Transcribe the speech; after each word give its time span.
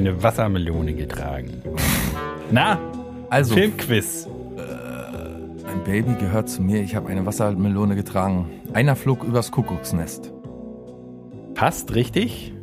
eine 0.00 0.22
Wassermelone 0.22 0.94
getragen. 0.94 1.62
Na, 2.50 2.78
Also, 3.28 3.54
Filmquiz. 3.54 4.26
ein 4.56 5.84
Baby 5.84 6.14
gehört 6.14 6.48
zu 6.48 6.62
mir. 6.62 6.82
Ich 6.82 6.96
habe 6.96 7.08
eine 7.10 7.26
Wassermelone 7.26 7.94
getragen. 7.96 8.50
Einer 8.72 8.96
flog 8.96 9.22
übers 9.24 9.50
Kuckucksnest. 9.52 10.32
Passt 11.54 11.94
richtig? 11.94 12.54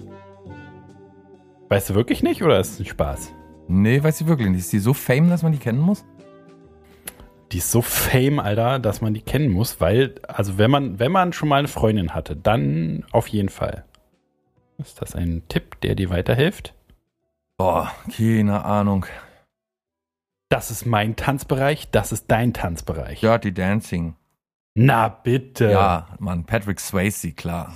Weißt 1.70 1.90
du 1.92 1.96
wirklich 1.96 2.24
nicht 2.24 2.42
oder 2.44 2.60
ist 2.60 2.74
es 2.74 2.80
ein 2.80 2.86
Spaß? 2.86 3.32
Nee, 3.68 4.02
weiß 4.04 4.22
ich 4.22 4.28
wirklich 4.28 4.50
nicht. 4.50 4.60
Ist 4.60 4.74
die 4.74 4.80
so 4.80 4.94
fame, 4.94 5.30
dass 5.30 5.44
man 5.44 5.52
die 5.52 5.58
kennen 5.60 5.80
muss? 5.80 6.06
Die 7.52 7.60
ist 7.60 7.72
so 7.72 7.82
fame, 7.82 8.40
Alter, 8.40 8.80
dass 8.80 9.00
man 9.02 9.14
die 9.14 9.22
kennen 9.22 9.50
muss, 9.52 9.80
weil, 9.80 10.16
also 10.28 10.58
wenn 10.58 10.72
man, 10.72 11.00
wenn 11.00 11.12
man 11.12 11.32
schon 11.34 11.48
mal 11.50 11.58
eine 11.60 11.68
Freundin 11.68 12.14
hatte, 12.16 12.36
dann 12.36 13.06
auf 13.12 13.28
jeden 13.28 13.50
Fall. 13.50 13.86
Ist 14.80 15.02
das 15.02 15.16
ein 15.16 15.44
Tipp, 15.50 15.80
der 15.82 15.96
dir 15.96 16.10
weiterhilft? 16.10 16.74
Boah, 17.58 17.92
keine 18.16 18.64
Ahnung. 18.66 19.08
Das 20.50 20.70
ist 20.70 20.86
mein 20.86 21.16
Tanzbereich, 21.16 21.90
das 21.92 22.12
ist 22.12 22.28
dein 22.30 22.54
Tanzbereich. 22.54 23.20
Dirty 23.22 23.52
Dancing. 23.52 24.16
Na 24.76 25.10
bitte. 25.10 25.72
Ja, 25.72 26.16
Mann, 26.20 26.46
Patrick 26.46 26.80
Swayze, 26.80 27.32
klar. 27.34 27.76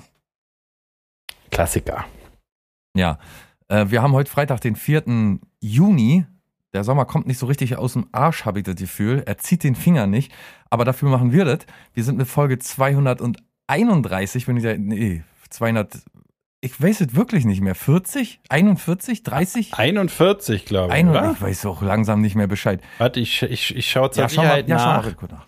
Klassiker. 1.49 2.05
Ja, 2.95 3.17
äh, 3.69 3.87
wir 3.89 4.03
haben 4.03 4.13
heute 4.13 4.29
Freitag, 4.29 4.61
den 4.61 4.75
4. 4.75 5.39
Juni. 5.59 6.25
Der 6.73 6.83
Sommer 6.83 7.05
kommt 7.05 7.25
nicht 7.27 7.39
so 7.39 7.47
richtig 7.47 7.75
aus 7.75 7.93
dem 7.93 8.07
Arsch, 8.11 8.45
habe 8.45 8.59
ich 8.59 8.65
das 8.65 8.75
Gefühl. 8.75 9.23
Er 9.25 9.39
zieht 9.39 9.63
den 9.63 9.75
Finger 9.75 10.05
nicht, 10.07 10.31
aber 10.69 10.85
dafür 10.85 11.09
machen 11.09 11.31
wir 11.33 11.43
das. 11.43 11.65
Wir 11.93 12.03
sind 12.03 12.17
mit 12.17 12.27
Folge 12.27 12.59
231, 12.59 14.47
wenn 14.47 14.57
ich 14.57 14.63
da, 14.63 14.77
nee, 14.77 15.23
200, 15.49 15.97
ich 16.61 16.79
weiß 16.81 17.01
es 17.01 17.15
wirklich 17.15 17.43
nicht 17.45 17.61
mehr. 17.61 17.75
40? 17.75 18.39
41? 18.49 19.23
30? 19.23 19.73
41, 19.73 20.65
glaube 20.65 20.87
ich. 20.89 20.93
41, 20.93 21.21
oder? 21.23 21.31
ich 21.33 21.41
weiß 21.41 21.65
auch 21.65 21.81
langsam 21.81 22.21
nicht 22.21 22.35
mehr 22.35 22.47
Bescheid. 22.47 22.81
Warte, 22.99 23.19
ich, 23.19 23.41
ich, 23.41 23.75
ich 23.75 23.89
schaue 23.89 24.11
zur 24.11 24.23
Ja, 24.23 24.29
schau 24.29 24.41
mal, 24.41 24.43
Sicherheit 24.47 24.69
ja, 24.69 24.79
schau 24.79 24.85
mal 24.85 25.11
nach. 25.11 25.31
nach. 25.31 25.47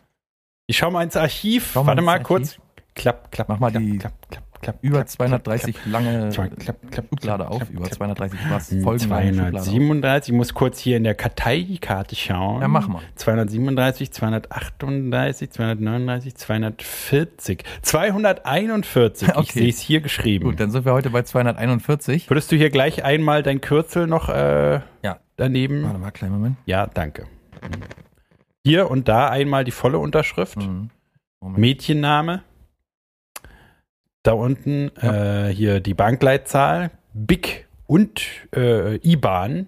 Ich 0.65 0.77
schau 0.77 0.91
mal 0.91 1.03
ins 1.03 1.15
Archiv. 1.15 1.71
Schau 1.73 1.83
mal 1.83 1.87
Warte 1.89 2.01
ins 2.01 2.05
mal 2.05 2.11
Archiv. 2.13 2.27
kurz. 2.27 2.57
Klapp, 2.95 3.31
klapp. 3.31 3.49
Mach 3.49 3.59
mal 3.59 3.69
klapp, 3.71 3.83
die 3.83 3.97
klapp, 3.97 4.13
klapp, 4.29 4.43
klapp, 4.51 4.52
Über 4.81 4.97
klapp, 4.99 5.09
230 5.09 5.75
lange 5.85 6.29
klapp, 6.29 6.59
klapp, 6.59 6.77
klapp, 6.91 7.05
Schublade 7.09 7.43
klapp, 7.43 7.51
auf, 7.51 7.57
klapp, 7.59 7.69
über 7.71 7.81
klapp. 7.85 7.93
230 7.93 8.39
was, 8.49 8.71
Hm, 8.71 8.81
Folgen 8.83 9.09
lange 9.09 9.33
Schublade 9.33 9.57
auf. 9.57 9.63
237, 9.63 10.31
ich 10.33 10.37
muss 10.37 10.53
kurz 10.53 10.79
hier 10.79 10.97
in 10.97 11.03
der 11.03 11.15
Karteikarte 11.15 12.15
schauen. 12.15 12.61
Ja, 12.61 12.67
mach 12.67 12.87
mal. 12.87 13.01
237, 13.15 14.11
238, 14.11 15.51
239, 15.51 16.35
240, 16.35 17.63
241. 17.81 19.27
Ich 19.29 19.35
Okay. 19.35 19.59
sehe 19.59 19.69
es 19.69 19.79
hier 19.79 20.01
geschrieben. 20.01 20.45
Gut, 20.45 20.59
dann 20.59 20.71
sind 20.71 20.85
wir 20.85 20.93
heute 20.93 21.09
bei 21.09 21.23
241. 21.23 22.29
Würdest 22.29 22.51
du 22.51 22.55
hier 22.55 22.69
gleich 22.69 23.03
einmal 23.03 23.43
dein 23.43 23.61
Kürzel 23.61 24.07
noch 24.07 24.29
äh, 24.29 24.81
Ja. 25.03 25.19
daneben? 25.35 25.83
Warte 25.83 25.99
mal, 25.99 26.11
kleinen 26.11 26.33
Moment. 26.33 26.57
Ja, 26.65 26.87
danke. 26.87 27.25
Hier 28.65 28.89
und 28.89 29.07
da 29.07 29.29
einmal 29.29 29.63
die 29.65 29.71
volle 29.71 29.99
Unterschrift. 29.99 30.57
Mhm. 30.57 30.89
Mädchenname. 31.41 32.43
Da 34.23 34.33
unten 34.33 34.89
äh, 34.97 35.49
hier 35.53 35.79
die 35.81 35.93
Bankleitzahl, 35.93 36.91
BIC 37.13 37.67
und 37.87 38.21
äh, 38.55 38.95
IBAN. 38.97 39.67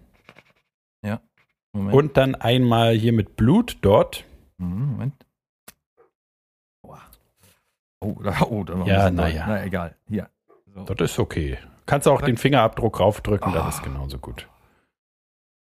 Moment. 1.74 1.94
Und 1.94 2.16
dann 2.16 2.36
einmal 2.36 2.94
hier 2.94 3.12
mit 3.12 3.36
Blut 3.36 3.80
dort. 3.82 4.24
Mhm, 4.60 4.92
Moment. 4.92 5.14
Oh, 8.00 8.16
da, 8.24 8.42
oh, 8.50 8.64
da 8.64 8.76
noch 8.76 8.88
Ja, 8.88 9.00
bisschen 9.10 9.16
na 9.16 9.28
ja. 9.28 9.62
Egal. 9.62 9.96
Hier. 10.08 10.30
So. 10.74 10.86
Das 10.86 11.12
ist 11.12 11.20
okay. 11.20 11.58
Kannst 11.86 12.08
auch 12.08 12.22
den 12.22 12.38
Fingerabdruck 12.38 13.02
raufdrücken, 13.02 13.52
Ah. 13.52 13.66
das 13.66 13.76
ist 13.76 13.84
genauso 13.84 14.20
gut. 14.20 14.48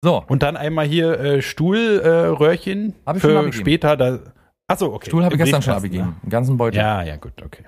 so, 0.01 0.23
Und 0.27 0.41
dann 0.41 0.55
einmal 0.55 0.85
hier 0.85 1.19
äh, 1.19 1.41
Stuhlröhrchen 1.41 2.95
äh, 3.05 3.13
für 3.15 3.37
abgegeben. 3.37 3.51
später. 3.51 3.97
Da, 3.97 4.19
achso, 4.67 4.93
okay. 4.93 5.09
Stuhl 5.09 5.25
habe 5.25 5.35
ich 5.35 5.41
gestern 5.41 5.61
schon 5.61 5.73
Briefkasten, 5.73 5.97
ne? 5.97 6.01
abgegeben. 6.03 6.21
Einen 6.23 6.29
ganzen 6.31 6.55
Beutel. 6.57 6.77
Ja, 6.77 7.03
ja, 7.03 7.17
gut, 7.17 7.41
okay. 7.43 7.65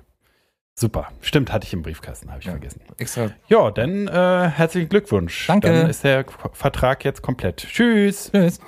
Super. 0.75 1.09
Stimmt, 1.21 1.51
hatte 1.51 1.67
ich 1.67 1.73
im 1.73 1.81
Briefkasten, 1.83 2.29
habe 2.29 2.39
ich 2.39 2.45
Ja. 2.45 2.53
vergessen. 2.53 2.81
Extra. 2.97 3.29
Ja, 3.47 3.69
dann 3.71 4.07
äh, 4.07 4.49
herzlichen 4.49 4.89
Glückwunsch. 4.89 5.45
Danke. 5.47 5.67
Dann 5.67 5.89
ist 5.89 6.03
der 6.03 6.25
Vertrag 6.53 7.03
jetzt 7.05 7.21
komplett. 7.21 7.57
Tschüss. 7.57 8.31
Tschüss. 8.31 8.59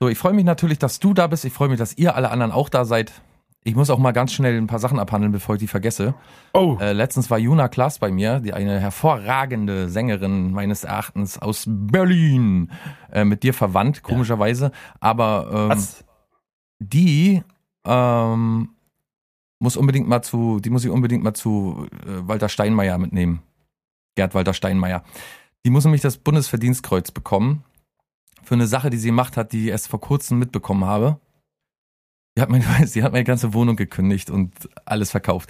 So, 0.00 0.08
ich 0.08 0.18
freue 0.18 0.32
mich 0.32 0.44
natürlich, 0.44 0.78
dass 0.78 0.98
du 0.98 1.14
da 1.14 1.28
bist. 1.28 1.44
Ich 1.44 1.52
freue 1.52 1.68
mich, 1.68 1.78
dass 1.78 1.96
ihr 1.96 2.16
alle 2.16 2.30
anderen 2.30 2.50
auch 2.52 2.68
da 2.68 2.84
seid. 2.84 3.12
Ich 3.64 3.76
muss 3.76 3.88
auch 3.90 3.98
mal 3.98 4.10
ganz 4.10 4.32
schnell 4.32 4.58
ein 4.58 4.66
paar 4.66 4.80
Sachen 4.80 4.98
abhandeln, 4.98 5.30
bevor 5.30 5.54
ich 5.54 5.60
die 5.60 5.68
vergesse. 5.68 6.14
Oh, 6.52 6.76
Äh, 6.80 6.92
letztens 6.92 7.30
war 7.30 7.38
Juna 7.38 7.68
Klaas 7.68 8.00
bei 8.00 8.10
mir, 8.10 8.40
die 8.40 8.52
eine 8.52 8.80
hervorragende 8.80 9.88
Sängerin 9.88 10.50
meines 10.50 10.82
Erachtens 10.82 11.38
aus 11.40 11.64
Berlin, 11.68 12.72
äh, 13.12 13.24
mit 13.24 13.44
dir 13.44 13.54
verwandt, 13.54 14.02
komischerweise. 14.02 14.72
Aber 14.98 15.48
ähm, 15.54 15.68
was? 15.70 16.04
die 16.80 17.44
ähm, 17.86 18.70
muss 19.62 19.76
unbedingt 19.76 20.08
mal 20.08 20.22
zu, 20.22 20.58
die 20.58 20.70
muss 20.70 20.84
ich 20.84 20.90
unbedingt 20.90 21.22
mal 21.22 21.34
zu 21.34 21.86
äh, 22.04 22.26
Walter 22.26 22.48
Steinmeier 22.48 22.98
mitnehmen. 22.98 23.42
Gerd 24.16 24.34
Walter 24.34 24.54
Steinmeier. 24.54 25.04
Die 25.64 25.70
muss 25.70 25.84
nämlich 25.84 26.02
das 26.02 26.18
Bundesverdienstkreuz 26.18 27.12
bekommen 27.12 27.64
für 28.42 28.54
eine 28.54 28.66
Sache, 28.66 28.90
die 28.90 28.96
sie 28.96 29.08
gemacht 29.08 29.36
hat, 29.36 29.52
die 29.52 29.64
ich 29.64 29.68
erst 29.68 29.86
vor 29.86 30.00
kurzem 30.00 30.40
mitbekommen 30.40 30.84
habe. 30.84 31.20
Sie 32.34 32.42
hat 32.42 32.50
meine, 32.50 32.64
sie 32.86 33.04
hat 33.04 33.12
meine 33.12 33.24
ganze 33.24 33.54
Wohnung 33.54 33.76
gekündigt 33.76 34.30
und 34.30 34.68
alles 34.84 35.12
verkauft. 35.12 35.48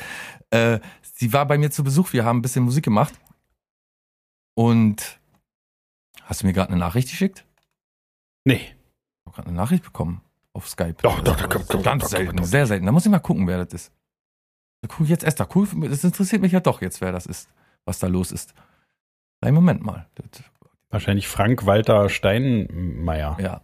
Äh, 0.51 0.81
sie 1.01 1.33
war 1.33 1.47
bei 1.47 1.57
mir 1.57 1.71
zu 1.71 1.83
Besuch, 1.83 2.13
wir 2.13 2.27
haben 2.27 2.39
ein 2.39 2.43
bisschen 2.43 2.65
Musik 2.65 2.85
gemacht. 2.85 3.19
Und 4.55 5.21
hast 6.25 6.43
du 6.43 6.47
mir 6.47 6.53
gerade 6.53 6.69
eine 6.69 6.79
Nachricht 6.79 7.09
geschickt? 7.09 7.47
Nee. 8.45 8.57
Ich 8.57 9.27
habe 9.27 9.37
gerade 9.37 9.49
eine 9.49 9.57
Nachricht 9.57 9.85
bekommen 9.85 10.21
auf 10.53 10.69
Skype. 10.69 10.97
Doch, 11.01 11.21
doch, 11.21 11.37
doch, 11.37 11.67
komm, 11.67 11.83
Ganz 11.83 12.03
doch, 12.03 12.11
selten, 12.11 12.37
doch, 12.37 12.43
doch. 12.45 12.51
sehr 12.51 12.67
selten. 12.67 12.85
Da 12.85 12.93
muss 12.93 13.07
ich 13.07 13.11
mal 13.11 13.21
gucken, 13.21 13.47
wer 13.47 13.65
das 13.65 13.73
ist. 13.73 13.93
Ich 14.83 15.09
jetzt 15.09 15.25
erst 15.25 15.41
da. 15.41 15.49
Cool, 15.55 15.67
das 15.89 16.05
interessiert 16.05 16.43
mich 16.43 16.53
ja 16.53 16.61
doch 16.61 16.81
jetzt, 16.83 17.01
wer 17.01 17.13
das 17.13 17.27
ist, 17.27 17.49
was 17.85 17.99
da 17.99 18.07
los 18.09 18.33
ist. 18.33 18.53
Einen 19.41 19.55
Moment 19.55 19.83
mal. 19.85 20.07
Wahrscheinlich 20.91 21.27
Frank 21.29 21.65
Walter 21.67 22.09
Steinmeier. 22.09 23.37
ja, 23.41 23.61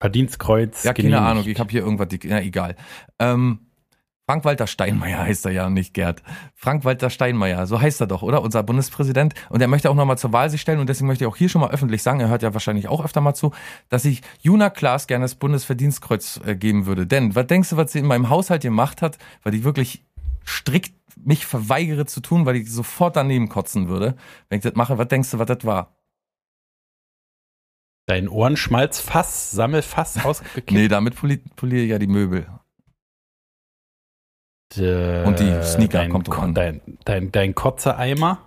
Verdienstkreuz. 0.00 0.84
ja 0.84 0.92
keine. 0.92 1.20
Ahnung. 1.20 1.44
Ich 1.46 1.58
habe 1.58 1.70
hier 1.70 1.82
irgendwas. 1.82 2.08
die- 2.08 2.26
Ja, 2.28 2.38
egal. 2.40 2.76
Ähm, 3.18 3.60
Frank 4.26 4.46
Walter 4.46 4.66
Steinmeier 4.66 5.18
heißt 5.18 5.44
er 5.44 5.52
ja 5.52 5.68
nicht, 5.68 5.92
Gerd. 5.92 6.22
Frank 6.54 6.84
Walter 6.86 7.10
Steinmeier, 7.10 7.66
so 7.66 7.80
heißt 7.80 8.00
er 8.00 8.06
doch, 8.06 8.22
oder? 8.22 8.40
Unser 8.40 8.62
Bundespräsident. 8.62 9.34
Und 9.50 9.60
er 9.60 9.68
möchte 9.68 9.90
auch 9.90 9.94
nochmal 9.94 10.16
zur 10.16 10.32
Wahl 10.32 10.48
sich 10.48 10.62
stellen. 10.62 10.80
Und 10.80 10.88
deswegen 10.88 11.08
möchte 11.08 11.24
ich 11.24 11.28
auch 11.28 11.36
hier 11.36 11.50
schon 11.50 11.60
mal 11.60 11.70
öffentlich 11.70 12.02
sagen, 12.02 12.20
er 12.20 12.28
hört 12.28 12.42
ja 12.42 12.54
wahrscheinlich 12.54 12.88
auch 12.88 13.04
öfter 13.04 13.20
mal 13.20 13.34
zu, 13.34 13.52
dass 13.90 14.06
ich 14.06 14.22
Juna 14.40 14.70
Klaas 14.70 15.06
gerne 15.06 15.24
das 15.24 15.34
Bundesverdienstkreuz 15.34 16.40
äh, 16.46 16.56
geben 16.56 16.86
würde. 16.86 17.06
Denn, 17.06 17.34
was 17.34 17.46
denkst 17.46 17.68
du, 17.70 17.76
was 17.76 17.92
sie 17.92 17.98
in 17.98 18.06
meinem 18.06 18.30
Haushalt 18.30 18.62
gemacht 18.62 19.02
hat, 19.02 19.18
weil 19.42 19.54
ich 19.54 19.64
wirklich 19.64 20.02
strikt 20.46 20.94
mich 21.16 21.44
verweigere 21.46 22.06
zu 22.06 22.20
tun, 22.20 22.46
weil 22.46 22.56
ich 22.56 22.72
sofort 22.72 23.16
daneben 23.16 23.48
kotzen 23.48 23.88
würde, 23.88 24.16
wenn 24.48 24.58
ich 24.58 24.64
das 24.64 24.74
mache. 24.74 24.96
Was 24.98 25.08
denkst 25.08 25.30
du, 25.32 25.38
was 25.38 25.46
das 25.46 25.64
war? 25.64 25.96
Dein 28.06 28.28
Ohrenschmalzfass, 28.28 29.50
Sammelfass 29.50 30.24
ausgekippt. 30.24 30.72
Nee, 30.72 30.88
damit 30.88 31.16
poli 31.16 31.38
poliere 31.56 31.82
ich 31.82 31.90
ja 31.90 31.98
die 31.98 32.06
Möbel. 32.06 32.46
Äh, 34.78 35.24
Und 35.24 35.38
die 35.40 35.62
Sneaker 35.62 35.98
dein, 35.98 36.10
kommt 36.10 36.28
drauf 36.28 36.38
an. 36.40 36.54
Dein, 36.54 36.80
dein, 37.04 37.32
dein 37.32 37.54
Kotze-Eimer. 37.54 38.38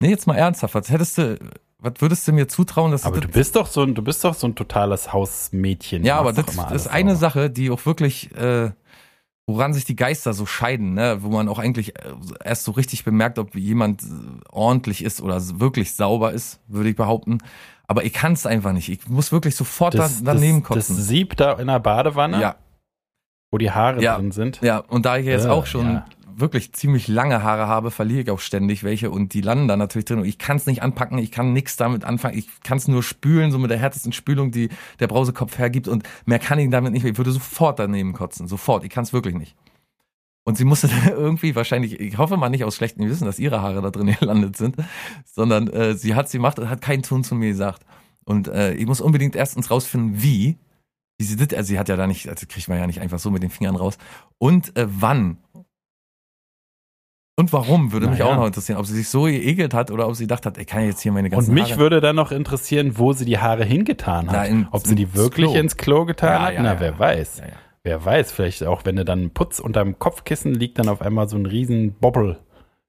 Nee, 0.00 0.10
jetzt 0.10 0.26
mal 0.26 0.36
ernsthaft, 0.36 0.74
was 0.74 0.90
hättest 0.90 1.18
du, 1.18 1.38
was 1.78 1.94
würdest 1.98 2.26
du 2.28 2.32
mir 2.32 2.48
zutrauen, 2.48 2.92
dass 2.92 3.04
Aber 3.04 3.20
du 3.20 3.26
du 3.26 3.32
bist 3.32 3.56
doch 3.56 3.66
so 3.66 3.82
ein, 3.82 3.94
du 3.94 4.02
bist 4.02 4.24
doch 4.24 4.34
so 4.34 4.46
ein 4.46 4.54
totales 4.54 5.12
Hausmädchen. 5.12 6.04
Ja, 6.04 6.18
aber 6.18 6.32
das, 6.32 6.46
ist 6.72 6.88
eine 6.88 7.10
sauber. 7.12 7.20
Sache, 7.20 7.50
die 7.50 7.70
auch 7.70 7.84
wirklich, 7.86 8.34
äh, 8.36 8.70
woran 9.46 9.72
sich 9.72 9.84
die 9.84 9.96
Geister 9.96 10.34
so 10.34 10.44
scheiden, 10.44 10.94
ne? 10.94 11.18
wo 11.20 11.28
man 11.28 11.48
auch 11.48 11.58
eigentlich 11.58 11.96
äh, 11.96 12.12
erst 12.44 12.64
so 12.64 12.72
richtig 12.72 13.04
bemerkt, 13.04 13.38
ob 13.38 13.54
jemand 13.54 14.02
äh, 14.02 14.06
ordentlich 14.50 15.02
ist 15.02 15.20
oder 15.22 15.40
wirklich 15.60 15.94
sauber 15.94 16.32
ist, 16.32 16.60
würde 16.66 16.90
ich 16.90 16.96
behaupten. 16.96 17.38
Aber 17.86 18.04
ich 18.04 18.12
kann 18.12 18.32
es 18.32 18.46
einfach 18.46 18.72
nicht. 18.72 18.88
Ich 18.88 19.08
muss 19.08 19.30
wirklich 19.30 19.54
sofort 19.54 19.94
Das, 19.94 20.22
da, 20.22 20.32
daneben 20.34 20.62
das, 20.68 20.88
das. 20.88 20.96
Sieb 20.96 21.36
da 21.36 21.52
in 21.52 21.68
der 21.68 21.78
Badewanne, 21.78 22.40
ja, 22.40 22.56
wo 23.56 23.58
die 23.58 23.70
Haare 23.70 24.02
Ja. 24.02 24.16
drin 24.16 24.32
sind. 24.32 24.60
ja, 24.60 24.78
und 24.78 25.06
da 25.06 25.16
ich 25.16 25.24
jetzt 25.24 25.46
Äh, 25.46 25.48
auch 25.48 25.64
schon 25.64 25.86
ja. 25.86 26.06
wirklich 26.36 26.74
ziemlich 26.74 27.08
lange 27.08 27.42
Haare 27.42 27.66
habe, 27.66 27.90
verliere 27.90 28.20
ich 28.20 28.30
auch 28.30 28.40
ständig 28.40 28.84
welche 28.84 29.10
und 29.10 29.32
die 29.32 29.40
landen 29.40 29.66
dann 29.66 29.78
natürlich 29.78 30.04
drin 30.04 30.18
und 30.18 30.26
ich 30.26 30.36
kann 30.36 30.58
es 30.58 30.66
nicht 30.66 30.82
anpacken, 30.82 31.16
ich 31.16 31.32
kann 31.32 31.54
nichts 31.54 31.76
damit 31.76 32.04
anfangen, 32.04 32.36
ich 32.36 32.48
kann 32.62 32.76
es 32.76 32.86
nur 32.86 33.02
spülen, 33.02 33.50
so 33.50 33.58
mit 33.58 33.70
der 33.70 33.78
härtesten 33.78 34.12
Spülung, 34.12 34.50
die 34.50 34.68
der 35.00 35.06
Brausekopf 35.06 35.56
hergibt 35.56 35.88
und 35.88 36.02
mehr 36.26 36.38
kann 36.38 36.58
ich 36.58 36.68
damit 36.68 36.92
nicht. 36.92 37.06
Ich 37.06 37.16
würde 37.16 37.32
sofort 37.32 37.78
daneben 37.78 38.12
kotzen, 38.12 38.46
sofort, 38.48 38.84
ich 38.84 38.90
kann 38.90 39.04
es 39.04 39.14
wirklich 39.14 39.34
nicht. 39.34 39.56
Und 40.44 40.58
sie 40.58 40.64
musste 40.66 40.88
irgendwie 41.08 41.56
wahrscheinlich, 41.56 41.98
ich 41.98 42.18
hoffe 42.18 42.36
mal 42.36 42.50
nicht 42.50 42.64
aus 42.64 42.76
schlechtem 42.76 43.04
Gewissen, 43.04 43.24
dass 43.24 43.38
ihre 43.38 43.62
Haare 43.62 43.80
da 43.80 43.90
drin 43.90 44.14
gelandet 44.20 44.56
sind, 44.58 44.76
sondern 45.24 45.68
äh, 45.68 45.94
sie 45.94 46.14
hat 46.14 46.28
sie 46.28 46.36
gemacht 46.36 46.58
und 46.58 46.68
hat 46.68 46.82
keinen 46.82 47.02
Ton 47.02 47.24
zu 47.24 47.34
mir 47.34 47.48
gesagt. 47.48 47.80
Und 48.24 48.48
äh, 48.48 48.74
ich 48.74 48.86
muss 48.86 49.00
unbedingt 49.00 49.34
erstens 49.36 49.70
rausfinden, 49.70 50.22
wie. 50.22 50.58
Sie 51.18 51.56
also 51.56 51.62
sie 51.68 51.78
hat 51.78 51.88
ja 51.88 51.96
da 51.96 52.06
nicht, 52.06 52.28
also 52.28 52.46
kriegt 52.46 52.68
man 52.68 52.78
ja 52.78 52.86
nicht 52.86 53.00
einfach 53.00 53.18
so 53.18 53.30
mit 53.30 53.42
den 53.42 53.50
Fingern 53.50 53.76
raus. 53.76 53.96
Und 54.38 54.76
äh, 54.76 54.86
wann. 54.88 55.38
Und 57.38 57.52
warum, 57.52 57.92
würde 57.92 58.08
mich 58.08 58.18
Naja. 58.20 58.32
auch 58.32 58.36
noch 58.36 58.46
interessieren. 58.46 58.78
Ob 58.78 58.86
sie 58.86 58.94
sich 58.94 59.08
so 59.10 59.24
geekelt 59.24 59.74
hat 59.74 59.90
oder 59.90 60.08
ob 60.08 60.14
sie 60.14 60.24
gedacht 60.24 60.46
hat, 60.46 60.56
ich 60.56 60.66
kann 60.66 60.84
jetzt 60.86 61.00
hier 61.02 61.12
meine 61.12 61.28
ganzen 61.28 61.50
Und 61.50 61.54
mich 61.54 61.72
Haare... 61.72 61.80
würde 61.80 62.00
dann 62.00 62.16
noch 62.16 62.32
interessieren, 62.32 62.96
wo 62.98 63.12
sie 63.12 63.26
die 63.26 63.38
Haare 63.38 63.64
hingetan 63.64 64.26
Na, 64.30 64.40
hat. 64.40 64.48
in- 64.48 64.68
Ob 64.70 64.86
sie 64.86 64.94
die 64.94 65.14
wirklich 65.14 65.46
Klo. 65.50 65.58
ins 65.58 65.76
Klo 65.76 66.04
getan 66.06 66.32
Ja, 66.32 66.42
hat? 66.46 66.54
ja, 66.54 66.62
Na, 66.62 66.74
ja. 66.74 66.80
wer 66.80 66.98
weiß. 66.98 67.38
Ja, 67.40 67.46
ja. 67.46 67.52
Wer 67.82 68.04
weiß, 68.04 68.32
vielleicht 68.32 68.64
auch, 68.64 68.84
wenn 68.84 68.96
du 68.96 69.04
dann 69.04 69.30
Putz 69.30 69.60
unterm 69.60 69.98
Kopfkissen 69.98 70.54
liegt, 70.54 70.78
dann 70.78 70.88
auf 70.88 71.02
einmal 71.02 71.28
so 71.28 71.36
ein 71.36 71.46
riesen 71.46 71.92
Bobbel. 71.92 72.38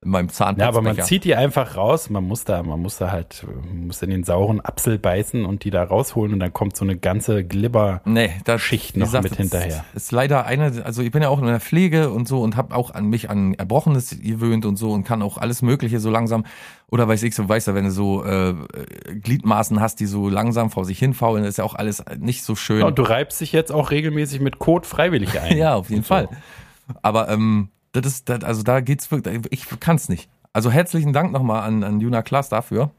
In 0.04 0.12
meinem 0.12 0.30
Zahnputzbecher. 0.30 0.72
Ja, 0.72 0.78
aber 0.78 0.82
man 0.84 1.02
zieht 1.02 1.24
die 1.24 1.34
einfach 1.34 1.76
raus. 1.76 2.12
Man 2.12 2.24
muss 2.24 2.44
da, 2.44 2.62
man 2.62 2.80
muss 2.80 2.98
da 2.98 3.10
halt, 3.10 3.44
muss 3.74 4.04
in 4.04 4.12
den 4.12 4.24
sauren 4.24 4.64
Apfel 4.64 5.00
beißen 5.00 5.44
und 5.44 5.64
die 5.64 5.72
da 5.72 5.84
rausholen 5.84 6.34
und 6.34 6.40
dann 6.40 6.54
kommt 6.54 6.78
so 6.78 6.86
eine 6.86 6.98
ganze 6.98 7.44
Glibber. 7.44 8.02
Nee, 8.06 8.30
da 8.46 8.60
Schicht 8.60 8.96
noch 8.96 9.08
gesagt, 9.08 9.24
mit 9.24 9.32
das 9.32 9.38
hinterher. 9.40 9.86
Ist 9.96 10.12
leider 10.12 10.46
eine, 10.46 10.86
also 10.86 11.02
ich 11.02 11.10
bin 11.10 11.24
ja 11.24 11.30
auch 11.30 11.40
in 11.40 11.48
der 11.48 11.60
Pflege 11.60 12.12
und 12.12 12.28
so 12.28 12.44
und 12.44 12.56
habe 12.56 12.76
auch 12.76 12.92
an 12.92 13.08
mich 13.08 13.32
an 13.32 13.56
Erbrochenes 13.56 14.20
gewöhnt 14.22 14.68
und 14.68 14.76
so 14.76 14.92
und 14.92 15.04
kann 15.04 15.24
auch 15.24 15.40
alles 15.40 15.64
Mögliche 15.64 16.00
so 16.00 16.12
langsam 16.12 16.46
oder 16.92 17.08
weiß 17.08 17.24
ich 17.24 17.34
so, 17.34 17.50
weißt 17.50 17.70
du, 17.70 17.74
wenn 17.74 17.86
du 17.86 17.92
so 17.92 18.24
äh, 18.24 18.54
Gliedmaßen 19.16 19.82
hast, 19.82 20.00
die 20.00 20.06
so 20.06 20.30
langsam 20.30 20.70
vor 20.70 20.86
sich 20.86 21.00
hinfaulen, 21.00 21.44
ist 21.44 21.58
ja 21.58 21.64
auch 21.64 21.74
alles 21.74 22.04
nicht 22.20 22.44
so 22.44 22.56
schön. 22.56 22.82
Ja, 22.82 22.86
und 22.86 23.00
du 23.00 23.04
reibst 23.04 23.42
dich 23.42 23.52
jetzt 23.52 23.72
auch 23.72 23.90
regelmäßig 23.90 24.42
mit 24.42 24.60
Kot 24.60 24.86
freiwillig 24.86 25.42
ein. 25.42 25.48
Ja, 25.58 25.74
auf 25.74 25.90
jeden 25.90 26.04
so. 26.04 26.10
Fall. 26.10 26.30
Aber 27.02 27.30
ähm, 27.30 27.70
das 28.02 28.14
ist, 28.14 28.30
das, 28.30 28.44
also 28.44 28.64
da 28.64 28.82
geht's 28.82 29.12
wirklich, 29.12 29.42
ich 29.52 29.80
kann's 29.80 30.10
nicht. 30.10 30.30
Also 30.54 30.72
herzlichen 30.72 31.14
Dank 31.14 31.32
nochmal 31.32 31.64
an, 31.64 31.84
an 31.84 32.00
Juna 32.00 32.22
Klaas 32.22 32.50
dafür, 32.50 32.92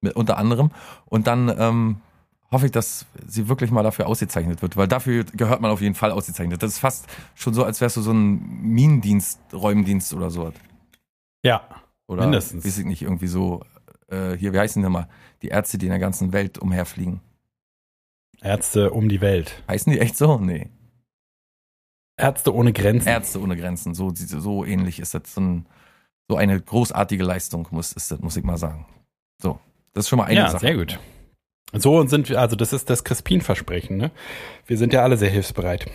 mit, 0.00 0.16
unter 0.16 0.36
anderem. 0.38 0.70
Und 1.06 1.26
dann 1.26 1.52
ähm, 1.58 1.96
hoffe 2.50 2.66
ich, 2.66 2.72
dass 2.72 3.06
sie 3.26 3.48
wirklich 3.48 3.70
mal 3.70 3.82
dafür 3.82 4.06
ausgezeichnet 4.06 4.62
wird, 4.62 4.76
weil 4.76 4.88
dafür 4.88 5.24
gehört 5.24 5.60
man 5.60 5.70
auf 5.70 5.80
jeden 5.80 5.94
Fall 5.94 6.10
ausgezeichnet. 6.10 6.62
Das 6.62 6.72
ist 6.72 6.78
fast 6.78 7.06
schon 7.34 7.54
so, 7.54 7.64
als 7.64 7.80
wärst 7.80 7.96
du 7.96 8.00
so 8.00 8.12
ein 8.12 8.38
Minendienst, 8.62 9.40
Räumdienst 9.52 10.14
oder 10.14 10.30
so. 10.30 10.52
Ja, 11.42 11.68
Oder 12.06 12.22
Mindestens. 12.22 12.64
weiß 12.64 12.78
ich 12.78 12.84
nicht, 12.84 13.02
irgendwie 13.02 13.26
so, 13.26 13.62
äh, 14.08 14.32
hier, 14.36 14.52
wie 14.52 14.58
heißen 14.58 14.82
die 14.82 14.88
mal? 14.88 15.08
Die 15.42 15.48
Ärzte, 15.48 15.78
die 15.78 15.86
in 15.86 15.90
der 15.90 15.98
ganzen 15.98 16.32
Welt 16.32 16.58
umherfliegen. 16.58 17.20
Ärzte 18.40 18.90
um 18.90 19.08
die 19.08 19.20
Welt. 19.20 19.62
Heißen 19.68 19.92
die 19.92 20.00
echt 20.00 20.16
so? 20.16 20.38
Nee. 20.38 20.68
Ärzte 22.16 22.54
ohne 22.54 22.72
Grenzen. 22.72 23.08
Ärzte 23.08 23.40
ohne 23.40 23.56
Grenzen, 23.56 23.94
so, 23.94 24.12
so 24.14 24.64
ähnlich 24.64 25.00
ist 25.00 25.14
das. 25.14 25.34
So, 25.34 25.40
ein, 25.40 25.66
so 26.30 26.36
eine 26.36 26.60
großartige 26.60 27.24
Leistung, 27.24 27.66
muss, 27.70 27.92
ist 27.92 28.10
das, 28.10 28.20
muss 28.20 28.36
ich 28.36 28.44
mal 28.44 28.56
sagen. 28.56 28.86
So, 29.42 29.58
das 29.92 30.04
ist 30.04 30.08
schon 30.08 30.18
mal 30.18 30.24
eine 30.26 30.40
ja, 30.40 30.48
Sache. 30.50 30.60
sehr 30.66 30.76
gut. 30.76 30.98
So 31.72 31.98
und 31.98 32.08
sind 32.08 32.28
wir, 32.28 32.40
also 32.40 32.54
das 32.54 32.72
ist 32.72 32.88
das 32.88 33.02
Crispin-Versprechen, 33.02 33.96
ne? 33.96 34.10
Wir 34.66 34.78
sind 34.78 34.92
ja 34.92 35.02
alle 35.02 35.16
sehr 35.16 35.30
hilfsbereit. 35.30 35.86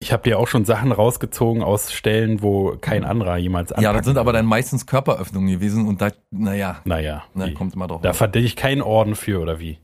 Ich 0.00 0.12
habe 0.12 0.22
dir 0.22 0.38
auch 0.38 0.46
schon 0.48 0.64
Sachen 0.64 0.92
rausgezogen 0.92 1.62
aus 1.62 1.92
Stellen, 1.92 2.40
wo 2.40 2.76
kein 2.80 3.04
anderer 3.04 3.36
jemals 3.36 3.74
Ja, 3.78 3.92
das 3.92 4.06
sind 4.06 4.16
aber 4.16 4.32
dann 4.32 4.46
meistens 4.46 4.86
Körperöffnungen 4.86 5.50
gewesen 5.50 5.86
und 5.88 6.00
da, 6.00 6.12
naja, 6.30 6.80
Naja, 6.84 7.24
die- 7.34 7.52
kommt 7.52 7.74
immer 7.74 7.88
drauf. 7.88 8.00
da 8.00 8.12
verdiene 8.14 8.46
ich 8.46 8.54
keinen 8.56 8.80
Orden 8.80 9.16
für, 9.16 9.40
oder 9.40 9.58
wie? 9.58 9.78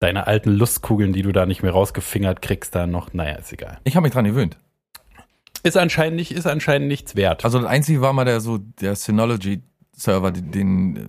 Deine 0.00 0.26
alten 0.26 0.50
Lustkugeln, 0.50 1.12
die 1.12 1.22
du 1.22 1.32
da 1.32 1.44
nicht 1.44 1.62
mehr 1.62 1.72
rausgefingert 1.72 2.40
kriegst, 2.40 2.74
da 2.74 2.86
noch, 2.86 3.12
naja, 3.12 3.34
ist 3.34 3.52
egal. 3.52 3.78
Ich 3.84 3.96
habe 3.96 4.04
mich 4.04 4.12
dran 4.12 4.24
gewöhnt. 4.24 4.56
Ist 5.64 5.76
anscheinend, 5.76 6.16
nicht, 6.16 6.30
ist 6.30 6.46
anscheinend 6.46 6.86
nichts 6.86 7.16
wert. 7.16 7.44
Also 7.44 7.58
das 7.58 7.68
einzige 7.68 8.00
war 8.00 8.12
mal 8.12 8.24
der 8.24 8.40
so 8.40 8.58
der 8.58 8.94
Synology-Server, 8.94 10.30
den, 10.30 10.52
den 10.52 10.96
äh, 10.96 11.06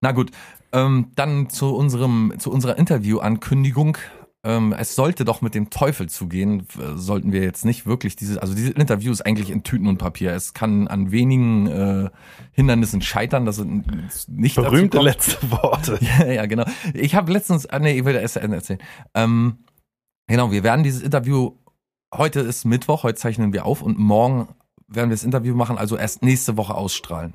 na 0.00 0.12
gut. 0.12 0.32
Ähm, 0.72 1.12
dann 1.14 1.48
zu 1.48 1.76
unserem, 1.76 2.34
zu 2.38 2.50
unserer 2.50 2.76
Interview-Ankündigung. 2.76 3.96
Ähm, 4.44 4.74
es 4.78 4.94
sollte 4.94 5.24
doch 5.24 5.40
mit 5.40 5.54
dem 5.54 5.70
Teufel 5.70 6.08
zugehen, 6.08 6.66
äh, 6.78 6.96
sollten 6.96 7.32
wir 7.32 7.42
jetzt 7.42 7.64
nicht 7.64 7.86
wirklich 7.86 8.14
dieses, 8.14 8.36
also 8.36 8.54
dieses 8.54 8.72
Interview 8.72 9.10
ist 9.10 9.22
eigentlich 9.22 9.48
in 9.48 9.62
Tüten 9.62 9.86
und 9.86 9.96
Papier. 9.96 10.32
Es 10.32 10.52
kann 10.52 10.86
an 10.86 11.10
wenigen 11.10 11.66
äh, 11.66 12.10
Hindernissen 12.52 13.00
scheitern, 13.00 13.46
dass 13.46 13.56
es 13.58 14.28
nicht 14.28 14.56
Berühmte 14.56 15.00
letzte 15.00 15.50
Worte. 15.50 15.98
Ja, 16.04 16.26
ja, 16.26 16.46
genau. 16.46 16.64
Ich 16.92 17.14
habe 17.14 17.32
letztens, 17.32 17.66
ah, 17.66 17.78
nee, 17.78 17.98
ich 17.98 18.04
will 18.04 18.14
erst 18.14 18.36
Ende 18.36 18.56
erzählen. 18.56 18.80
Ähm, 19.14 19.64
genau, 20.26 20.52
wir 20.52 20.62
werden 20.62 20.84
dieses 20.84 21.02
Interview, 21.02 21.52
heute 22.14 22.40
ist 22.40 22.66
Mittwoch, 22.66 23.02
heute 23.02 23.18
zeichnen 23.18 23.54
wir 23.54 23.64
auf 23.64 23.80
und 23.80 23.98
morgen 23.98 24.48
werden 24.86 25.08
wir 25.08 25.16
das 25.16 25.24
Interview 25.24 25.54
machen, 25.54 25.78
also 25.78 25.96
erst 25.96 26.22
nächste 26.22 26.58
Woche 26.58 26.74
ausstrahlen. 26.74 27.34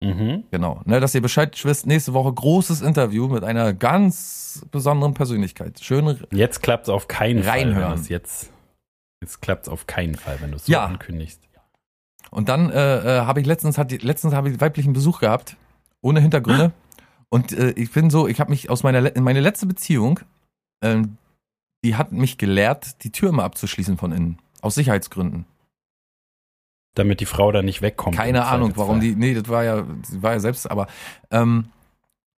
Mhm. 0.00 0.44
Genau. 0.50 0.80
Ne, 0.84 1.00
dass 1.00 1.14
ihr 1.14 1.22
Bescheid 1.22 1.58
wisst, 1.64 1.86
nächste 1.86 2.12
Woche 2.14 2.32
großes 2.32 2.82
Interview 2.82 3.26
mit 3.28 3.42
einer 3.42 3.72
ganz 3.72 4.64
besonderen 4.70 5.14
Persönlichkeit. 5.14 5.80
Schön, 5.80 6.18
Jetzt 6.30 6.62
klappt's 6.62 6.88
auf 6.88 7.08
keinen 7.08 7.42
Fall. 7.42 7.58
Reinhören. 7.62 7.96
du's 7.96 8.08
Jetzt, 8.08 8.50
jetzt 9.20 9.40
klappt's 9.42 9.68
auf 9.68 9.86
keinen 9.88 10.14
Fall, 10.14 10.40
wenn 10.40 10.50
du 10.50 10.56
es 10.56 10.66
so 10.66 10.72
Ja. 10.72 10.84
ankündigst. 10.84 11.42
Und 12.30 12.48
dann 12.48 12.70
äh, 12.70 13.18
äh, 13.18 13.20
habe 13.22 13.40
ich 13.40 13.46
letztens 13.46 13.78
hat 13.78 13.90
letztens 14.02 14.34
habe 14.34 14.50
ich 14.50 14.60
weiblichen 14.60 14.92
Besuch 14.92 15.20
gehabt, 15.20 15.56
ohne 16.02 16.20
Hintergründe. 16.20 16.72
Und 17.30 17.52
äh, 17.52 17.70
ich 17.70 17.90
bin 17.92 18.10
so, 18.10 18.28
ich 18.28 18.38
habe 18.40 18.50
mich 18.50 18.70
aus 18.70 18.82
meiner 18.82 19.10
meine 19.20 19.40
letzte 19.40 19.66
Beziehung, 19.66 20.20
ähm, 20.82 21.16
die 21.84 21.96
hat 21.96 22.12
mich 22.12 22.38
gelehrt, 22.38 23.02
die 23.04 23.10
Tür 23.12 23.30
immer 23.30 23.44
abzuschließen 23.44 23.96
von 23.96 24.12
innen 24.12 24.38
aus 24.60 24.74
Sicherheitsgründen. 24.74 25.44
Damit 26.98 27.20
die 27.20 27.26
Frau 27.26 27.52
da 27.52 27.62
nicht 27.62 27.80
wegkommt. 27.80 28.16
Keine 28.16 28.46
Ahnung, 28.46 28.72
warum 28.76 29.00
die. 29.00 29.14
Nee, 29.14 29.34
das 29.34 29.48
war 29.48 29.64
ja, 29.64 29.84
sie 30.02 30.22
war 30.22 30.32
ja 30.32 30.40
selbst, 30.40 30.70
aber 30.70 30.88
ähm, 31.30 31.66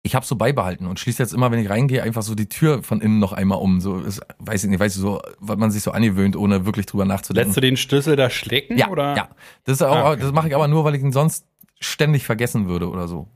ich 0.04 0.16
habe 0.16 0.26
so 0.26 0.36
beibehalten 0.36 0.86
und 0.86 1.00
schließe 1.00 1.22
jetzt 1.22 1.34
immer, 1.34 1.52
wenn 1.52 1.60
ich 1.60 1.70
reingehe, 1.70 2.04
einfach 2.04 2.22
so 2.22 2.36
die 2.36 2.48
Tür 2.48 2.84
von 2.84 3.02
innen 3.02 3.20
noch 3.20 3.34
einmal 3.34 3.58
um. 3.60 3.82
So, 3.82 4.00
ist, 4.00 4.22
weiß 4.40 4.64
ich 4.64 4.70
nicht, 4.70 4.80
weißt 4.80 4.96
du, 4.98 5.02
so, 5.02 5.22
was 5.40 5.58
man 5.58 5.72
sich 5.72 5.84
so 5.84 5.92
angewöhnt, 5.92 6.36
ohne 6.36 6.66
wirklich 6.66 6.86
drüber 6.86 7.06
nachzudenken. 7.06 7.50
Lässt 7.50 7.58
du 7.58 7.62
den 7.62 7.78
Schlüssel 7.78 8.16
da 8.16 8.30
schlecken? 8.30 8.78
ja, 8.78 8.90
oder? 8.90 9.16
ja. 9.16 9.30
Das 9.66 9.76
ist 9.78 9.82
auch, 9.82 9.96
Ah, 9.96 10.12
okay. 10.12 10.22
das 10.22 10.32
mache 10.32 10.48
ich 10.48 10.56
aber 10.56 10.68
nur, 10.68 10.84
weil 10.84 10.96
ich 10.96 11.02
ihn 11.02 11.12
sonst 11.12 11.46
ständig 11.80 12.26
vergessen 12.26 12.68
würde 12.68 12.90
oder 12.90 13.08
so. 13.08 13.28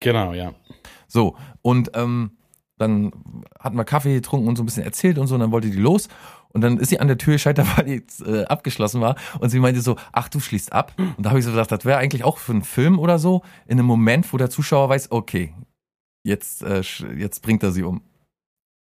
Genau, 0.00 0.32
ja. 0.32 0.52
So, 1.08 1.36
und 1.62 1.90
ähm, 1.94 2.32
dann 2.78 3.12
hatten 3.58 3.76
wir 3.76 3.84
Kaffee 3.84 4.14
getrunken 4.14 4.48
und 4.48 4.56
so 4.56 4.62
ein 4.62 4.66
bisschen 4.66 4.84
erzählt 4.84 5.18
und 5.18 5.26
so, 5.26 5.34
und 5.34 5.40
dann 5.40 5.52
wollte 5.52 5.70
die 5.70 5.78
los. 5.78 6.08
Und 6.56 6.62
dann 6.62 6.78
ist 6.78 6.88
sie 6.88 7.00
an 7.00 7.06
der 7.06 7.18
Tür 7.18 7.34
gescheitert, 7.34 7.66
weil 7.76 7.84
die 7.84 7.92
jetzt, 7.96 8.22
äh, 8.22 8.44
abgeschlossen 8.44 9.02
war. 9.02 9.14
Und 9.40 9.50
sie 9.50 9.58
meinte 9.60 9.82
so, 9.82 9.96
ach, 10.12 10.30
du 10.30 10.40
schließt 10.40 10.72
ab. 10.72 10.94
Und 10.96 11.18
da 11.18 11.28
habe 11.28 11.38
ich 11.38 11.44
so 11.44 11.50
gedacht, 11.50 11.70
das 11.70 11.84
wäre 11.84 11.98
eigentlich 11.98 12.24
auch 12.24 12.38
für 12.38 12.52
einen 12.52 12.64
Film 12.64 12.98
oder 12.98 13.18
so, 13.18 13.42
in 13.66 13.78
einem 13.78 13.86
Moment, 13.86 14.32
wo 14.32 14.38
der 14.38 14.48
Zuschauer 14.48 14.88
weiß, 14.88 15.10
okay, 15.12 15.52
jetzt, 16.24 16.62
äh, 16.62 16.80
jetzt 17.14 17.42
bringt 17.42 17.62
er 17.62 17.72
sie 17.72 17.82
um. 17.82 18.00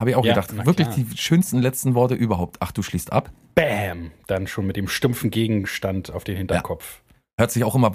Habe 0.01 0.11
ich 0.11 0.17
auch 0.17 0.25
Ja, 0.25 0.33
gedacht, 0.33 0.65
wirklich 0.65 0.89
klar. 0.89 0.97
die 1.11 1.17
schönsten 1.19 1.59
letzten 1.59 1.95
Worte 1.95 2.15
überhaupt. 2.15 2.57
Ach, 2.61 2.73
du 2.73 2.83
schließt 2.83 3.13
ab. 3.13 3.31
Bam! 3.55 4.13
Dann 4.29 4.47
schon 4.47 4.67
mit 4.67 4.77
dem 4.77 4.89
stumpfen 4.89 5.31
Gegenstand 5.31 6.11
auf 6.11 6.25
den 6.25 6.39
Hinterkopf. 6.39 7.03
hört 7.39 7.51
sich 7.51 7.65
auch 7.65 7.75
immer 7.75 7.93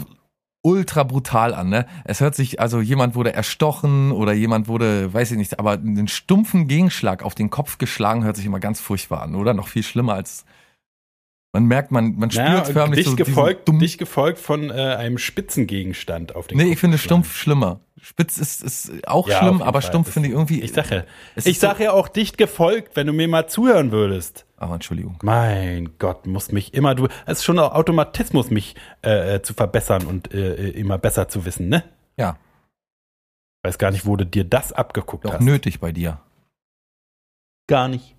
ultra 0.63 1.03
brutal 1.03 1.53
an, 1.53 1.69
ne? 1.69 1.85
Es 2.05 2.19
hört 2.21 2.33
sich, 2.35 2.59
also 2.59 2.79
jemand 2.81 3.13
wurde 3.15 3.33
erstochen 3.33 4.11
oder 4.11 4.33
jemand 4.33 4.67
wurde, 4.67 5.13
weiß 5.13 5.31
ich 5.31 5.37
nicht, 5.37 5.59
aber 5.59 5.73
einen 5.73 6.07
stumpfen 6.07 6.67
Gegenschlag 6.67 7.21
auf 7.23 7.35
den 7.35 7.49
Kopf 7.49 7.77
geschlagen 7.77 8.23
hört 8.23 8.37
sich 8.37 8.45
immer 8.45 8.59
ganz 8.61 8.79
furchtbar 8.79 9.21
an, 9.21 9.35
oder? 9.35 9.53
Noch 9.53 9.67
viel 9.67 9.83
schlimmer 9.83 10.13
als 10.15 10.45
man 11.55 11.65
merkt, 11.65 11.91
man, 11.91 12.15
man 12.15 12.31
spürt 12.31 12.47
Ja, 12.47 12.63
förmlich 12.63 13.01
dich, 13.01 13.07
so 13.09 13.15
gefolgt, 13.15 13.69
dich 13.79 13.99
gefolgt 13.99 14.39
von 14.39 14.71
äh, 14.71 14.73
einem 14.73 15.19
Spitzengegenstand 15.19 16.35
auf 16.35 16.47
den 16.47 16.57
Nee, 16.57 16.63
Kopf 16.63 16.73
ich 16.73 16.79
finde 16.79 16.97
stumpf 16.97 17.35
schlimmer. 17.37 17.79
Spitz 18.01 18.39
ist, 18.39 18.63
ist 18.63 18.91
auch 19.07 19.29
Ja, 19.29 19.37
schlimm, 19.37 19.61
aber 19.61 19.81
Fall. 19.81 19.89
stumpf 19.89 20.11
finde 20.11 20.29
ich 20.29 20.33
irgendwie. 20.33 20.61
Ich 20.61 20.73
sage, 20.73 21.05
es 21.35 21.45
ich 21.45 21.59
so- 21.59 21.67
ja 21.67 21.91
auch 21.91 22.07
dicht 22.07 22.39
gefolgt, 22.39 22.95
wenn 22.95 23.05
du 23.05 23.13
mir 23.13 23.27
mal 23.27 23.47
zuhören 23.47 23.91
würdest. 23.91 24.45
Aber 24.63 24.75
Entschuldigung. 24.75 25.17
Mein 25.23 25.97
Gott, 25.99 26.25
muss 26.25 26.51
mich 26.51 26.73
immer 26.73 26.95
du. 26.95 27.07
Es 27.25 27.39
ist 27.39 27.43
schon 27.43 27.59
ein 27.59 27.65
Automatismus, 27.71 28.49
mich 28.49 28.75
äh, 29.03 29.35
äh, 29.35 29.41
zu 29.41 29.53
verbessern 29.53 30.05
und 30.05 30.33
äh, 30.33 30.55
äh, 30.55 30.69
immer 30.69 30.97
besser 30.97 31.27
zu 31.27 31.45
wissen, 31.45 31.67
ne? 31.69 31.83
Ja, 32.17 32.37
Weiß 33.65 33.77
gar 33.77 33.91
nicht, 33.91 34.05
wo 34.05 34.17
du 34.17 34.25
dir 34.25 34.43
das 34.43 34.73
abgeguckt 34.73 35.23
doch 35.25 35.35
hast. 35.35 35.41
nötig 35.41 35.79
bei 35.79 35.91
dir. 35.93 36.19
Gar 37.69 37.87
nicht. 37.87 38.15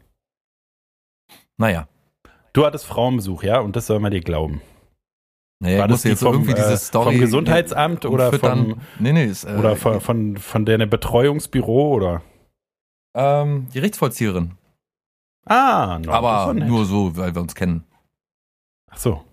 Naja. 1.58 1.86
Du 2.54 2.64
hattest 2.64 2.86
Frauenbesuch, 2.86 3.42
ja, 3.42 3.60
und 3.60 3.76
das 3.76 3.86
soll 3.86 4.00
man 4.00 4.10
dir 4.10 4.22
glauben. 4.22 4.62
Naja, 5.62 5.80
War 5.80 5.88
das 5.88 6.02
die 6.02 6.08
jetzt 6.08 6.22
vom, 6.22 6.34
irgendwie 6.34 6.54
diese 6.54 6.72
äh, 6.72 6.76
Story. 6.78 7.12
vom 7.12 7.20
Gesundheitsamt 7.20 8.06
oder 8.06 8.32
vom, 8.32 8.80
Nee, 8.98 9.12
nee, 9.12 9.24
ist, 9.26 9.44
äh, 9.44 9.54
oder 9.54 9.76
von, 9.76 10.00
von, 10.00 10.36
von 10.38 10.64
deinem 10.64 10.88
Betreuungsbüro 10.88 11.92
oder? 11.94 12.22
ähm, 13.16 13.68
Gerichtsvollzieherin. 13.72 14.56
Ah, 15.46 15.98
no, 16.04 16.12
aber 16.12 16.54
nur 16.54 16.84
so, 16.86 17.16
weil 17.16 17.34
wir 17.34 17.42
uns 17.42 17.54
kennen. 17.54 17.84
Ach 18.90 18.96
so. 18.96 19.24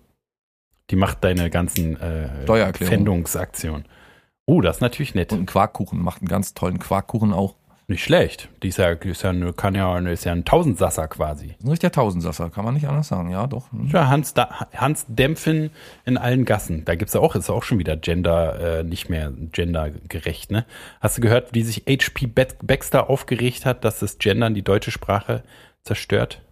Die 0.90 0.96
macht 0.96 1.24
deine 1.24 1.48
ganzen 1.48 1.98
äh. 2.00 2.72
Pfändungsaktionen. 2.72 3.86
Oh, 4.44 4.60
das 4.60 4.76
ist 4.76 4.80
natürlich 4.82 5.14
nett. 5.14 5.32
Und 5.32 5.38
einen 5.38 5.46
Quarkkuchen, 5.46 6.02
macht 6.02 6.20
einen 6.20 6.28
ganz 6.28 6.54
tollen 6.54 6.78
Quarkkuchen 6.78 7.32
auch. 7.32 7.54
Nicht 7.88 8.04
schlecht. 8.04 8.48
Die 8.62 8.68
ist 8.68 8.78
ja, 8.78 8.90
ist 8.90 9.22
ja, 9.22 9.30
eine, 9.30 9.52
kann 9.52 9.74
ja, 9.74 9.98
ist 9.98 10.24
ja 10.24 10.32
ein 10.32 10.44
Tausendsasser 10.44 11.08
quasi. 11.08 11.56
Ein 11.62 11.68
richtiger 11.68 11.90
Tausendsasser, 11.90 12.48
kann 12.48 12.64
man 12.64 12.74
nicht 12.74 12.86
anders 12.86 13.08
sagen. 13.08 13.30
Ja, 13.30 13.46
doch. 13.46 13.70
Hm. 13.72 13.88
Ja, 13.88 14.08
Hans, 14.08 14.34
da, 14.34 14.66
Hans 14.74 15.04
Dämpfen 15.08 15.70
in 16.04 16.16
allen 16.16 16.44
Gassen. 16.44 16.84
Da 16.84 16.94
gibt's 16.94 17.12
ja 17.12 17.20
auch, 17.20 17.34
ist 17.34 17.50
auch 17.50 17.64
schon 17.64 17.78
wieder 17.78 17.96
Gender, 17.96 18.78
äh, 18.78 18.84
nicht 18.84 19.10
mehr 19.10 19.32
gendergerecht, 19.52 20.50
ne? 20.50 20.64
Hast 21.00 21.18
du 21.18 21.22
gehört, 21.22 21.54
wie 21.54 21.62
sich 21.62 21.84
H.P. 21.88 22.28
Baxter 22.62 23.10
aufgeregt 23.10 23.66
hat, 23.66 23.84
dass 23.84 23.98
das 23.98 24.18
Gendern 24.18 24.54
die 24.54 24.62
deutsche 24.62 24.90
Sprache 24.90 25.42
zerstört? 25.84 26.42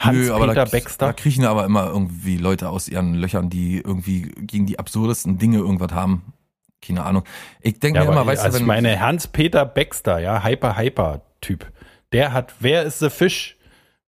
Hans-Peter 0.00 0.66
Baxter. 0.66 1.06
Da 1.06 1.12
kriechen 1.12 1.44
aber 1.44 1.64
immer 1.64 1.86
irgendwie 1.88 2.36
Leute 2.36 2.68
aus 2.68 2.88
ihren 2.88 3.14
Löchern, 3.14 3.50
die 3.50 3.78
irgendwie 3.78 4.22
gegen 4.22 4.66
die 4.66 4.78
absurdesten 4.78 5.38
Dinge 5.38 5.58
irgendwas 5.58 5.92
haben. 5.92 6.32
Keine 6.80 7.04
Ahnung. 7.04 7.24
Ich 7.60 7.80
denke 7.80 7.98
Ja, 7.98 8.04
mir 8.04 8.12
immer, 8.12 8.24
weißt 8.26 8.44
also 8.44 8.58
du, 8.58 8.64
ich 8.64 8.68
wenn 8.68 8.82
meine 8.84 9.00
Hans-Peter 9.00 9.64
Baxter, 9.66 10.20
ja, 10.20 10.44
Hyper-Hyper-Typ. 10.44 11.66
Der 12.12 12.32
hat, 12.32 12.54
wer 12.60 12.84
ist 12.84 13.00
the 13.00 13.10
Fish? 13.10 13.56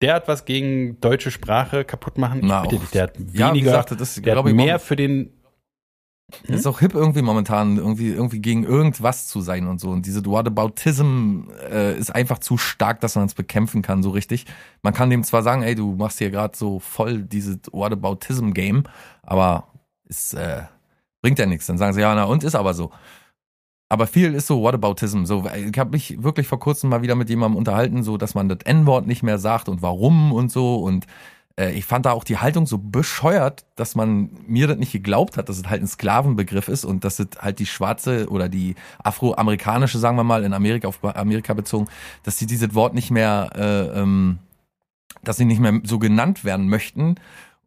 Der 0.01 0.13
hat 0.15 0.27
was 0.27 0.45
gegen 0.45 0.99
deutsche 1.01 1.31
Sprache 1.31 1.83
kaputt 1.83 2.17
machen. 2.19 2.41
Na, 2.43 2.63
Ich 2.63 2.69
bitte 2.69 2.83
auch- 2.85 2.91
der 2.91 3.03
hat 3.03 3.17
weniger, 3.19 3.45
ja, 3.47 3.53
gesagt, 3.53 3.91
das 3.91 4.17
ist, 4.17 4.25
der 4.25 4.37
hat 4.37 4.45
ich, 4.47 4.53
mehr 4.53 4.79
für 4.79 4.95
den, 4.95 5.31
ist 6.43 6.67
auch 6.67 6.79
hip 6.79 6.93
irgendwie 6.93 7.21
momentan, 7.21 7.77
irgendwie, 7.77 8.09
irgendwie 8.09 8.39
gegen 8.39 8.63
irgendwas 8.63 9.27
zu 9.27 9.41
sein 9.41 9.67
und 9.67 9.79
so. 9.79 9.89
Und 9.89 10.05
diese 10.05 10.25
Whataboutism 10.25 11.43
äh, 11.69 11.97
ist 11.97 12.13
einfach 12.13 12.39
zu 12.39 12.57
stark, 12.57 12.99
dass 13.01 13.15
man 13.15 13.25
es 13.25 13.33
bekämpfen 13.33 13.81
kann, 13.81 14.03
so 14.03 14.09
richtig. 14.09 14.45
Man 14.81 14.93
kann 14.93 15.09
dem 15.09 15.23
zwar 15.23 15.43
sagen, 15.43 15.63
ey, 15.63 15.75
du 15.75 15.95
machst 15.95 16.19
hier 16.19 16.31
gerade 16.31 16.57
so 16.57 16.79
voll 16.79 17.23
dieses 17.23 17.57
Whataboutism-Game, 17.71 18.83
aber 19.23 19.67
es 20.07 20.33
äh, 20.33 20.63
bringt 21.21 21.39
ja 21.39 21.45
nichts. 21.45 21.67
Dann 21.67 21.77
sagen 21.77 21.93
sie, 21.93 22.01
ja, 22.01 22.13
na 22.15 22.25
und 22.25 22.43
ist 22.43 22.55
aber 22.55 22.73
so. 22.73 22.91
Aber 23.89 24.07
viel 24.07 24.33
ist 24.33 24.47
so 24.47 24.63
Whataboutism. 24.63 25.25
So, 25.25 25.45
ich 25.53 25.77
habe 25.77 25.91
mich 25.91 26.23
wirklich 26.23 26.47
vor 26.47 26.59
kurzem 26.59 26.89
mal 26.89 27.01
wieder 27.01 27.15
mit 27.15 27.29
jemandem 27.29 27.57
unterhalten, 27.57 28.03
so 28.03 28.17
dass 28.17 28.35
man 28.35 28.47
das 28.47 28.59
N-Wort 28.63 29.05
nicht 29.05 29.21
mehr 29.21 29.37
sagt 29.37 29.67
und 29.67 29.81
warum 29.81 30.31
und 30.31 30.49
so. 30.49 30.77
Und 30.77 31.05
äh, 31.05 31.07
ich 31.57 31.85
fand 31.85 32.05
da 32.05 32.11
auch 32.11 32.23
die 32.23 32.37
Haltung 32.37 32.65
so 32.65 32.77
bescheuert, 32.77 33.65
dass 33.75 33.95
man 33.95 34.29
mir 34.47 34.67
das 34.67 34.77
nicht 34.77 34.91
geglaubt 34.91 35.37
hat, 35.37 35.49
dass 35.49 35.57
es 35.57 35.67
halt 35.67 35.81
ein 35.81 35.87
Sklavenbegriff 35.87 36.67
ist 36.67 36.85
und 36.85 37.03
dass 37.03 37.19
es 37.19 37.27
halt 37.39 37.59
die 37.59 37.65
schwarze 37.65 38.29
oder 38.29 38.49
die 38.49 38.75
afroamerikanische, 39.03 39.99
sagen 39.99 40.17
wir 40.17 40.23
mal, 40.23 40.43
in 40.43 40.53
Amerika 40.53 40.87
auf 40.87 41.03
Amerika 41.03 41.53
bezogen, 41.53 41.87
dass 42.23 42.37
sie 42.37 42.47
dieses 42.47 42.73
Wort 42.73 42.93
nicht 42.93 43.11
mehr, 43.11 43.49
äh, 43.55 43.99
ähm, 43.99 44.39
dass 45.23 45.37
sie 45.37 45.45
nicht 45.45 45.59
mehr 45.59 45.81
so 45.83 45.99
genannt 45.99 46.43
werden 46.45 46.69
möchten 46.69 47.15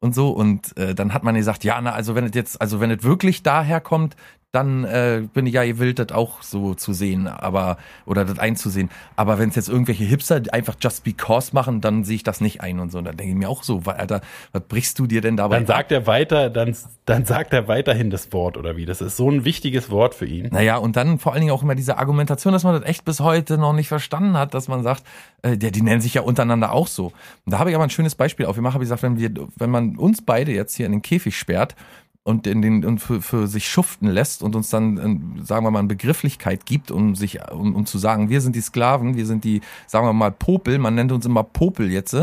und 0.00 0.14
so. 0.14 0.30
Und 0.30 0.76
äh, 0.76 0.94
dann 0.94 1.12
hat 1.12 1.22
man 1.22 1.34
gesagt, 1.34 1.64
ja, 1.64 1.80
na, 1.80 1.92
also 1.92 2.14
wenn 2.14 2.24
es 2.24 2.34
jetzt, 2.34 2.60
also 2.60 2.80
wenn 2.80 2.90
es 2.90 3.02
wirklich 3.02 3.42
daher 3.42 3.80
kommt, 3.80 4.16
dann 4.54 4.84
äh, 4.84 5.22
bin 5.32 5.46
ich 5.46 5.54
ja 5.54 5.64
gewillt, 5.64 5.98
das 5.98 6.12
auch 6.12 6.42
so 6.42 6.74
zu 6.74 6.92
sehen, 6.92 7.26
aber 7.26 7.76
oder 8.06 8.24
das 8.24 8.38
einzusehen. 8.38 8.90
Aber 9.16 9.38
wenn 9.38 9.48
es 9.48 9.56
jetzt 9.56 9.68
irgendwelche 9.68 10.04
Hipster 10.04 10.40
einfach 10.52 10.76
just 10.80 11.02
because 11.02 11.52
machen, 11.52 11.80
dann 11.80 12.04
sehe 12.04 12.16
ich 12.16 12.22
das 12.22 12.40
nicht 12.40 12.60
ein 12.60 12.78
und 12.78 12.92
so. 12.92 12.98
Und 12.98 13.04
dann 13.04 13.16
denke 13.16 13.32
ich 13.32 13.38
mir 13.38 13.48
auch 13.48 13.64
so, 13.64 13.82
Alter, 13.84 14.20
was 14.52 14.62
brichst 14.68 14.98
du 14.98 15.06
dir 15.06 15.20
denn 15.20 15.36
dabei? 15.36 15.56
dann 15.56 15.66
sagt 15.66 15.92
er 15.92 16.06
weiter, 16.06 16.50
dann, 16.50 16.76
dann 17.04 17.24
sagt 17.24 17.52
er 17.52 17.66
weiterhin 17.66 18.10
das 18.10 18.32
Wort 18.32 18.56
oder 18.56 18.76
wie. 18.76 18.86
Das 18.86 19.00
ist 19.00 19.16
so 19.16 19.30
ein 19.30 19.44
wichtiges 19.44 19.90
Wort 19.90 20.14
für 20.14 20.26
ihn. 20.26 20.48
Naja, 20.52 20.76
und 20.76 20.96
dann 20.96 21.18
vor 21.18 21.32
allen 21.32 21.40
Dingen 21.40 21.52
auch 21.52 21.62
immer 21.62 21.74
diese 21.74 21.98
Argumentation, 21.98 22.52
dass 22.52 22.64
man 22.64 22.80
das 22.80 22.88
echt 22.88 23.04
bis 23.04 23.20
heute 23.20 23.58
noch 23.58 23.72
nicht 23.72 23.88
verstanden 23.88 24.36
hat, 24.36 24.54
dass 24.54 24.68
man 24.68 24.82
sagt, 24.82 25.02
äh, 25.42 25.56
der, 25.56 25.72
die 25.72 25.82
nennen 25.82 26.00
sich 26.00 26.14
ja 26.14 26.22
untereinander 26.22 26.72
auch 26.72 26.86
so. 26.86 27.06
Und 27.06 27.52
da 27.52 27.58
habe 27.58 27.70
ich 27.70 27.76
aber 27.76 27.84
ein 27.84 27.90
schönes 27.90 28.14
Beispiel 28.14 28.46
aufgemacht, 28.46 28.74
habe 28.74 28.84
ich 28.84 28.88
gesagt, 28.88 29.02
wenn 29.02 29.18
wir, 29.18 29.30
wenn 29.56 29.70
man 29.70 29.96
uns 29.96 30.22
beide 30.22 30.52
jetzt 30.52 30.76
hier 30.76 30.86
in 30.86 30.92
den 30.92 31.02
Käfig 31.02 31.36
sperrt 31.36 31.74
und 32.24 32.46
in 32.46 32.62
den 32.62 32.84
und 32.84 32.98
für, 32.98 33.22
für 33.22 33.46
sich 33.46 33.68
schuften 33.68 34.08
lässt 34.08 34.42
und 34.42 34.56
uns 34.56 34.70
dann, 34.70 34.96
äh, 34.96 35.44
sagen 35.44 35.64
wir 35.64 35.70
mal, 35.70 35.78
eine 35.78 35.88
Begrifflichkeit 35.88 36.66
gibt, 36.66 36.90
um 36.90 37.14
sich, 37.14 37.38
um, 37.52 37.76
um 37.76 37.86
zu 37.86 37.98
sagen, 37.98 38.30
wir 38.30 38.40
sind 38.40 38.56
die 38.56 38.62
Sklaven, 38.62 39.14
wir 39.14 39.26
sind 39.26 39.44
die, 39.44 39.60
sagen 39.86 40.06
wir 40.06 40.12
mal, 40.14 40.32
Popel, 40.32 40.78
man 40.78 40.94
nennt 40.94 41.12
uns 41.12 41.26
immer 41.26 41.44
Popel 41.44 41.92
jetzt. 41.92 42.16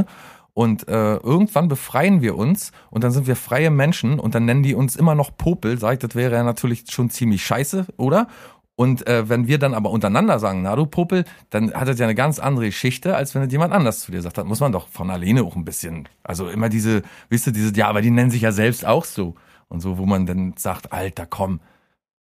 Und 0.53 0.89
äh, 0.89 1.15
irgendwann 1.15 1.69
befreien 1.69 2.21
wir 2.21 2.35
uns 2.35 2.73
und 2.89 3.05
dann 3.05 3.11
sind 3.11 3.25
wir 3.25 3.37
freie 3.37 3.71
Menschen 3.71 4.19
und 4.19 4.35
dann 4.35 4.43
nennen 4.43 4.63
die 4.63 4.75
uns 4.75 4.97
immer 4.97 5.15
noch 5.15 5.37
Popel. 5.37 5.79
Sag 5.79 5.93
ich, 5.93 5.99
das 5.99 6.13
wäre 6.13 6.35
ja 6.35 6.43
natürlich 6.43 6.83
schon 6.89 7.09
ziemlich 7.09 7.45
scheiße, 7.45 7.85
oder? 7.95 8.27
Und 8.75 9.05
äh, 9.07 9.29
wenn 9.29 9.47
wir 9.47 9.59
dann 9.59 9.73
aber 9.73 9.91
untereinander 9.91 10.39
sagen, 10.39 10.63
na 10.63 10.75
du 10.75 10.87
Popel, 10.87 11.23
dann 11.51 11.73
hat 11.73 11.87
das 11.87 11.99
ja 11.99 12.05
eine 12.05 12.15
ganz 12.15 12.39
andere 12.39 12.65
Geschichte, 12.65 13.15
als 13.15 13.35
wenn 13.35 13.43
es 13.43 13.51
jemand 13.51 13.73
anders 13.73 13.99
zu 14.01 14.11
dir 14.11 14.21
sagt. 14.21 14.39
Dann 14.39 14.47
muss 14.47 14.59
man 14.59 14.71
doch 14.71 14.87
von 14.87 15.09
alleine 15.09 15.43
auch 15.43 15.55
ein 15.55 15.63
bisschen, 15.63 16.09
also 16.23 16.49
immer 16.49 16.67
diese, 16.67 17.03
wisst 17.29 17.47
ihr, 17.47 17.53
diese, 17.53 17.73
ja, 17.75 17.87
aber 17.87 18.01
die 18.01 18.09
nennen 18.09 18.31
sich 18.31 18.41
ja 18.41 18.51
selbst 18.51 18.85
auch 18.85 19.05
so. 19.05 19.35
Und 19.71 19.79
so, 19.79 19.97
wo 19.97 20.05
man 20.05 20.25
dann 20.25 20.53
sagt, 20.57 20.91
Alter, 20.91 21.25
komm, 21.25 21.61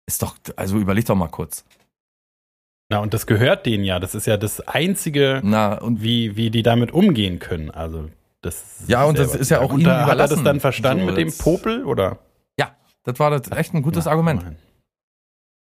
ist 0.05 0.21
doch, 0.21 0.35
also 0.57 0.77
überleg 0.77 1.05
doch 1.05 1.15
mal 1.15 1.29
kurz. 1.29 1.65
Na, 2.89 2.99
und 2.99 3.13
das 3.13 3.25
gehört 3.25 3.65
denen 3.65 3.83
ja. 3.83 3.99
Das 3.99 4.15
ist 4.15 4.27
ja 4.27 4.37
das 4.37 4.59
Einzige, 4.67 5.41
Na, 5.43 5.75
und 5.77 6.01
wie, 6.01 6.35
wie 6.35 6.49
die 6.51 6.63
damit 6.63 6.91
umgehen 6.91 7.39
können. 7.39 7.71
Also, 7.71 8.09
das 8.41 8.83
Ja, 8.87 9.03
und 9.05 9.17
das 9.17 9.33
ist 9.35 9.49
ja 9.49 9.59
auch 9.61 9.73
ihnen 9.73 9.85
da- 9.85 10.01
Hat 10.05 10.09
er 10.09 10.15
das 10.15 10.31
überlassen. 10.31 10.43
dann 10.45 10.59
verstanden 10.59 11.01
So, 11.01 11.05
mit 11.07 11.17
dem 11.17 11.37
Popel, 11.37 11.83
oder? 11.85 12.19
ja, 12.59 12.75
das 13.03 13.19
war 13.19 13.29
das 13.31 13.49
echt 13.57 13.73
ein 13.73 13.81
gutes 13.81 14.05
Ja, 14.05 14.11
Argument. 14.11 14.41
immerhin. 14.41 14.57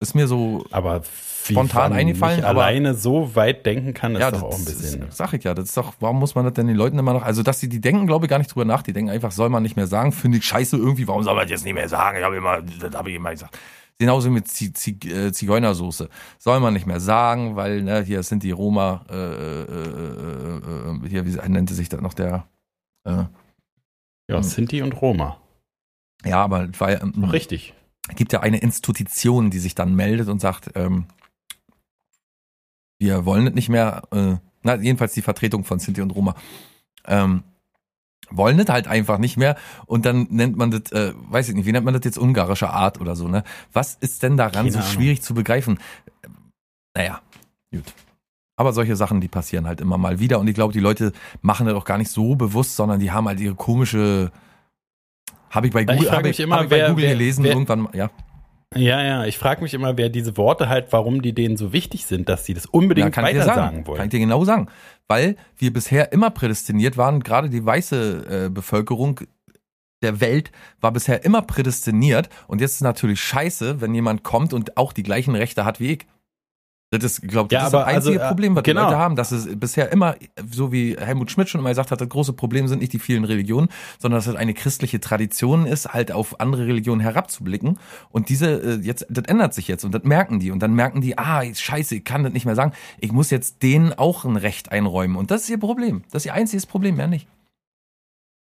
Ist 0.02 0.14
mir 0.14 0.28
so, 0.28 0.66
Aber 0.72 1.02
Spontan 1.46 1.94
eingefallen, 1.94 2.44
aber- 2.44 2.64
alleine 2.64 2.96
so 2.96 3.36
weit 3.36 3.66
denken 3.66 3.94
kann, 3.94 4.14
ist 4.16 4.22
ja, 4.22 4.32
doch 4.32 4.42
das 4.42 4.56
auch 4.56 4.60
ein 4.60 4.66
bisschen. 4.66 5.04
Ist, 5.08 5.18
sag 5.18 5.34
ich 5.34 5.44
ja, 5.44 5.54
das 5.54 5.66
ist 5.66 5.78
doch, 5.78 5.94
warum 6.00 6.20
muss 6.20 6.36
man 6.36 6.44
das 6.44 6.54
denn 6.54 6.68
den 6.68 6.76
Leuten 6.76 6.98
immer 7.00 7.14
noch, 7.14 7.24
also 7.24 7.44
dass 7.44 7.60
sie, 7.60 7.70
die 7.70 7.80
denken, 7.80 8.06
glaube 8.08 8.26
ich, 8.26 8.30
gar 8.30 8.38
nicht 8.40 8.54
drüber 8.54 8.66
nach, 8.66 8.82
die 8.82 8.94
denken 8.94 9.10
einfach, 9.12 9.32
soll 9.32 9.50
man 9.50 9.64
nicht 9.64 9.76
mehr 9.76 9.88
sagen, 9.88 10.12
finde 10.12 10.40
ich 10.40 10.46
scheiße 10.46 10.76
irgendwie, 10.76 11.08
warum 11.08 11.24
soll 11.24 11.34
man 11.36 11.44
das 11.44 11.52
jetzt 11.52 11.66
nicht 11.66 11.76
mehr 11.76 11.88
sagen? 11.88 12.18
Ich 12.18 12.24
habe 12.24 12.36
immer, 12.36 12.62
das 12.62 12.94
habe 12.94 13.10
ich 13.10 13.16
immer 13.16 13.32
gesagt. 13.32 13.58
Genauso 13.98 14.30
mit 14.30 14.50
Zi 14.50 14.74
Zi 14.74 14.98
äh, 15.06 15.32
Zigeunersoße. 15.32 16.10
Soll 16.38 16.60
man 16.60 16.74
nicht 16.74 16.86
mehr 16.86 17.00
sagen, 17.00 17.56
weil, 17.56 17.82
ne, 17.82 18.02
hier 18.02 18.22
sind 18.24 18.44
die 18.44 18.52
Roma, 18.52 19.06
äh, 19.10 19.16
äh, 19.16 19.62
äh, 19.62 21.06
äh, 21.06 21.10
hier, 21.10 21.26
wie 21.26 21.50
nannte 21.50 21.74
sich 21.74 21.88
das 21.88 22.02
noch 22.02 22.14
der, 22.14 22.46
ja, 23.08 24.42
Sinti 24.42 24.82
und 24.82 25.00
Roma. 25.02 25.38
ja, 26.26 26.44
aber 26.44 26.68
weil, 26.80 27.00
ähm, 27.02 27.24
richtig. 27.26 27.74
Gibt 28.16 28.34
ja 28.34 28.42
eine 28.42 28.58
Institution, 28.58 29.50
die 29.50 29.60
sich 29.60 29.76
dann 29.76 29.96
meldet 29.96 30.28
und 30.30 30.40
sagt, 30.40 30.72
ähm, 30.76 31.06
wir 33.00 33.26
wollen 33.26 33.46
das 33.46 33.54
nicht 33.56 33.70
mehr, 33.70 34.04
äh, 34.12 34.36
na, 34.64 34.76
jedenfalls 34.76 35.14
die 35.14 35.22
Vertretung 35.22 35.64
von 35.64 35.80
Sinti 35.80 36.02
und 36.02 36.12
Roma, 36.12 36.36
ähm, 37.06 37.44
wollen 38.30 38.58
das 38.58 38.70
halt 38.70 38.88
einfach 38.88 39.18
nicht 39.18 39.38
mehr 39.38 39.56
und 39.86 40.06
dann 40.06 40.28
nennt 40.30 40.58
man 40.58 40.72
das, 40.72 40.92
äh, 40.92 41.14
weiß 41.16 41.50
ich 41.50 41.56
nicht, 41.56 41.66
wie 41.66 41.72
nennt 41.72 41.86
man 41.86 41.94
das 41.94 42.04
jetzt 42.04 42.18
ungarische 42.18 42.70
Art 42.70 43.00
oder 43.00 43.16
so, 43.16 43.28
ne? 43.28 43.44
Was 43.72 43.96
ist 43.96 44.24
denn 44.24 44.38
daran 44.38 44.54
Keine 44.54 44.72
so 44.72 44.80
Ahnung. 44.80 44.92
schwierig 44.92 45.22
zu 45.22 45.34
begreifen? 45.34 45.80
Naja, 46.96 47.22
gut. 47.72 47.94
Aber 48.56 48.72
solche 48.72 48.96
Sachen, 48.96 49.20
die 49.22 49.28
passieren 49.28 49.68
halt 49.68 49.82
immer 49.82 49.98
mal 49.98 50.20
wieder 50.20 50.40
und 50.40 50.48
ich 50.48 50.56
glaube, 50.56 50.74
die 50.74 50.80
Leute 50.80 51.12
machen 51.42 51.68
das 51.68 51.76
auch 51.76 51.86
gar 51.86 51.98
nicht 51.98 52.10
so 52.10 52.36
bewusst, 52.36 52.76
sondern 52.76 53.00
die 53.00 53.12
haben 53.12 53.28
halt 53.28 53.40
ihre 53.40 53.56
komische, 53.56 54.32
habe 55.56 55.68
ich 55.68 55.74
bei 55.74 55.82
Ich 55.82 55.88
Google, 55.88 56.12
habe 56.12 56.22
mich 56.24 56.40
ich, 56.40 56.44
immer, 56.46 56.58
hab 56.58 56.64
ich 56.66 56.70
bei 56.70 56.78
wer- 56.78 56.90
Google 56.90 57.04
wer- 57.06 57.12
gelesen, 57.14 57.44
wer- 57.44 57.52
irgendwann, 57.54 57.88
ja. 57.94 58.10
Ja, 58.76 59.02
ja, 59.04 59.26
ich 59.26 59.38
frage 59.38 59.62
mich 59.64 59.74
immer, 59.74 59.96
wer 59.98 60.10
diese 60.10 60.36
Worte 60.36 60.68
halt, 60.68 60.88
warum 60.92 61.22
die 61.22 61.34
denen 61.34 61.56
so 61.56 61.72
wichtig 61.72 62.06
sind, 62.06 62.28
dass 62.28 62.46
sie 62.46 62.54
das 62.54 62.66
unbedingt 62.66 63.10
ich 63.10 63.16
dir 63.16 63.22
weiter 63.22 63.44
sagen. 63.44 63.56
sagen 63.56 63.88
wollen. 63.88 63.98
Kann 63.98 64.08
ich 64.08 64.12
dir 64.12 64.20
genau 64.20 64.44
sagen. 64.44 64.68
Weil 65.08 65.38
wir 65.58 65.72
bisher 65.72 66.12
immer 66.12 66.30
prädestiniert 66.30 66.98
waren, 66.98 67.22
gerade 67.22 67.50
die 67.50 67.66
weiße 67.66 68.46
äh, 68.48 68.50
Bevölkerung 68.50 69.22
der 70.02 70.20
Welt 70.20 70.52
war 70.82 70.92
bisher 70.92 71.24
immer 71.24 71.42
prädestiniert 71.42 72.28
und 72.48 72.60
jetzt 72.60 72.74
ist 72.76 72.82
natürlich 72.82 73.22
scheiße, 73.22 73.80
wenn 73.82 73.96
jemand 73.96 74.24
kommt 74.24 74.52
und 74.54 74.76
auch 74.78 74.92
die 74.94 75.04
gleichen 75.04 75.36
Rechte 75.36 75.64
hat 75.64 75.80
wie 75.80 75.94
ich. 75.94 76.06
Das 76.98 77.14
ist, 77.14 77.28
glaube 77.28 77.48
ich, 77.48 77.54
Ja, 77.54 77.60
das 77.60 77.68
ist 77.68 77.74
das 77.74 77.86
einzige 77.86 78.20
also, 78.20 78.30
Problem, 78.30 78.56
was 78.56 78.64
genau. 78.64 78.82
die 78.82 78.86
Leute 78.86 78.98
haben, 78.98 79.16
dass 79.16 79.32
es 79.32 79.48
bisher 79.60 79.92
immer, 79.92 80.16
so 80.52 80.72
wie 80.72 80.96
Helmut 80.98 81.32
Schmidt 81.32 81.50
schon 81.50 81.60
immer 81.60 81.70
gesagt 81.70 81.92
hat, 81.92 82.02
das 82.02 82.10
große 82.10 82.34
Problem 82.34 82.68
sind 82.68 82.80
nicht 82.80 82.94
die 82.94 83.00
vielen 83.00 83.26
Religionen, 83.26 83.70
sondern 84.00 84.18
dass 84.18 84.28
es 84.28 84.36
eine 84.36 84.54
christliche 84.54 85.00
Tradition 85.00 85.66
ist, 85.66 85.94
halt 85.94 86.12
auf 86.12 86.40
andere 86.40 86.68
Religionen 86.68 87.02
herabzublicken. 87.02 87.80
Und 88.12 88.30
diese, 88.30 88.62
äh, 88.62 88.80
jetzt, 88.82 89.06
das 89.10 89.26
ändert 89.26 89.54
sich 89.54 89.68
jetzt 89.68 89.84
und 89.84 89.94
das 89.94 90.04
merken 90.04 90.40
die. 90.40 90.52
Und 90.52 90.60
dann 90.60 90.74
merken 90.74 91.02
die, 91.02 91.18
ah, 91.18 91.44
scheiße, 91.44 91.96
ich 91.96 92.04
kann 92.04 92.24
das 92.24 92.34
nicht 92.34 92.46
mehr 92.46 92.56
sagen. 92.56 92.74
Ich 93.00 93.12
muss 93.12 93.30
jetzt 93.30 93.64
denen 93.64 93.94
auch 93.94 94.26
ein 94.26 94.36
Recht 94.36 94.72
einräumen. 94.72 95.16
Und 95.16 95.32
das 95.32 95.44
ist 95.44 95.50
ihr 95.50 95.60
Problem. 95.60 96.04
Das 96.12 96.24
ist 96.24 96.28
ihr 96.28 96.34
einziges 96.34 96.66
Problem, 96.66 96.96
mehr 96.96 97.08
nicht. 97.08 97.28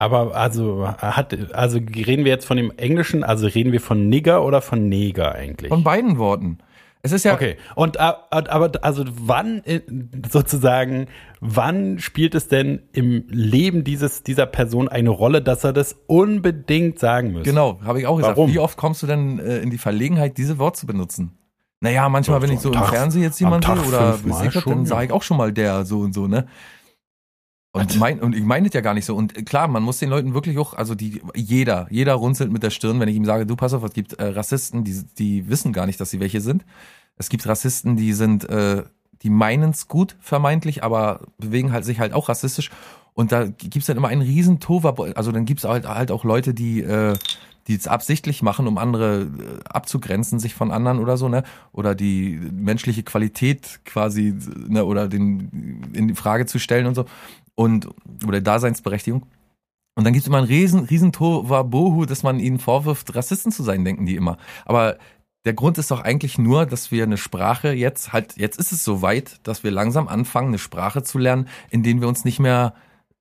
Aber 0.02 0.34
also 0.34 0.88
hat, 0.88 1.54
also 1.54 1.78
reden 1.78 2.24
wir 2.24 2.32
jetzt 2.32 2.44
von 2.44 2.56
dem 2.56 2.72
Englischen, 2.76 3.22
also 3.22 3.46
reden 3.46 3.70
wir 3.70 3.80
von 3.80 4.08
Nigger 4.08 4.44
oder 4.44 4.60
von 4.60 4.88
Neger 4.88 5.32
eigentlich? 5.32 5.68
Von 5.68 5.84
beiden 5.84 6.18
Worten. 6.18 6.58
Es 7.04 7.10
ist 7.10 7.24
ja, 7.24 7.34
Okay. 7.34 7.56
Und 7.74 7.96
äh, 7.96 8.00
aber 8.30 8.70
also 8.82 9.04
wann 9.08 9.62
äh, 9.64 9.80
sozusagen, 10.30 11.06
wann 11.40 11.98
spielt 11.98 12.34
es 12.36 12.46
denn 12.48 12.82
im 12.92 13.24
Leben 13.28 13.82
dieses 13.82 14.22
dieser 14.22 14.46
Person 14.46 14.88
eine 14.88 15.10
Rolle, 15.10 15.42
dass 15.42 15.64
er 15.64 15.72
das 15.72 15.96
unbedingt 16.06 16.98
sagen 17.00 17.32
muss? 17.32 17.42
Genau, 17.42 17.80
habe 17.82 18.00
ich 18.00 18.06
auch 18.06 18.16
gesagt. 18.16 18.36
Warum? 18.36 18.52
Wie 18.52 18.60
oft 18.60 18.76
kommst 18.76 19.02
du 19.02 19.08
denn 19.08 19.40
äh, 19.40 19.58
in 19.58 19.70
die 19.70 19.78
Verlegenheit, 19.78 20.38
diese 20.38 20.58
Wort 20.58 20.76
zu 20.76 20.86
benutzen? 20.86 21.36
Naja, 21.80 22.08
manchmal, 22.08 22.38
Ja, 22.38 22.42
wenn 22.42 22.50
so 22.50 22.54
ich 22.54 22.60
so 22.60 22.68
am 22.68 22.74
im 22.74 22.80
Tag- 22.80 22.90
Fernsehen 22.90 23.22
jetzt 23.22 23.42
am 23.42 23.46
jemand 23.48 23.64
Tag 23.64 23.78
sehe 23.78 23.88
oder 23.88 24.50
schon, 24.52 24.72
dann 24.72 24.86
sage 24.86 25.06
ich 25.06 25.12
auch 25.12 25.24
schon 25.24 25.36
mal 25.36 25.52
der 25.52 25.84
so 25.84 25.98
und 26.00 26.14
so, 26.14 26.28
ne? 26.28 26.46
Und, 27.74 27.88
Was? 27.90 27.96
mein, 27.96 28.20
und 28.20 28.36
ich 28.36 28.44
meine 28.44 28.68
das 28.68 28.74
ja 28.74 28.82
gar 28.82 28.92
nicht 28.92 29.06
so. 29.06 29.16
Und 29.16 29.46
klar, 29.46 29.66
man 29.66 29.82
muss 29.82 29.98
den 29.98 30.10
Leuten 30.10 30.34
wirklich 30.34 30.58
auch, 30.58 30.74
also 30.74 30.94
die, 30.94 31.22
jeder, 31.34 31.86
jeder 31.90 32.14
runzelt 32.14 32.52
mit 32.52 32.62
der 32.62 32.70
Stirn, 32.70 33.00
wenn 33.00 33.08
ich 33.08 33.16
ihm 33.16 33.24
sage, 33.24 33.46
du 33.46 33.56
pass 33.56 33.72
auf, 33.72 33.82
es 33.82 33.94
gibt 33.94 34.12
äh, 34.14 34.24
Rassisten, 34.24 34.84
die, 34.84 35.02
die 35.18 35.48
wissen 35.48 35.72
gar 35.72 35.86
nicht, 35.86 35.98
dass 35.98 36.10
sie 36.10 36.20
welche 36.20 36.42
sind. 36.42 36.66
Es 37.16 37.30
gibt 37.30 37.46
Rassisten, 37.46 37.96
die 37.96 38.12
sind, 38.12 38.48
äh, 38.48 38.82
die 39.22 39.30
meinen's 39.30 39.88
gut, 39.88 40.16
vermeintlich, 40.20 40.84
aber 40.84 41.20
bewegen 41.38 41.72
halt 41.72 41.86
sich 41.86 41.98
halt 41.98 42.12
auch 42.12 42.28
rassistisch. 42.28 42.70
Und 43.14 43.32
da 43.32 43.46
gibt's 43.46 43.86
dann 43.86 43.96
immer 43.96 44.08
einen 44.08 44.22
riesen 44.22 44.60
Tova, 44.60 44.94
also 45.14 45.32
dann 45.32 45.46
gibt's 45.46 45.64
halt, 45.64 45.86
halt 45.86 46.10
auch 46.10 46.24
Leute, 46.24 46.52
die, 46.52 46.82
äh, 46.82 47.16
die 47.68 47.74
es 47.74 47.86
absichtlich 47.86 48.42
machen, 48.42 48.66
um 48.66 48.78
andere 48.78 49.22
äh, 49.22 49.28
abzugrenzen, 49.64 50.38
sich 50.38 50.54
von 50.54 50.70
anderen 50.70 50.98
oder 50.98 51.16
so, 51.16 51.28
ne? 51.28 51.44
Oder 51.72 51.94
die 51.94 52.40
menschliche 52.52 53.02
Qualität 53.02 53.80
quasi, 53.84 54.34
ne, 54.68 54.84
oder 54.84 55.08
den 55.08 55.90
in 55.92 56.08
die 56.08 56.14
Frage 56.14 56.46
zu 56.46 56.58
stellen 56.58 56.86
und 56.86 56.94
so. 56.94 57.04
Und, 57.54 57.88
oder 58.26 58.40
Daseinsberechtigung. 58.40 59.26
Und 59.94 60.04
dann 60.04 60.12
gibt 60.12 60.22
es 60.22 60.28
immer 60.28 60.38
ein 60.38 60.44
riesen, 60.44 60.80
riesen 60.80 61.12
Tohuwabohu, 61.12 62.06
dass 62.06 62.22
man 62.22 62.40
ihnen 62.40 62.58
vorwirft, 62.58 63.14
Rassisten 63.14 63.52
zu 63.52 63.62
sein, 63.62 63.84
denken 63.84 64.06
die 64.06 64.16
immer. 64.16 64.38
Aber 64.64 64.98
der 65.44 65.54
Grund 65.54 65.76
ist 65.76 65.90
doch 65.90 66.00
eigentlich 66.00 66.38
nur, 66.38 66.66
dass 66.66 66.90
wir 66.90 67.02
eine 67.02 67.18
Sprache 67.18 67.72
jetzt 67.72 68.12
halt, 68.12 68.36
jetzt 68.36 68.58
ist 68.58 68.72
es 68.72 68.84
so 68.84 69.02
weit, 69.02 69.40
dass 69.42 69.64
wir 69.64 69.70
langsam 69.70 70.08
anfangen, 70.08 70.48
eine 70.48 70.58
Sprache 70.58 71.02
zu 71.02 71.18
lernen, 71.18 71.48
in 71.70 71.82
denen 71.82 72.00
wir 72.00 72.08
uns 72.08 72.24
nicht 72.24 72.38
mehr 72.38 72.74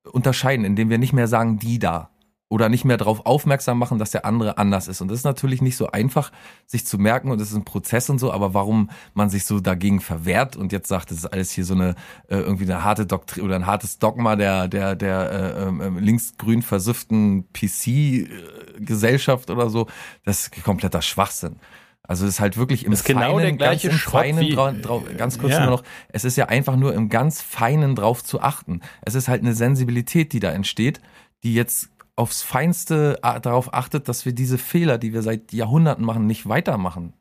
unterscheiden, 0.04 0.66
in 0.66 0.76
denen 0.76 0.90
wir 0.90 0.98
nicht 0.98 1.14
mehr 1.14 1.28
sagen, 1.28 1.60
die 1.60 1.80
da 1.80 2.10
oder 2.52 2.68
nicht 2.68 2.84
mehr 2.84 2.98
darauf 2.98 3.26
aufmerksam 3.26 3.80
machen, 3.80 3.98
dass 3.98 4.12
der 4.12 4.26
andere 4.26 4.58
anders 4.58 4.90
ist. 4.90 5.00
Und 5.00 5.08
das 5.10 5.20
ist 5.20 5.24
natürlich 5.24 5.62
nicht 5.62 5.78
so 5.78 5.88
einfach, 5.92 6.34
sich 6.66 6.86
zu 6.86 6.98
merken 6.98 7.32
und 7.32 7.40
es 7.40 7.50
ist 7.52 7.56
ein 7.56 7.64
Prozess 7.64 8.10
und 8.10 8.20
so, 8.20 8.34
aber 8.34 8.54
warum 8.54 8.90
man 9.14 9.30
sich 9.30 9.46
so 9.46 9.62
dagegen 9.62 10.02
verwehrt 10.02 10.58
und 10.58 10.74
jetzt 10.74 10.90
sagt, 10.90 11.12
das 11.12 11.20
ist 11.20 11.26
alles 11.28 11.52
hier 11.52 11.64
so 11.64 11.74
eine 11.76 11.96
äh, 12.28 12.36
irgendwie 12.36 12.66
eine 12.66 12.84
harte 12.84 13.06
Doktrin 13.06 13.46
oder 13.46 13.56
ein 13.56 13.68
hartes 13.68 14.00
Dogma 14.00 14.36
der 14.36 14.68
der 14.68 14.96
der 14.98 15.32
äh, 15.32 15.86
äh, 15.86 16.00
linksgrün 16.00 16.62
versüfften 16.62 17.46
PC-Gesellschaft 17.54 19.50
oder 19.50 19.70
so, 19.70 19.88
das 20.26 20.42
ist 20.48 20.64
kompletter 20.64 21.02
Schwachsinn. 21.02 21.56
Also 22.04 22.26
es 22.26 22.32
ist 22.32 22.40
halt 22.42 22.58
wirklich 22.58 22.86
im 22.86 22.92
ist 22.92 23.06
genau 23.06 23.22
feinen, 23.38 23.40
der 23.42 23.52
gleiche 23.54 23.90
ganz 23.90 24.02
feinen, 24.02 24.42
wie- 24.42 24.54
drau, 24.54 24.72
drau, 24.74 25.04
ganz 25.18 25.40
kurz 25.40 25.54
Ja. 25.54 25.62
nur 25.62 25.70
noch, 25.78 25.84
es 26.10 26.26
ist 26.26 26.36
ja 26.36 26.48
einfach 26.48 26.76
nur 26.76 26.94
im 26.94 27.08
ganz 27.08 27.42
feinen 27.42 27.96
drauf 27.96 28.24
zu 28.24 28.42
achten. 28.42 28.82
Es 29.02 29.16
ist 29.16 29.30
halt 29.30 29.42
eine 29.42 29.54
Sensibilität, 29.54 30.34
die 30.34 30.42
da 30.42 30.52
entsteht, 30.52 31.00
die 31.44 31.54
jetzt 31.54 31.90
aufs 32.16 32.42
Feinste 32.44 33.20
a- 33.22 33.40
darauf 33.40 33.74
achtet, 33.74 34.08
dass 34.08 34.26
wir 34.26 34.34
diese 34.34 34.58
Fehler, 34.58 34.98
die 34.98 35.14
wir 35.14 35.22
seit 35.22 35.54
Jahrhunderten 35.54 36.06
machen, 36.06 36.28
nicht 36.28 36.48
weitermachen. 36.48 37.14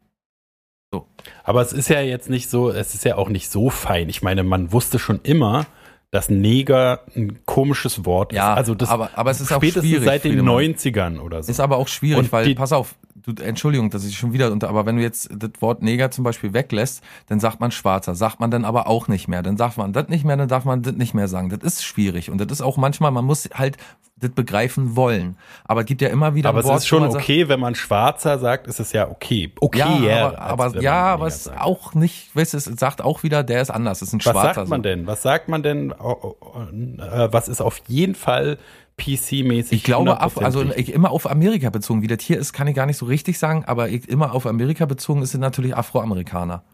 Aber 1.44 1.62
es 1.62 1.72
ist 1.72 1.88
ja 1.88 2.00
jetzt 2.00 2.28
nicht 2.28 2.50
so, 2.50 2.70
es 2.70 2.94
ist 2.94 3.04
ja 3.04 3.16
auch 3.16 3.28
nicht 3.28 3.50
so 3.50 3.70
fein. 3.70 4.08
Ich 4.08 4.22
meine, 4.22 4.42
man 4.42 4.72
wusste 4.72 4.98
schon 4.98 5.20
immer, 5.22 5.66
dass 6.10 6.28
Neger 6.28 7.04
ein 7.14 7.38
komisches 7.46 8.04
Wort 8.04 8.32
Ja, 8.32 8.54
ist. 8.54 8.58
Also 8.58 8.74
das 8.74 8.88
aber- 8.88 9.10
aber 9.14 9.30
es 9.30 9.40
ist 9.40 9.52
auch 9.52 9.58
spätestens 9.58 9.84
schwierig, 9.88 10.04
seit 10.04 10.24
den 10.24 10.32
Friedemann. 10.32 10.54
90ern 10.54 11.20
oder 11.20 11.42
so. 11.44 11.50
Ist 11.52 11.60
aber 11.60 11.76
auch 11.76 11.86
schwierig, 11.86 12.18
Und 12.24 12.32
weil, 12.32 12.44
die- 12.46 12.56
pass 12.56 12.72
auf, 12.72 12.96
du, 13.24 13.42
Entschuldigung, 13.42 13.90
dass 13.90 14.04
ich 14.04 14.18
schon 14.18 14.32
wieder 14.32 14.50
unter, 14.52 14.68
aber 14.68 14.86
wenn 14.86 14.96
du 14.96 15.02
jetzt 15.02 15.28
das 15.32 15.50
Wort 15.60 15.82
Neger 15.82 16.10
zum 16.10 16.24
Beispiel 16.24 16.52
weglässt, 16.52 17.02
dann 17.26 17.40
sagt 17.40 17.60
man 17.60 17.70
Schwarzer, 17.70 18.14
sagt 18.14 18.40
man 18.40 18.50
dann 18.50 18.64
aber 18.64 18.86
auch 18.86 19.08
nicht 19.08 19.28
mehr. 19.28 19.42
Dann 19.42 19.56
sagt 19.56 19.76
man 19.76 19.92
das 19.92 20.08
nicht 20.08 20.24
mehr, 20.24 20.36
dann 20.36 20.48
darf 20.48 20.64
man 20.64 20.82
das 20.82 20.94
nicht 20.94 21.14
mehr 21.14 21.28
sagen. 21.28 21.48
Das 21.50 21.60
ist 21.62 21.84
schwierig 21.84 22.30
und 22.30 22.38
das 22.38 22.50
ist 22.50 22.60
auch 22.62 22.76
manchmal, 22.76 23.10
man 23.10 23.24
muss 23.24 23.48
halt 23.54 23.76
das 24.20 24.30
begreifen 24.30 24.96
wollen. 24.96 25.36
Aber 25.64 25.80
es 25.80 25.86
gibt 25.86 26.02
ja 26.02 26.08
immer 26.08 26.34
wieder 26.34 26.50
aber 26.50 26.58
ein 26.58 26.64
es 26.64 26.68
Wort, 26.68 26.78
ist 26.78 26.86
schon 26.86 27.00
man 27.00 27.12
sagt, 27.12 27.24
okay, 27.24 27.48
wenn 27.48 27.60
man 27.60 27.74
Schwarzer 27.74 28.38
sagt, 28.38 28.66
ist 28.66 28.78
es 28.78 28.92
ja 28.92 29.08
okay. 29.08 29.52
Okay, 29.60 29.78
ja, 29.78 30.36
aber, 30.36 30.66
aber 30.66 30.80
ja, 30.80 31.02
aber 31.14 31.26
es 31.26 31.36
ist 31.36 31.44
sagt. 31.44 31.60
auch 31.60 31.94
nicht, 31.94 32.34
weißt 32.36 32.52
du, 32.52 32.58
es 32.58 32.64
sagt 32.64 33.02
auch 33.02 33.22
wieder, 33.22 33.42
der 33.42 33.62
ist 33.62 33.70
anders, 33.70 34.02
es 34.02 34.08
ist 34.08 34.14
ein 34.14 34.18
Was 34.24 34.32
Schwarzer. 34.32 34.54
sagt 34.54 34.68
man 34.68 34.82
denn? 34.82 35.06
Was 35.06 35.22
sagt 35.22 35.48
man 35.48 35.62
denn? 35.62 35.92
oh, 35.98 36.36
oh, 36.40 36.60
äh, 37.02 37.32
Was 37.32 37.48
ist 37.48 37.60
auf 37.60 37.80
jeden 37.88 38.14
Fall 38.14 38.58
PC-mäßig? 39.00 39.72
Ich 39.72 39.84
glaube, 39.84 40.22
auf, 40.22 40.38
100% 40.38 40.44
also 40.44 40.64
ich, 40.76 40.92
immer 40.92 41.10
auf 41.10 41.30
Amerika 41.30 41.70
bezogen. 41.70 42.02
Wie 42.02 42.06
das 42.06 42.22
hier 42.22 42.38
ist, 42.38 42.52
kann 42.52 42.66
ich 42.66 42.74
gar 42.76 42.86
nicht 42.86 42.98
so 42.98 43.06
richtig 43.06 43.38
sagen, 43.38 43.64
aber 43.64 43.88
ich, 43.88 44.08
immer 44.08 44.34
auf 44.34 44.46
Amerika 44.46 44.86
bezogen 44.86 45.22
ist 45.22 45.34
es 45.34 45.40
natürlich 45.40 45.76
Afroamerikaner. 45.76 46.64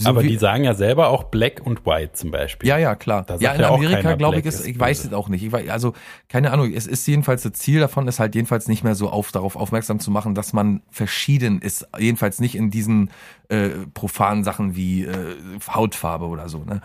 So 0.00 0.10
aber 0.10 0.22
die 0.22 0.36
sagen 0.36 0.62
ja 0.62 0.74
selber 0.74 1.08
auch 1.08 1.24
Black 1.24 1.60
und 1.64 1.84
White 1.84 2.12
zum 2.12 2.30
Beispiel. 2.30 2.68
Ja, 2.68 2.78
ja, 2.78 2.94
klar. 2.94 3.26
Ja, 3.40 3.52
in 3.54 3.60
ja 3.60 3.70
Amerika, 3.74 4.14
glaube 4.14 4.38
ich, 4.38 4.46
ist, 4.46 4.64
ich 4.64 4.78
weiß 4.78 5.04
es 5.04 5.12
auch 5.12 5.28
nicht. 5.28 5.42
Ich 5.42 5.50
weiß, 5.50 5.68
also, 5.70 5.92
keine 6.28 6.52
Ahnung, 6.52 6.72
es 6.72 6.86
ist 6.86 7.04
jedenfalls 7.08 7.42
das 7.42 7.54
Ziel 7.54 7.80
davon, 7.80 8.06
ist 8.06 8.20
halt 8.20 8.36
jedenfalls 8.36 8.68
nicht 8.68 8.84
mehr 8.84 8.94
so 8.94 9.10
auf, 9.10 9.32
darauf 9.32 9.56
aufmerksam 9.56 9.98
zu 9.98 10.12
machen, 10.12 10.36
dass 10.36 10.52
man 10.52 10.82
verschieden 10.88 11.60
ist. 11.60 11.88
Jedenfalls 11.98 12.38
nicht 12.38 12.54
in 12.54 12.70
diesen 12.70 13.10
äh, 13.48 13.70
profanen 13.92 14.44
Sachen 14.44 14.76
wie 14.76 15.02
äh, 15.02 15.36
Hautfarbe 15.68 16.26
oder 16.26 16.48
so, 16.48 16.58
ne? 16.58 16.80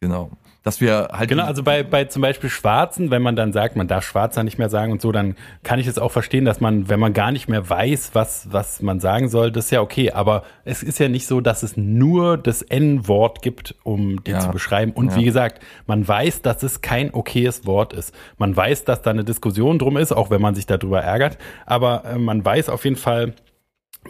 Genau. 0.00 0.32
Dass 0.68 0.82
wir 0.82 1.08
halt. 1.12 1.30
Genau, 1.30 1.44
also 1.44 1.62
bei, 1.62 1.82
bei 1.82 2.04
zum 2.04 2.20
Beispiel 2.20 2.50
Schwarzen, 2.50 3.10
wenn 3.10 3.22
man 3.22 3.36
dann 3.36 3.54
sagt, 3.54 3.74
man 3.74 3.88
darf 3.88 4.04
Schwarzer 4.04 4.42
nicht 4.44 4.58
mehr 4.58 4.68
sagen 4.68 4.92
und 4.92 5.00
so, 5.00 5.12
dann 5.12 5.34
kann 5.62 5.78
ich 5.78 5.86
es 5.86 5.98
auch 5.98 6.12
verstehen, 6.12 6.44
dass 6.44 6.60
man, 6.60 6.90
wenn 6.90 7.00
man 7.00 7.14
gar 7.14 7.32
nicht 7.32 7.48
mehr 7.48 7.70
weiß, 7.70 8.10
was, 8.12 8.48
was 8.52 8.82
man 8.82 9.00
sagen 9.00 9.30
soll, 9.30 9.50
das 9.50 9.64
ist 9.64 9.70
ja 9.70 9.80
okay. 9.80 10.10
Aber 10.10 10.42
es 10.66 10.82
ist 10.82 10.98
ja 10.98 11.08
nicht 11.08 11.26
so, 11.26 11.40
dass 11.40 11.62
es 11.62 11.78
nur 11.78 12.36
das 12.36 12.60
N-Wort 12.60 13.40
gibt, 13.40 13.76
um 13.82 14.22
die 14.24 14.32
Ja. 14.32 14.40
zu 14.40 14.50
beschreiben. 14.50 14.92
Und 14.92 15.12
Ja. 15.12 15.16
wie 15.16 15.24
gesagt, 15.24 15.62
man 15.86 16.06
weiß, 16.06 16.42
dass 16.42 16.62
es 16.62 16.82
kein 16.82 17.14
okayes 17.14 17.64
Wort 17.64 17.94
ist. 17.94 18.14
Man 18.36 18.54
weiß, 18.54 18.84
dass 18.84 19.00
da 19.00 19.08
eine 19.08 19.24
Diskussion 19.24 19.78
drum 19.78 19.96
ist, 19.96 20.12
auch 20.12 20.28
wenn 20.28 20.42
man 20.42 20.54
sich 20.54 20.66
darüber 20.66 21.00
ärgert. 21.00 21.38
Aber 21.64 22.04
äh, 22.04 22.18
man 22.18 22.44
weiß 22.44 22.68
auf 22.68 22.84
jeden 22.84 22.96
Fall, 22.96 23.32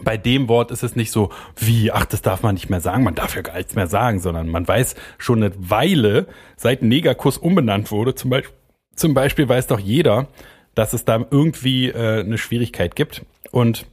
bei 0.03 0.17
dem 0.17 0.47
Wort 0.47 0.71
ist 0.71 0.83
es 0.83 0.95
nicht 0.95 1.11
so, 1.11 1.31
wie, 1.55 1.91
ach, 1.91 2.05
das 2.05 2.21
darf 2.21 2.43
man 2.43 2.55
nicht 2.55 2.69
mehr 2.69 2.81
sagen, 2.81 3.03
man 3.03 3.15
darf 3.15 3.35
ja 3.35 3.41
gar 3.41 3.57
nichts 3.57 3.75
mehr 3.75 3.87
sagen, 3.87 4.19
sondern 4.19 4.47
man 4.47 4.67
weiß 4.67 4.95
schon 5.17 5.43
eine 5.43 5.53
Weile, 5.57 6.27
seit 6.57 6.81
Negerkuss 6.81 7.37
umbenannt 7.37 7.91
wurde, 7.91 8.15
zum 8.15 8.29
Beispiel, 8.29 8.55
zum 8.95 9.13
Beispiel 9.13 9.47
weiß 9.47 9.67
doch 9.67 9.79
jeder, 9.79 10.27
dass 10.75 10.93
es 10.93 11.05
da 11.05 11.25
irgendwie 11.31 11.89
äh, 11.89 12.21
eine 12.21 12.37
Schwierigkeit 12.37 12.95
gibt. 12.95 13.25
Und 13.51 13.85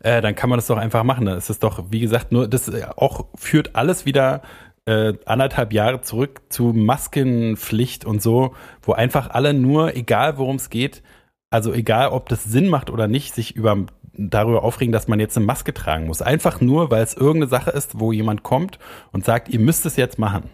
äh, 0.00 0.20
dann 0.20 0.34
kann 0.34 0.50
man 0.50 0.58
das 0.58 0.66
doch 0.66 0.78
einfach 0.78 1.04
machen. 1.04 1.26
Dann 1.26 1.38
ist 1.38 1.50
es 1.50 1.58
doch, 1.58 1.84
wie 1.90 2.00
gesagt, 2.00 2.32
nur 2.32 2.48
das 2.48 2.68
äh, 2.68 2.86
auch 2.96 3.26
führt 3.36 3.76
alles 3.76 4.06
wieder 4.06 4.42
äh, 4.86 5.14
anderthalb 5.26 5.72
Jahre 5.72 6.00
zurück 6.02 6.42
zu 6.48 6.72
Maskenpflicht 6.74 8.04
und 8.04 8.20
so, 8.20 8.54
wo 8.82 8.92
einfach 8.92 9.30
alle 9.30 9.54
nur, 9.54 9.96
egal 9.96 10.38
worum 10.38 10.56
es 10.56 10.70
geht, 10.70 11.02
also 11.50 11.72
egal 11.72 12.08
ob 12.08 12.28
das 12.28 12.44
Sinn 12.44 12.68
macht 12.68 12.90
oder 12.90 13.08
nicht, 13.08 13.34
sich 13.34 13.54
über 13.54 13.86
darüber 14.14 14.62
aufregen, 14.62 14.92
dass 14.92 15.08
man 15.08 15.20
jetzt 15.20 15.36
eine 15.36 15.46
Maske 15.46 15.72
tragen 15.72 16.06
muss. 16.06 16.22
Einfach 16.22 16.60
nur, 16.60 16.90
weil 16.90 17.02
es 17.02 17.14
irgendeine 17.14 17.48
Sache 17.48 17.70
ist, 17.70 17.98
wo 17.98 18.12
jemand 18.12 18.42
kommt 18.42 18.78
und 19.12 19.24
sagt, 19.24 19.48
ihr 19.48 19.60
müsst 19.60 19.86
es 19.86 19.96
jetzt 19.96 20.18
machen. 20.18 20.50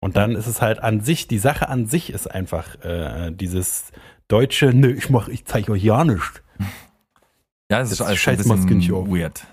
Und 0.00 0.16
dann 0.16 0.36
ist 0.36 0.46
es 0.46 0.62
halt 0.62 0.80
an 0.80 1.00
sich, 1.00 1.26
die 1.26 1.38
Sache 1.38 1.68
an 1.68 1.86
sich 1.86 2.10
ist 2.10 2.28
einfach 2.28 2.82
äh, 2.84 3.32
dieses 3.32 3.90
deutsche, 4.28 4.72
ne, 4.72 4.92
ich 4.92 5.10
mach, 5.10 5.28
ich 5.28 5.44
zeige 5.44 5.72
euch 5.72 5.82
ja 5.82 6.04
nicht. 6.04 6.42
ja, 7.70 7.80
das 7.80 7.90
ist 7.90 8.00
alles 8.00 8.12
ein 8.12 8.16
scheiß 8.16 8.46
nicht 8.46 8.68
bisschen 8.68 8.94
auf. 8.94 9.08
weird. 9.08 9.44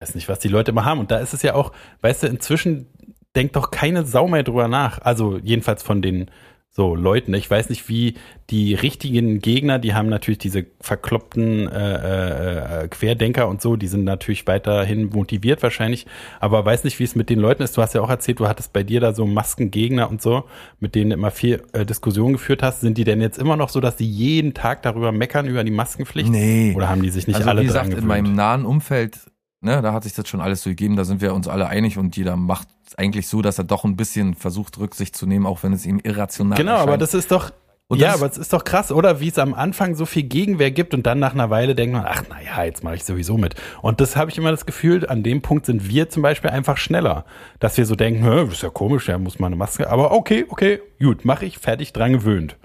weiß 0.00 0.14
nicht, 0.14 0.28
was 0.28 0.40
die 0.40 0.48
Leute 0.48 0.72
immer 0.72 0.84
haben. 0.84 1.00
Und 1.00 1.10
da 1.10 1.18
ist 1.18 1.32
es 1.32 1.42
ja 1.42 1.54
auch, 1.54 1.72
weißt 2.02 2.24
du, 2.24 2.26
inzwischen 2.26 2.86
denkt 3.34 3.56
doch 3.56 3.70
keine 3.70 4.04
Sau 4.04 4.28
mehr 4.28 4.42
drüber 4.42 4.68
nach. 4.68 5.00
Also 5.00 5.38
jedenfalls 5.38 5.82
von 5.82 6.02
den 6.02 6.30
so 6.76 6.94
Leuten. 6.94 7.32
Ich 7.32 7.50
weiß 7.50 7.70
nicht, 7.70 7.88
wie 7.88 8.16
die 8.50 8.74
richtigen 8.74 9.40
Gegner, 9.40 9.78
die 9.78 9.94
haben 9.94 10.10
natürlich 10.10 10.36
diese 10.36 10.66
verkloppten 10.78 11.68
äh, 11.68 12.82
äh, 12.84 12.88
Querdenker 12.88 13.48
und 13.48 13.62
so, 13.62 13.76
die 13.76 13.86
sind 13.86 14.04
natürlich 14.04 14.46
weiterhin 14.46 15.08
motiviert 15.08 15.62
wahrscheinlich, 15.62 16.06
aber 16.38 16.66
weiß 16.66 16.84
nicht, 16.84 16.98
wie 16.98 17.04
es 17.04 17.16
mit 17.16 17.30
den 17.30 17.40
Leuten 17.40 17.62
ist. 17.62 17.78
Du 17.78 17.82
hast 17.82 17.94
ja 17.94 18.02
auch 18.02 18.10
erzählt, 18.10 18.40
du 18.40 18.46
hattest 18.46 18.74
bei 18.74 18.82
dir 18.82 19.00
da 19.00 19.14
so 19.14 19.24
Maskengegner 19.24 20.10
und 20.10 20.20
so, 20.20 20.44
mit 20.78 20.94
denen 20.94 21.10
du 21.10 21.16
immer 21.16 21.30
viel 21.30 21.62
äh, 21.72 21.86
Diskussion 21.86 22.34
geführt 22.34 22.62
hast. 22.62 22.82
Sind 22.82 22.98
die 22.98 23.04
denn 23.04 23.22
jetzt 23.22 23.38
immer 23.38 23.56
noch 23.56 23.70
so, 23.70 23.80
dass 23.80 23.96
die 23.96 24.08
jeden 24.08 24.52
Tag 24.52 24.82
darüber 24.82 25.12
meckern, 25.12 25.46
über 25.46 25.64
die 25.64 25.70
Maskenpflicht? 25.70 26.28
Nee. 26.28 26.74
Oder 26.76 26.90
haben 26.90 27.02
die 27.02 27.08
sich 27.08 27.26
nicht 27.26 27.36
also 27.36 27.48
alle 27.48 27.62
wie 27.62 27.66
gesagt, 27.66 27.94
in 27.94 28.06
meinem 28.06 28.34
nahen 28.34 28.66
Umfeld, 28.66 29.18
ne, 29.62 29.80
da 29.80 29.94
hat 29.94 30.04
sich 30.04 30.12
das 30.12 30.28
schon 30.28 30.42
alles 30.42 30.62
so 30.62 30.68
gegeben, 30.68 30.96
da 30.96 31.06
sind 31.06 31.22
wir 31.22 31.32
uns 31.32 31.48
alle 31.48 31.68
einig 31.68 31.96
und 31.96 32.18
jeder 32.18 32.36
macht 32.36 32.68
eigentlich 32.96 33.28
so, 33.28 33.42
dass 33.42 33.58
er 33.58 33.64
doch 33.64 33.84
ein 33.84 33.96
bisschen 33.96 34.34
versucht, 34.34 34.78
Rücksicht 34.78 35.16
zu 35.16 35.26
nehmen, 35.26 35.46
auch 35.46 35.62
wenn 35.62 35.72
es 35.72 35.84
ihm 35.86 35.98
irrational 36.02 36.56
Genau, 36.56 36.72
erscheint. 36.72 36.88
aber 36.88 36.98
das 36.98 37.14
ist 37.14 37.30
doch. 37.32 37.50
Und 37.88 38.00
ja, 38.00 38.14
aber 38.14 38.26
es 38.26 38.36
ist 38.36 38.52
doch 38.52 38.64
krass, 38.64 38.90
oder? 38.90 39.20
Wie 39.20 39.28
es 39.28 39.38
am 39.38 39.54
Anfang 39.54 39.94
so 39.94 40.06
viel 40.06 40.24
Gegenwehr 40.24 40.72
gibt 40.72 40.92
und 40.92 41.06
dann 41.06 41.20
nach 41.20 41.34
einer 41.34 41.50
Weile 41.50 41.76
denkt 41.76 41.94
man, 41.94 42.04
ach 42.04 42.24
naja, 42.28 42.64
jetzt 42.64 42.82
mache 42.82 42.96
ich 42.96 43.04
sowieso 43.04 43.36
mit. 43.38 43.54
Und 43.80 44.00
das 44.00 44.16
habe 44.16 44.28
ich 44.28 44.38
immer 44.38 44.50
das 44.50 44.66
Gefühl, 44.66 45.06
an 45.08 45.22
dem 45.22 45.40
Punkt 45.40 45.66
sind 45.66 45.88
wir 45.88 46.08
zum 46.08 46.22
Beispiel 46.22 46.50
einfach 46.50 46.78
schneller. 46.78 47.24
Dass 47.60 47.76
wir 47.76 47.86
so 47.86 47.94
denken, 47.94 48.24
das 48.24 48.54
ist 48.54 48.62
ja 48.64 48.70
komisch, 48.70 49.06
ja, 49.08 49.18
muss 49.18 49.38
man 49.38 49.50
eine 49.52 49.56
Maske. 49.56 49.88
Aber 49.88 50.10
okay, 50.10 50.46
okay, 50.48 50.80
gut, 51.00 51.24
mache 51.24 51.44
ich, 51.46 51.58
fertig, 51.58 51.92
dran 51.92 52.12
gewöhnt. 52.12 52.56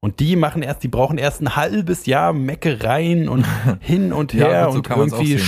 Und 0.00 0.18
die 0.18 0.34
machen 0.34 0.62
erst, 0.62 0.82
die 0.82 0.88
brauchen 0.88 1.18
erst 1.18 1.42
ein 1.42 1.56
halbes 1.56 2.06
Jahr 2.06 2.32
Meckereien 2.32 3.28
und 3.28 3.44
hin 3.80 4.14
und 4.14 4.32
Ja, 4.32 4.46
her 4.48 4.68
so 4.70 4.78
und 4.78 4.82
kann 4.88 4.98
man's 4.98 5.12
irgendwie 5.12 5.36
sehen, 5.36 5.38
ja. 5.40 5.44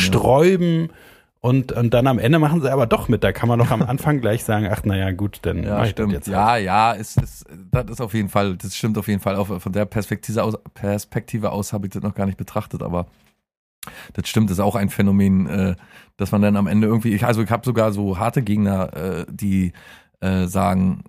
Und, 1.45 1.73
und 1.73 1.93
dann 1.93 2.07
am 2.07 2.21
Ende 2.21 2.39
machen 2.39 2.61
sie 2.63 2.71
aber 2.73 2.87
doch 2.87 3.09
mit. 3.09 3.25
Da 3.25 3.33
kann 3.33 3.49
man 3.49 3.59
doch 3.59 3.73
am 3.73 3.83
Anfang 3.89 4.21
gleich 4.21 4.45
sagen, 4.45 4.69
ach 4.71 4.85
naja, 4.85 5.11
gut, 5.11 5.41
dann 5.43 5.65
Ja, 5.65 5.85
stimmt. 5.87 6.13
jetzt 6.13 6.29
halt. 6.29 6.35
Ja, 6.37 6.57
ja, 6.57 6.93
ist, 6.93 7.21
ist, 7.21 7.45
das 7.73 7.91
ist 7.91 8.01
auf 8.01 8.15
jeden 8.15 8.29
Fall, 8.29 8.57
das 8.57 8.77
stimmt 8.77 8.97
auf 8.97 9.09
jeden 9.09 9.19
Fall. 9.21 9.35
Auch 9.35 9.61
von 9.61 9.73
der 9.73 9.85
Perspektive 9.85 10.45
aus, 10.45 10.55
Perspektive 10.75 11.51
aus 11.51 11.73
habe 11.73 11.89
ich 11.89 11.93
das 11.93 12.03
noch 12.03 12.15
gar 12.15 12.27
nicht 12.27 12.39
betrachtet, 12.39 12.81
aber 12.83 13.07
das 14.13 14.29
stimmt, 14.29 14.51
das 14.51 14.59
ist 14.59 14.65
auch 14.65 14.77
ein 14.77 14.89
Phänomen, 14.89 15.49
äh, 15.49 15.75
dass 16.17 16.31
man 16.31 16.43
dann 16.43 16.57
am 16.57 16.69
Ende 16.69 16.87
irgendwie, 16.87 17.13
ich, 17.13 17.25
also 17.27 17.43
ich 17.43 17.51
habe 17.51 17.65
sogar 17.65 17.91
so 17.93 18.19
harte 18.19 18.43
Gegner, 18.43 18.95
äh, 18.97 19.27
die 19.29 19.73
äh, 20.21 20.47
sagen, 20.47 21.03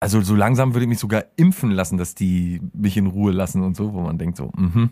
also 0.00 0.20
so 0.20 0.34
langsam 0.34 0.74
würde 0.74 0.84
ich 0.84 0.88
mich 0.90 0.98
sogar 0.98 1.24
impfen 1.36 1.70
lassen, 1.70 1.96
dass 1.96 2.14
die 2.14 2.60
mich 2.74 2.98
in 2.98 3.06
Ruhe 3.06 3.32
lassen 3.32 3.62
und 3.62 3.74
so, 3.74 3.94
wo 3.94 4.02
man 4.02 4.18
denkt 4.18 4.36
so, 4.36 4.50
mhm. 4.54 4.90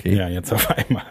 Okay. 0.00 0.16
Ja, 0.16 0.28
jetzt 0.28 0.52
auf 0.52 0.68
einmal. 0.68 1.04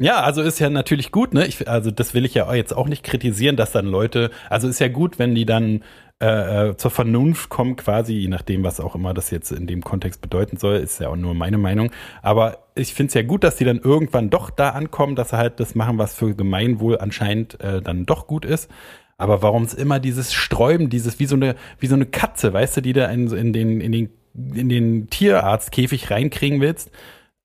Ja, 0.00 0.20
also 0.22 0.42
ist 0.42 0.60
ja 0.60 0.70
natürlich 0.70 1.10
gut, 1.10 1.34
ne? 1.34 1.44
Ich, 1.46 1.68
also 1.68 1.90
das 1.90 2.14
will 2.14 2.24
ich 2.24 2.34
ja 2.34 2.52
jetzt 2.54 2.72
auch 2.72 2.86
nicht 2.86 3.02
kritisieren, 3.02 3.56
dass 3.56 3.72
dann 3.72 3.86
Leute, 3.86 4.30
also 4.48 4.68
ist 4.68 4.78
ja 4.78 4.86
gut, 4.86 5.18
wenn 5.18 5.34
die 5.34 5.44
dann 5.44 5.82
äh, 6.22 6.68
äh, 6.68 6.76
zur 6.76 6.92
Vernunft 6.92 7.48
kommen, 7.48 7.74
quasi, 7.74 8.12
je 8.14 8.28
nachdem, 8.28 8.62
was 8.62 8.78
auch 8.78 8.94
immer 8.94 9.12
das 9.12 9.30
jetzt 9.32 9.50
in 9.50 9.66
dem 9.66 9.82
Kontext 9.82 10.20
bedeuten 10.20 10.56
soll, 10.56 10.76
ist 10.76 11.00
ja 11.00 11.08
auch 11.08 11.16
nur 11.16 11.34
meine 11.34 11.58
Meinung. 11.58 11.90
Aber 12.22 12.58
ich 12.76 12.94
finde 12.94 13.08
es 13.08 13.14
ja 13.14 13.22
gut, 13.22 13.42
dass 13.42 13.56
die 13.56 13.64
dann 13.64 13.78
irgendwann 13.80 14.30
doch 14.30 14.50
da 14.50 14.70
ankommen, 14.70 15.16
dass 15.16 15.30
sie 15.30 15.36
halt 15.36 15.58
das 15.58 15.74
machen, 15.74 15.98
was 15.98 16.14
für 16.14 16.32
Gemeinwohl 16.34 16.98
anscheinend 16.98 17.60
äh, 17.60 17.82
dann 17.82 18.06
doch 18.06 18.28
gut 18.28 18.44
ist. 18.44 18.70
Aber 19.16 19.42
warum 19.42 19.64
es 19.64 19.74
immer 19.74 19.98
dieses 19.98 20.32
Sträuben, 20.32 20.90
dieses 20.90 21.18
wie 21.18 21.26
so 21.26 21.34
eine 21.34 21.56
wie 21.80 21.88
so 21.88 21.96
eine 21.96 22.06
Katze, 22.06 22.52
weißt 22.52 22.76
du, 22.76 22.80
die 22.82 22.92
da 22.92 23.06
in, 23.06 23.32
in 23.32 23.52
den 23.52 23.80
in 23.80 23.90
den 23.90 24.10
in 24.54 24.68
den 24.68 25.10
Tierarztkäfig 25.10 26.10
reinkriegen 26.12 26.60
willst, 26.60 26.92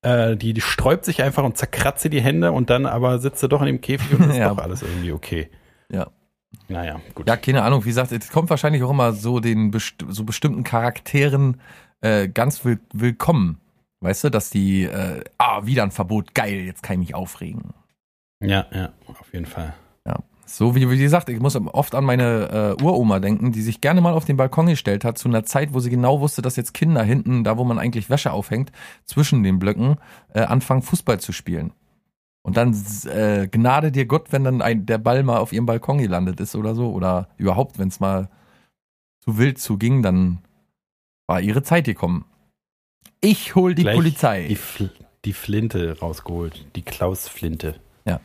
äh, 0.04 0.36
die, 0.36 0.52
die 0.52 0.60
sträubt 0.60 1.04
sich 1.04 1.22
einfach 1.22 1.42
und 1.44 1.56
zerkratzt 1.56 2.04
die 2.04 2.20
Hände 2.20 2.52
und 2.52 2.70
dann 2.70 2.86
aber 2.86 3.18
sitzt 3.18 3.42
du 3.42 3.48
doch 3.48 3.60
in 3.60 3.66
dem 3.66 3.80
Käfig 3.80 4.18
und 4.18 4.30
ist 4.30 4.36
Ja. 4.38 4.50
doch 4.50 4.58
alles 4.58 4.82
irgendwie 4.82 5.12
okay. 5.12 5.50
Ja. 5.90 6.08
Naja, 6.68 7.00
gut. 7.14 7.28
Ja, 7.28 7.36
keine 7.36 7.62
Ahnung. 7.62 7.84
Wie 7.84 7.88
gesagt, 7.88 8.12
es 8.12 8.30
kommt 8.30 8.48
wahrscheinlich 8.48 8.82
auch 8.82 8.90
immer 8.90 9.12
so 9.12 9.40
den 9.40 9.70
best 9.70 9.96
so 10.08 10.24
bestimmten 10.24 10.62
Charakteren 10.64 11.60
äh, 12.00 12.28
ganz 12.28 12.64
will 12.64 12.78
willkommen. 12.92 13.60
Weißt 14.00 14.24
du, 14.24 14.30
dass 14.30 14.50
die, 14.50 14.84
äh, 14.84 15.22
ah, 15.38 15.64
wieder 15.66 15.82
ein 15.82 15.90
Verbot, 15.90 16.34
geil, 16.34 16.60
jetzt 16.66 16.82
kann 16.82 16.94
ich 16.94 17.08
mich 17.08 17.14
aufregen. 17.14 17.72
Ja, 18.40 18.66
ja, 18.72 18.92
auf 19.06 19.32
jeden 19.32 19.46
Fall. 19.46 19.74
Ja. 20.06 20.16
So 20.46 20.74
wie, 20.74 20.90
wie 20.90 20.98
gesagt, 20.98 21.28
ich 21.28 21.40
muss 21.40 21.56
oft 21.56 21.94
an 21.94 22.04
meine 22.04 22.76
äh, 22.78 22.82
Uroma 22.82 23.18
denken, 23.18 23.52
die 23.52 23.62
sich 23.62 23.80
gerne 23.80 24.00
mal 24.00 24.12
auf 24.12 24.24
den 24.24 24.36
Balkon 24.36 24.66
gestellt 24.66 25.04
hat, 25.04 25.18
zu 25.18 25.28
einer 25.28 25.44
Zeit, 25.44 25.72
wo 25.72 25.80
sie 25.80 25.90
genau 25.90 26.20
wusste, 26.20 26.42
dass 26.42 26.56
jetzt 26.56 26.74
Kinder 26.74 27.02
hinten, 27.02 27.44
da 27.44 27.56
wo 27.56 27.64
man 27.64 27.78
eigentlich 27.78 28.10
Wäsche 28.10 28.32
aufhängt, 28.32 28.70
zwischen 29.04 29.42
den 29.42 29.58
Blöcken, 29.58 29.96
äh, 30.34 30.40
anfangen 30.40 30.82
Fußball 30.82 31.18
zu 31.20 31.32
spielen. 31.32 31.72
Und 32.42 32.58
dann 32.58 32.76
äh, 33.06 33.48
gnade 33.48 33.90
dir 33.90 34.04
Gott, 34.04 34.30
wenn 34.30 34.44
dann 34.44 34.60
ein, 34.60 34.84
der 34.84 34.98
Ball 34.98 35.22
mal 35.22 35.38
auf 35.38 35.52
ihrem 35.52 35.64
Balkon 35.64 35.96
gelandet 35.96 36.40
ist 36.40 36.54
oder 36.54 36.74
so. 36.74 36.92
Oder 36.92 37.28
überhaupt, 37.38 37.78
wenn 37.78 37.88
es 37.88 38.00
mal 38.00 38.28
zu 39.20 39.38
wild 39.38 39.58
zuging, 39.58 40.02
dann 40.02 40.40
war 41.26 41.40
ihre 41.40 41.62
Zeit 41.62 41.86
gekommen. 41.86 42.26
Ich 43.22 43.54
hol 43.54 43.74
die 43.74 43.82
Gleich 43.82 43.96
Polizei. 43.96 44.46
Die, 44.48 44.56
Fl 44.56 44.90
die 45.24 45.32
Flinte 45.32 45.98
rausgeholt. 45.98 46.66
Die 46.76 46.82
Klaus-Flinte. 46.82 47.80
Ja. 48.04 48.20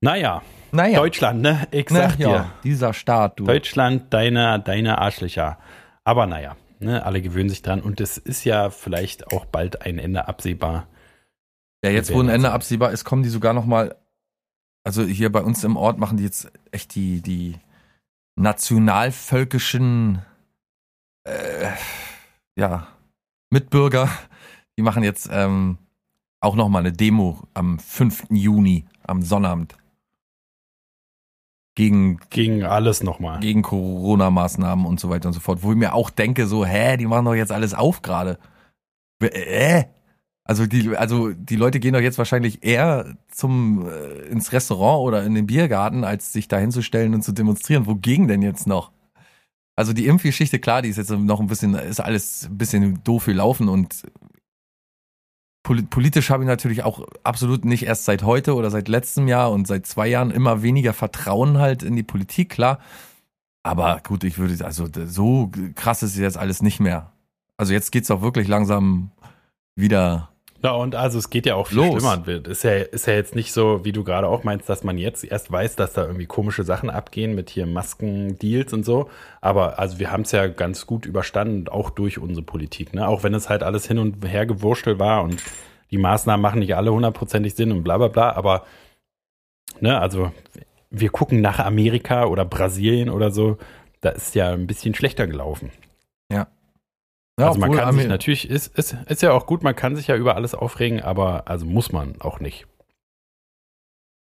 Naja, 0.00 0.42
naja, 0.72 0.98
Deutschland, 0.98 1.42
ne? 1.42 1.66
Ich 1.72 1.88
sag 1.90 2.16
dir. 2.16 2.28
ja, 2.28 2.52
dieser 2.64 2.94
Staat, 2.94 3.38
du. 3.38 3.44
Deutschland, 3.44 4.12
deine, 4.14 4.60
deine 4.60 4.98
Arschlöcher. 4.98 5.58
Aber 6.04 6.26
naja, 6.26 6.56
ne, 6.78 7.04
alle 7.04 7.20
gewöhnen 7.20 7.50
sich 7.50 7.62
dran 7.62 7.80
und 7.82 8.00
es 8.00 8.16
ist 8.16 8.44
ja 8.44 8.70
vielleicht 8.70 9.32
auch 9.32 9.44
bald 9.44 9.82
ein 9.82 9.98
Ende 9.98 10.28
absehbar. 10.28 10.86
Ja, 11.84 11.90
jetzt 11.90 12.12
wo 12.12 12.20
ein 12.20 12.28
Ende 12.28 12.52
absehbar 12.52 12.92
ist, 12.92 13.04
kommen 13.04 13.22
die 13.22 13.28
sogar 13.28 13.52
noch 13.52 13.66
mal. 13.66 13.96
Also 14.84 15.02
hier 15.02 15.30
bei 15.30 15.42
uns 15.42 15.64
im 15.64 15.76
Ort 15.76 15.98
machen 15.98 16.16
die 16.16 16.24
jetzt 16.24 16.50
echt 16.70 16.94
die 16.94 17.20
die 17.20 17.58
nationalvölkischen 18.36 20.22
äh, 21.24 21.70
ja 22.56 22.86
Mitbürger. 23.50 24.08
Die 24.78 24.82
machen 24.82 25.02
jetzt 25.02 25.28
ähm, 25.30 25.76
auch 26.40 26.54
noch 26.54 26.68
mal 26.70 26.78
eine 26.78 26.92
Demo 26.92 27.42
am 27.52 27.78
5. 27.78 28.28
Juni 28.30 28.86
am 29.02 29.20
Sonnabend 29.22 29.76
gegen 31.74 32.18
Gegen 32.30 32.64
alles 32.64 33.02
nochmal. 33.02 33.40
gegen 33.40 33.62
Corona-Maßnahmen 33.62 34.86
und 34.86 35.00
so 35.00 35.08
weiter 35.08 35.28
und 35.28 35.32
so 35.34 35.40
fort. 35.40 35.62
Wo 35.62 35.72
ich 35.72 35.78
mir 35.78 35.94
auch 35.94 36.10
denke, 36.10 36.46
so, 36.46 36.64
hä, 36.64 36.96
die 36.96 37.06
machen 37.06 37.24
doch 37.24 37.34
jetzt 37.34 37.52
alles 37.52 37.74
auf 37.74 38.02
gerade. 38.02 38.38
Äh? 39.22 39.84
Also 40.44 40.66
die, 40.66 40.96
also 40.96 41.30
die 41.32 41.56
Leute 41.56 41.78
gehen 41.78 41.94
doch 41.94 42.00
jetzt 42.00 42.18
wahrscheinlich 42.18 42.64
eher 42.64 43.16
zum 43.28 43.86
äh, 43.88 44.26
ins 44.30 44.52
Restaurant 44.52 45.06
oder 45.06 45.22
in 45.22 45.34
den 45.34 45.46
Biergarten, 45.46 46.02
als 46.02 46.32
sich 46.32 46.48
da 46.48 46.58
hinzustellen 46.58 47.14
und 47.14 47.22
zu 47.22 47.32
demonstrieren. 47.32 47.86
Wogegen 47.86 48.26
denn 48.26 48.42
jetzt 48.42 48.66
noch? 48.66 48.90
Also 49.76 49.92
die 49.92 50.06
Impfgeschichte, 50.06 50.58
klar, 50.58 50.82
die 50.82 50.88
ist 50.88 50.96
jetzt 50.96 51.10
noch 51.10 51.40
ein 51.40 51.46
bisschen, 51.46 51.74
ist 51.74 52.00
alles 52.00 52.48
ein 52.50 52.58
bisschen 52.58 53.02
doof 53.04 53.26
gelaufen 53.26 53.68
und 53.68 54.02
politisch 55.62 56.30
habe 56.30 56.42
ich 56.42 56.48
natürlich 56.48 56.84
auch 56.84 57.06
absolut 57.22 57.64
nicht 57.64 57.84
erst 57.84 58.04
seit 58.04 58.22
heute 58.22 58.54
oder 58.54 58.70
seit 58.70 58.88
letztem 58.88 59.28
Jahr 59.28 59.52
und 59.52 59.66
seit 59.66 59.86
zwei 59.86 60.08
Jahren 60.08 60.30
immer 60.30 60.62
weniger 60.62 60.92
Vertrauen 60.92 61.58
halt 61.58 61.82
in 61.82 61.96
die 61.96 62.02
Politik, 62.02 62.48
klar. 62.50 62.78
Aber 63.62 64.00
gut, 64.06 64.24
ich 64.24 64.38
würde, 64.38 64.64
also 64.64 64.88
so 65.06 65.50
krass 65.74 66.02
ist 66.02 66.16
jetzt 66.16 66.38
alles 66.38 66.62
nicht 66.62 66.80
mehr. 66.80 67.12
Also 67.56 67.74
jetzt 67.74 67.92
geht's 67.92 68.10
auch 68.10 68.22
wirklich 68.22 68.48
langsam 68.48 69.10
wieder. 69.76 70.30
Ja, 70.62 70.72
und 70.72 70.94
also 70.94 71.18
es 71.18 71.30
geht 71.30 71.46
ja 71.46 71.54
auch 71.54 71.68
viel 71.68 71.78
Los. 71.78 72.02
schlimmer. 72.02 72.46
Ist 72.46 72.64
ja, 72.64 72.72
ist 72.72 73.06
ja 73.06 73.14
jetzt 73.14 73.34
nicht 73.34 73.52
so, 73.52 73.84
wie 73.84 73.92
du 73.92 74.04
gerade 74.04 74.28
auch 74.28 74.44
meinst, 74.44 74.68
dass 74.68 74.84
man 74.84 74.98
jetzt 74.98 75.24
erst 75.24 75.50
weiß, 75.50 75.76
dass 75.76 75.94
da 75.94 76.04
irgendwie 76.04 76.26
komische 76.26 76.64
Sachen 76.64 76.90
abgehen 76.90 77.34
mit 77.34 77.48
hier 77.48 77.66
Maskendeals 77.66 78.72
und 78.74 78.84
so. 78.84 79.08
Aber 79.40 79.78
also 79.78 79.98
wir 79.98 80.12
haben 80.12 80.22
es 80.22 80.32
ja 80.32 80.48
ganz 80.48 80.86
gut 80.86 81.06
überstanden, 81.06 81.68
auch 81.68 81.88
durch 81.88 82.18
unsere 82.18 82.44
Politik. 82.44 82.92
Ne? 82.92 83.08
Auch 83.08 83.22
wenn 83.22 83.32
es 83.32 83.48
halt 83.48 83.62
alles 83.62 83.86
hin 83.88 83.98
und 83.98 84.26
her 84.26 84.44
gewurstelt 84.44 84.98
war 84.98 85.22
und 85.22 85.42
die 85.90 85.98
Maßnahmen 85.98 86.42
machen 86.42 86.58
nicht 86.60 86.76
alle 86.76 86.92
hundertprozentig 86.92 87.54
Sinn 87.54 87.72
und 87.72 87.82
bla 87.82 87.96
bla 87.96 88.08
bla. 88.08 88.32
Aber 88.32 88.66
ne, 89.80 89.98
also 89.98 90.30
wir 90.90 91.08
gucken 91.08 91.40
nach 91.40 91.58
Amerika 91.58 92.26
oder 92.26 92.44
Brasilien 92.44 93.08
oder 93.08 93.30
so. 93.30 93.56
Da 94.02 94.10
ist 94.10 94.34
ja 94.34 94.50
ein 94.50 94.66
bisschen 94.66 94.94
schlechter 94.94 95.26
gelaufen. 95.26 95.70
Ja, 96.30 96.48
also 97.48 97.60
man 97.60 97.72
kann 97.72 97.94
sich 97.94 98.06
natürlich, 98.06 98.48
ist, 98.48 98.76
ist, 98.78 98.96
ist 99.06 99.22
ja 99.22 99.32
auch 99.32 99.46
gut, 99.46 99.62
man 99.62 99.76
kann 99.76 99.96
sich 99.96 100.06
ja 100.06 100.16
über 100.16 100.36
alles 100.36 100.54
aufregen, 100.54 101.00
aber 101.00 101.48
also 101.48 101.66
muss 101.66 101.92
man 101.92 102.20
auch 102.20 102.40
nicht. 102.40 102.66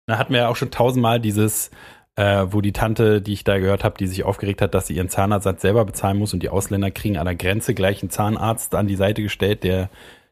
Da 0.06 0.18
hatten 0.18 0.32
wir 0.32 0.40
ja 0.40 0.48
auch 0.48 0.56
schon 0.56 0.70
tausendmal 0.70 1.20
dieses, 1.20 1.70
äh, 2.16 2.46
wo 2.50 2.60
die 2.60 2.72
Tante, 2.72 3.20
die 3.22 3.32
ich 3.32 3.44
da 3.44 3.58
gehört 3.58 3.84
habe, 3.84 3.96
die 3.98 4.06
sich 4.06 4.24
aufgeregt 4.24 4.62
hat, 4.62 4.74
dass 4.74 4.86
sie 4.86 4.94
ihren 4.94 5.08
Zahnersatz 5.08 5.62
selber 5.62 5.84
bezahlen 5.84 6.18
muss 6.18 6.32
und 6.32 6.42
die 6.42 6.50
Ausländer 6.50 6.90
kriegen 6.90 7.16
an 7.16 7.24
der 7.24 7.36
Grenze 7.36 7.74
gleich 7.74 8.02
einen 8.02 8.10
Zahnarzt 8.10 8.74
an 8.74 8.86
die 8.86 8.96
Seite 8.96 9.22
gestellt, 9.22 9.64
der 9.64 9.88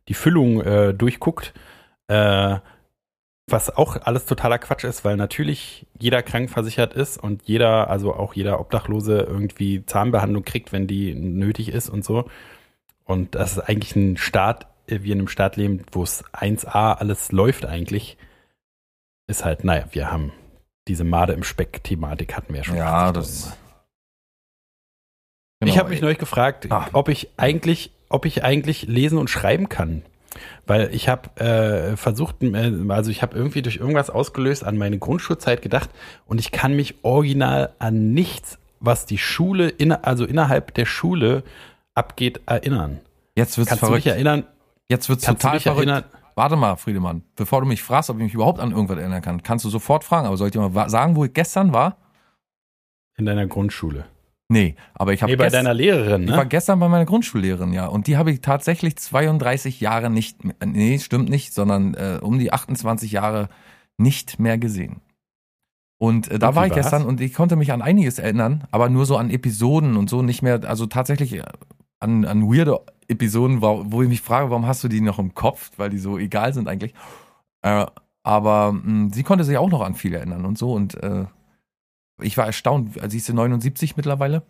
die 0.08 0.14
Füllung 0.14 0.60
äh, 0.60 0.94
durchguckt. 0.94 1.54
Äh, 2.08 2.58
was 3.48 3.76
auch 3.76 3.96
alles 4.02 4.26
totaler 4.26 4.58
Quatsch 4.58 4.84
ist, 4.84 5.04
weil 5.04 5.16
natürlich 5.16 5.86
jeder 5.98 6.22
krankversichert 6.22 6.94
ist 6.94 7.18
und 7.18 7.42
jeder, 7.44 7.90
also 7.90 8.14
auch 8.14 8.34
jeder 8.34 8.60
Obdachlose 8.60 9.18
irgendwie 9.18 9.84
Zahnbehandlung 9.84 10.44
kriegt, 10.44 10.72
wenn 10.72 10.86
die 10.86 11.14
nötig 11.14 11.68
ist 11.68 11.88
und 11.88 12.04
so. 12.04 12.26
Und 13.04 13.34
das 13.34 13.52
ist 13.52 13.58
eigentlich 13.60 13.96
ein 13.96 14.16
Staat, 14.16 14.66
äh, 14.86 15.00
wir 15.02 15.12
in 15.12 15.20
einem 15.20 15.28
Staat 15.28 15.56
leben, 15.56 15.84
wo 15.92 16.02
es 16.02 16.24
1A 16.32 16.94
alles 16.94 17.32
läuft 17.32 17.64
eigentlich. 17.66 18.16
Ist 19.26 19.44
halt, 19.44 19.64
naja, 19.64 19.84
wir 19.92 20.10
haben 20.10 20.32
diese 20.88 21.04
Made 21.04 21.32
im 21.32 21.44
Speck-Thematik 21.44 22.36
hatten 22.36 22.52
wir 22.52 22.58
ja 22.58 22.64
schon. 22.64 22.76
Ja, 22.76 23.08
50.000 23.10 23.12
das-. 23.12 23.56
Genau. 25.60 25.72
Ich 25.72 25.78
habe 25.78 25.90
mich 25.90 26.00
neulich 26.00 26.18
gefragt, 26.18 26.66
Ah. 26.70 26.88
ob 26.92 27.08
ich 27.08 27.28
eigentlich, 27.36 27.92
ob 28.08 28.26
ich 28.26 28.42
eigentlich 28.42 28.82
lesen 28.88 29.18
und 29.18 29.30
schreiben 29.30 29.68
kann. 29.68 30.02
Weil 30.66 30.92
ich 30.94 31.08
habe 31.08 31.40
äh, 31.40 31.96
versucht, 31.96 32.42
äh, 32.42 32.72
also 32.88 33.10
ich 33.10 33.22
habe 33.22 33.36
irgendwie 33.36 33.62
durch 33.62 33.76
irgendwas 33.76 34.10
ausgelöst 34.10 34.64
an 34.64 34.76
meine 34.78 34.98
Grundschulzeit 34.98 35.62
gedacht 35.62 35.90
und 36.26 36.40
ich 36.40 36.50
kann 36.50 36.74
mich 36.74 36.96
original 37.04 37.74
an 37.78 38.12
nichts, 38.12 38.58
was 38.80 39.06
die 39.06 39.18
Schule, 39.18 39.68
in, 39.68 39.92
also 39.92 40.24
innerhalb 40.24 40.74
der 40.74 40.86
Schule 40.86 41.44
abgeht, 41.94 42.40
erinnern. 42.46 43.00
Jetzt 43.36 43.56
wird's 43.58 43.68
Kannst 43.70 43.82
du 43.82 43.86
mich 43.90 44.02
verrückt. 44.04 44.06
erinnern? 44.16 44.44
Jetzt 44.88 45.08
wird's 45.08 45.24
Kannst 45.24 45.42
total 45.42 45.60
verrückt. 45.60 45.78
erinnern? 45.88 46.04
Warte 46.34 46.56
mal, 46.56 46.76
Friedemann. 46.76 47.22
Bevor 47.36 47.60
du 47.60 47.66
mich 47.66 47.82
fragst, 47.82 48.08
ob 48.10 48.16
ich 48.18 48.22
mich 48.24 48.34
überhaupt 48.34 48.58
an 48.60 48.72
irgendwas 48.72 48.98
erinnern 48.98 49.20
kann, 49.22 49.42
kannst 49.42 49.64
du 49.64 49.68
sofort 49.68 50.04
fragen. 50.04 50.26
Aber 50.26 50.36
soll 50.36 50.48
ich 50.48 50.52
dir 50.52 50.66
mal 50.66 50.88
sagen, 50.88 51.14
wo 51.16 51.24
ich 51.24 51.32
gestern 51.34 51.72
war? 51.72 51.98
In 53.16 53.26
deiner 53.26 53.46
Grundschule. 53.46 54.06
Nee, 54.48 54.74
aber 54.94 55.12
ich 55.14 55.22
habe 55.22 55.32
Nee, 55.32 55.36
bei 55.36 55.48
deiner 55.48 55.72
Lehrerin, 55.72 56.24
Ich 56.24 56.30
war 56.30 56.44
ne? 56.44 56.48
gestern 56.48 56.78
bei 56.78 56.88
meiner 56.88 57.06
Grundschullehrerin, 57.06 57.72
ja. 57.72 57.86
Und 57.86 58.06
die 58.06 58.16
habe 58.18 58.30
ich 58.30 58.40
tatsächlich 58.42 58.96
32 58.96 59.80
Jahre 59.80 60.10
nicht, 60.10 60.44
mehr- 60.44 60.54
nee, 60.64 60.98
stimmt 60.98 61.30
nicht, 61.30 61.54
sondern 61.54 61.94
äh, 61.94 62.18
um 62.20 62.38
die 62.38 62.52
28 62.52 63.12
Jahre 63.12 63.48
nicht 63.96 64.38
mehr 64.38 64.58
gesehen. 64.58 65.00
Und 65.98 66.28
äh, 66.30 66.38
da 66.38 66.48
Und 66.48 66.54
war 66.56 66.66
ich 66.66 66.72
war's? 66.74 66.82
gestern 66.84 67.04
und 67.06 67.20
ich 67.22 67.32
konnte 67.32 67.56
mich 67.56 67.72
an 67.72 67.80
einiges 67.80 68.18
erinnern, 68.18 68.64
aber 68.72 68.88
nur 68.90 69.06
so 69.06 69.16
an 69.16 69.30
Episoden 69.30 69.96
und 69.96 70.10
so 70.10 70.20
nicht 70.22 70.42
mehr, 70.42 70.60
also 70.68 70.84
tatsächlich 70.86 71.32
äh, 71.34 71.44
an, 72.02 72.24
an 72.24 72.42
weirde 72.42 72.80
Episoden, 73.08 73.60
wo, 73.62 74.02
ich 74.02 74.08
mich 74.08 74.20
frage, 74.20 74.50
warum 74.50 74.66
hast 74.66 74.82
du 74.84 74.88
die 74.88 75.00
noch 75.00 75.18
im 75.18 75.34
Kopf, 75.34 75.70
weil 75.76 75.90
die 75.90 75.98
so 75.98 76.18
egal 76.18 76.52
sind 76.54 76.68
eigentlich. 76.68 76.94
Äh, 77.62 77.86
aber 78.22 78.72
mh, 78.72 79.10
sie 79.14 79.22
konnte 79.22 79.44
sich 79.44 79.56
auch 79.58 79.70
noch 79.70 79.80
an 79.82 79.94
viel 79.94 80.14
erinnern 80.14 80.44
und 80.44 80.56
so 80.58 80.72
und 80.72 80.94
äh, 81.02 81.26
ich 82.20 82.36
war 82.36 82.46
erstaunt, 82.46 82.96
also 82.98 83.10
sie 83.10 83.18
ist 83.18 83.28
ja 83.28 83.34
79 83.34 83.96
mittlerweile 83.96 84.42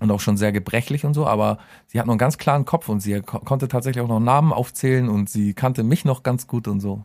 und 0.00 0.10
auch 0.10 0.20
schon 0.20 0.36
sehr 0.36 0.52
gebrechlich 0.52 1.04
und 1.04 1.14
so, 1.14 1.26
aber 1.26 1.58
sie 1.86 1.98
hat 2.00 2.06
noch 2.06 2.12
einen 2.12 2.18
ganz 2.18 2.38
klaren 2.38 2.64
Kopf 2.64 2.88
und 2.88 3.00
sie 3.00 3.20
ko 3.20 3.38
konnte 3.40 3.68
tatsächlich 3.68 4.02
auch 4.02 4.08
noch 4.08 4.20
Namen 4.20 4.52
aufzählen 4.52 5.08
und 5.08 5.28
sie 5.30 5.54
kannte 5.54 5.82
mich 5.84 6.04
noch 6.04 6.22
ganz 6.22 6.46
gut 6.46 6.66
und 6.68 6.80
so. 6.80 7.04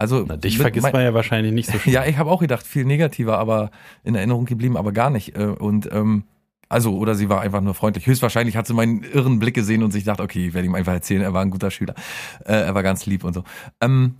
Also 0.00 0.24
Na, 0.26 0.36
dich 0.36 0.58
vergisst 0.58 0.92
man 0.92 1.02
ja 1.02 1.12
wahrscheinlich 1.12 1.52
nicht 1.52 1.70
so 1.70 1.78
schnell. 1.80 1.94
ja, 1.94 2.06
ich 2.06 2.18
habe 2.18 2.30
auch 2.30 2.40
gedacht, 2.40 2.66
viel 2.66 2.84
negativer, 2.84 3.38
aber 3.38 3.70
in 4.04 4.14
Erinnerung 4.14 4.44
geblieben, 4.44 4.76
aber 4.76 4.92
gar 4.92 5.10
nicht. 5.10 5.36
Äh, 5.36 5.46
Und 5.46 5.90
ähm, 5.92 6.24
also, 6.68 6.96
oder 6.96 7.14
sie 7.14 7.28
war 7.28 7.40
einfach 7.40 7.60
nur 7.60 7.74
freundlich. 7.74 8.06
Höchstwahrscheinlich 8.06 8.56
hat 8.56 8.66
sie 8.66 8.74
meinen 8.74 9.02
irren 9.02 9.38
Blick 9.38 9.54
gesehen 9.54 9.82
und 9.82 9.90
sich 9.90 10.04
gedacht, 10.04 10.20
okay, 10.20 10.48
ich 10.48 10.54
werde 10.54 10.66
ihm 10.66 10.74
einfach 10.74 10.92
erzählen, 10.92 11.22
er 11.22 11.32
war 11.32 11.42
ein 11.42 11.50
guter 11.50 11.70
Schüler. 11.70 11.94
Äh, 12.44 12.52
er 12.52 12.74
war 12.74 12.82
ganz 12.82 13.06
lieb 13.06 13.24
und 13.24 13.34
so. 13.34 13.44
Ähm, 13.80 14.16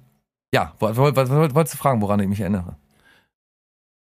ja, 0.52 0.72
wolltest 0.78 1.74
du 1.74 1.78
fragen, 1.78 2.00
woran 2.00 2.20
ich 2.20 2.28
mich 2.28 2.40
erinnere? 2.40 2.76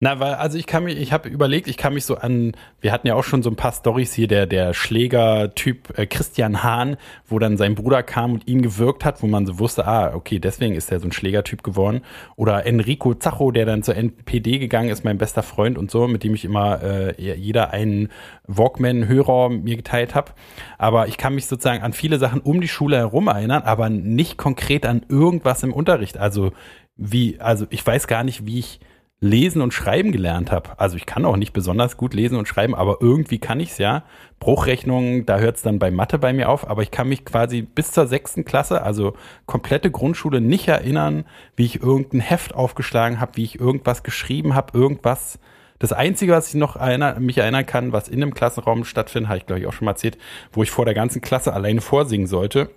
Na, 0.02 0.20
weil, 0.20 0.34
also 0.34 0.58
ich 0.58 0.68
kann 0.68 0.84
mich, 0.84 0.98
ich 1.00 1.14
habe 1.14 1.30
überlegt, 1.30 1.70
ich 1.70 1.78
kann 1.78 1.94
mich 1.94 2.04
so 2.04 2.16
an, 2.18 2.52
wir 2.82 2.92
hatten 2.92 3.08
ja 3.08 3.16
auch 3.16 3.24
schon 3.24 3.42
so 3.42 3.50
ein 3.50 3.56
paar 3.56 3.72
Stories 3.72 4.14
hier, 4.14 4.28
der, 4.28 4.46
der 4.46 4.74
Schläger-Typ 4.74 5.98
äh, 5.98 6.06
Christian 6.06 6.64
Hahn, 6.64 6.98
wo 7.26 7.40
dann 7.40 7.56
sein 7.56 7.76
Bruder 7.76 8.04
kam 8.04 8.34
und 8.34 8.46
ihn 8.46 8.62
gewirkt 8.62 9.06
hat, 9.06 9.24
wo 9.24 9.28
man 9.28 9.46
so 9.46 9.58
wusste, 9.58 9.88
ah, 9.88 10.14
okay, 10.14 10.40
deswegen 10.40 10.76
ist 10.76 10.92
er 10.92 11.00
so 11.00 11.08
ein 11.08 11.14
Schlägertyp 11.14 11.64
geworden. 11.64 12.02
Oder 12.36 12.66
Enrico 12.66 13.14
Zacho, 13.14 13.52
der 13.52 13.66
dann 13.66 13.84
zur 13.84 13.96
NPD 13.96 14.60
gegangen 14.60 14.90
ist, 14.90 15.06
mein 15.06 15.18
bester 15.18 15.44
Freund 15.44 15.78
und 15.78 15.90
so, 15.90 16.10
mit 16.10 16.26
dem 16.26 16.36
ich 16.36 16.44
immer 16.44 16.84
äh, 16.84 17.36
jeder 17.38 17.72
einen 17.72 18.10
Walkman-Hörer 18.48 19.50
mir 19.50 19.78
geteilt 19.78 20.14
habe. 20.14 20.34
Aber 20.78 21.08
ich 21.08 21.16
kann 21.18 21.36
mich 21.36 21.48
sozusagen 21.48 21.84
an 21.84 21.94
viele 21.94 22.20
Sachen 22.20 22.42
um 22.42 22.60
die 22.60 22.68
Schule 22.68 22.98
herum 22.98 23.28
erinnern, 23.28 23.64
aber 23.64 23.90
nicht 23.90 24.36
konkret 24.36 24.86
an 24.86 25.06
irgendwas 25.08 25.64
im 25.64 25.72
Unterricht. 25.72 26.18
Also 26.18 26.52
wie, 26.98 27.40
also 27.40 27.66
ich 27.70 27.86
weiß 27.88 28.08
gar 28.08 28.26
nicht, 28.26 28.46
wie 28.46 28.60
ich 28.60 28.82
lesen 29.26 29.62
und 29.62 29.74
schreiben 29.74 30.12
gelernt 30.12 30.52
habe. 30.52 30.80
Also 30.80 30.98
ich 30.98 31.06
kann 31.06 31.26
auch 31.26 31.36
nicht 31.36 31.52
besonders 31.52 31.98
gut 31.98 32.14
lesen 32.14 32.38
und 32.38 32.48
schreiben, 32.48 32.76
aber 32.76 32.98
irgendwie 33.02 33.40
kann 33.40 33.60
ich's 33.60 33.78
ja. 33.78 34.04
Bruchrechnungen, 34.40 35.26
da 35.26 35.40
hört's 35.40 35.62
dann 35.62 35.80
bei 35.80 35.92
Mathe 35.92 36.20
bei 36.20 36.32
mir 36.34 36.50
auf, 36.50 36.70
aber 36.70 36.84
ich 36.84 36.92
kann 36.92 37.10
mich 37.10 37.26
quasi 37.26 37.62
bis 37.62 37.92
zur 37.92 38.06
sechsten 38.06 38.46
Klasse, 38.46 38.84
also 38.84 39.16
komplette 39.46 39.90
Grundschule, 39.90 40.42
nicht 40.42 40.68
erinnern, 40.68 41.26
wie 41.56 41.66
ich 41.66 41.82
irgendein 41.82 42.20
Heft 42.20 42.54
aufgeschlagen 42.54 43.20
habe, 43.20 43.38
wie 43.38 43.44
ich 43.44 43.60
irgendwas 43.60 44.04
geschrieben 44.04 44.54
habe, 44.54 44.78
irgendwas. 44.78 45.40
Das 45.80 45.92
Einzige, 45.92 46.34
was 46.34 46.50
ich 46.50 46.56
noch 46.56 46.76
erinner, 46.76 47.20
mich 47.20 47.38
erinnern 47.38 47.66
kann, 47.66 47.92
was 47.92 48.08
in 48.08 48.22
einem 48.22 48.34
Klassenraum 48.34 48.86
stattfindet, 48.86 49.30
habe 49.30 49.40
ich 49.40 49.46
glaube 49.46 49.62
ich 49.62 49.68
auch 49.68 49.74
schon 49.74 49.86
mal 49.86 49.92
erzählt, 49.92 50.18
wo 50.52 50.64
ich 50.64 50.72
vor 50.72 50.86
der 50.86 50.94
ganzen 50.94 51.22
Klasse 51.22 51.54
alleine 51.54 51.82
vorsingen 51.82 52.28
sollte 52.28 52.70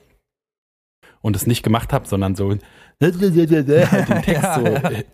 und 1.20 1.36
es 1.36 1.46
nicht 1.46 1.62
gemacht 1.62 1.92
habe, 1.92 2.08
sondern 2.08 2.34
so 2.34 2.56
den 3.00 3.12
Text 4.22 4.42
so 4.56 4.64
äh, 4.64 5.04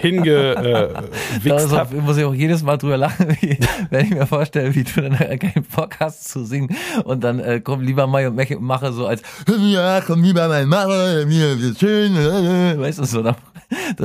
hingewichst 0.00 1.50
Also, 1.52 1.76
habe. 1.78 1.96
muss 2.00 2.16
ich 2.16 2.24
auch 2.24 2.32
jedes 2.32 2.62
Mal 2.62 2.78
drüber 2.78 2.96
lachen, 2.96 3.28
wie, 3.40 3.58
wenn 3.90 4.06
ich 4.06 4.10
mir 4.12 4.26
vorstelle, 4.26 4.74
wie 4.74 4.84
du 4.84 5.02
dann 5.02 5.12
äh, 5.14 5.36
keinen 5.36 5.64
Bock 5.74 5.96
hast 6.00 6.28
zu 6.28 6.44
singen 6.46 6.74
und 7.04 7.22
dann 7.24 7.38
äh, 7.40 7.60
komm 7.62 7.82
lieber 7.82 8.06
mal 8.06 8.26
und 8.26 8.36
mach- 8.36 8.58
mache 8.60 8.90
so 8.92 9.06
als 9.06 9.20
ja, 9.58 10.00
komm 10.00 10.22
lieber 10.22 10.48
mal 10.48 10.64
machen, 10.64 11.28
mir 11.28 11.60
wird 11.60 11.78
schön, 11.78 12.16
äh, 12.16 12.78
weißt 12.78 13.00
du 13.00 13.04
so. 13.04 13.20
Das 13.22 13.36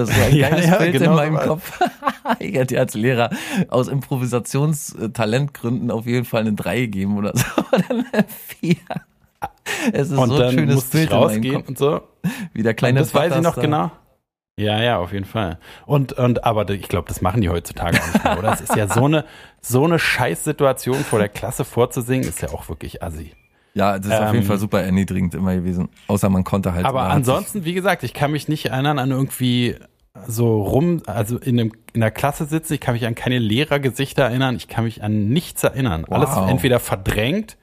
ist 0.10 0.16
so 0.16 0.22
ein 0.24 0.36
Ja, 0.42 0.50
geiles 0.50 0.66
ja, 0.68 0.76
Bild 0.78 0.92
genau 0.94 1.12
in 1.12 1.16
meinem 1.34 1.38
so. 1.38 1.44
Kopf. 1.54 1.80
ich 2.40 2.54
hätte 2.56 2.74
dir 2.76 2.80
als 2.82 2.96
Lehrer 2.96 3.30
aus 3.70 3.88
Improvisationstalentgründen 3.88 5.90
auf 5.90 6.06
jeden 6.06 6.26
Fall 6.26 6.42
eine 6.42 6.52
3 6.54 6.82
gegeben 6.82 7.18
oder 7.18 7.32
so. 7.36 7.46
Oder 7.72 7.90
eine 7.92 8.26
4. 8.60 8.76
Es 9.94 10.12
ist 10.12 10.18
Und 10.18 10.30
so 10.30 10.36
ein 10.36 10.40
dann 10.42 10.52
schönes 10.54 10.76
musste 10.76 10.98
Bild 10.98 11.12
rausgehen 11.12 11.62
und 11.64 11.78
so. 11.78 12.02
Wie 12.54 12.64
der 12.64 12.74
kleine 12.74 13.00
das 13.00 13.14
weiß 13.14 13.36
ich 13.38 13.42
noch 13.42 13.56
da- 13.56 13.62
genau. 13.62 13.92
Ja, 14.60 14.80
ja, 14.82 14.98
auf 15.00 15.12
jeden 15.14 15.26
Fall. 15.26 15.58
Und, 15.88 16.14
und, 16.14 16.44
aber 16.44 16.70
ich 16.70 16.88
glaube, 16.88 17.08
das 17.08 17.22
machen 17.22 17.42
die 17.42 17.50
heutzutage 17.50 17.98
auch 18.00 18.08
nicht 18.14 18.24
mehr, 18.24 18.38
oder? 18.38 18.54
Es 18.54 18.62
ist 18.62 18.76
ja 18.76 18.88
so 18.88 19.06
eine, 19.06 19.26
so 19.62 19.86
eine 19.86 19.98
Scheißsituation 19.98 20.98
vor 21.04 21.20
der 21.20 21.30
Klasse 21.30 21.64
vorzusingen, 21.66 22.28
ist 22.28 22.42
ja 22.42 22.50
auch 22.50 22.70
wirklich 22.70 23.02
assi. 23.02 23.32
Ja, 23.74 23.98
das 23.98 24.08
ist 24.08 24.14
auf 24.14 24.26
jeden 24.34 24.44
Ähm, 24.44 24.44
Fall 24.44 24.58
super 24.60 24.82
erniedrigend 24.82 25.34
immer 25.34 25.56
gewesen. 25.56 25.90
Außer 26.08 26.30
man 26.30 26.44
konnte 26.44 26.74
halt. 26.74 26.86
Aber 26.86 27.04
ansonsten, 27.04 27.64
wie 27.66 27.74
gesagt, 27.74 28.04
ich 28.04 28.14
kann 28.14 28.32
mich 28.32 28.50
nicht 28.50 28.66
erinnern 28.68 29.00
an 29.00 29.10
irgendwie 29.10 29.78
so 30.28 30.62
rum, 30.62 31.02
also 31.08 31.38
in, 31.40 31.58
einem, 31.60 31.72
in 31.94 32.02
der 32.02 32.12
Klasse 32.12 32.46
sitzen, 32.46 32.74
ich 32.74 32.82
kann 32.82 32.94
mich 32.94 33.06
an 33.08 33.16
keine 33.16 33.40
Lehrergesichter 33.40 34.24
erinnern, 34.26 34.58
ich 34.58 34.68
kann 34.68 34.84
mich 34.84 35.02
an 35.02 35.30
nichts 35.30 35.64
erinnern. 35.64 36.06
Alles 36.10 36.36
Wow. 36.36 36.50
entweder 36.50 36.80
verdrängt 36.82 37.58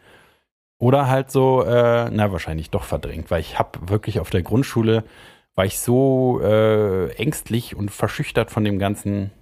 oder 0.79 1.09
halt 1.09 1.31
so, 1.31 1.63
äh, 1.65 2.09
na 2.11 2.33
wahrscheinlich 2.33 2.71
doch 2.71 2.85
verdrängt, 2.85 3.31
weil 3.31 3.41
ich 3.41 3.59
habe 3.59 3.89
wirklich 3.89 4.21
auf 4.21 4.31
der 4.31 4.43
Grundschule, 4.43 5.05
war 5.55 5.65
ich 5.65 5.81
so 5.81 6.41
äh, 6.41 7.11
ängstlich 7.15 7.75
und 7.75 7.91
verschüchtert 7.91 8.51
von 8.51 8.63
dem 8.65 8.79
ganzen 8.79 9.33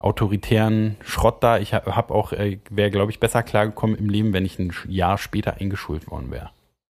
autoritären 0.00 0.96
Schrott 1.00 1.42
da. 1.42 1.58
Ich 1.58 1.72
habe 1.72 1.94
hab 1.94 2.10
auch, 2.10 2.32
äh, 2.32 2.58
wäre 2.68 2.90
glaube 2.90 3.12
ich 3.12 3.20
besser 3.20 3.42
klargekommen 3.42 3.96
im 3.96 4.08
Leben, 4.08 4.32
wenn 4.32 4.44
ich 4.44 4.58
ein 4.58 4.72
Jahr 4.88 5.18
später 5.18 5.54
eingeschult 5.60 6.10
worden 6.10 6.30
wäre. 6.30 6.50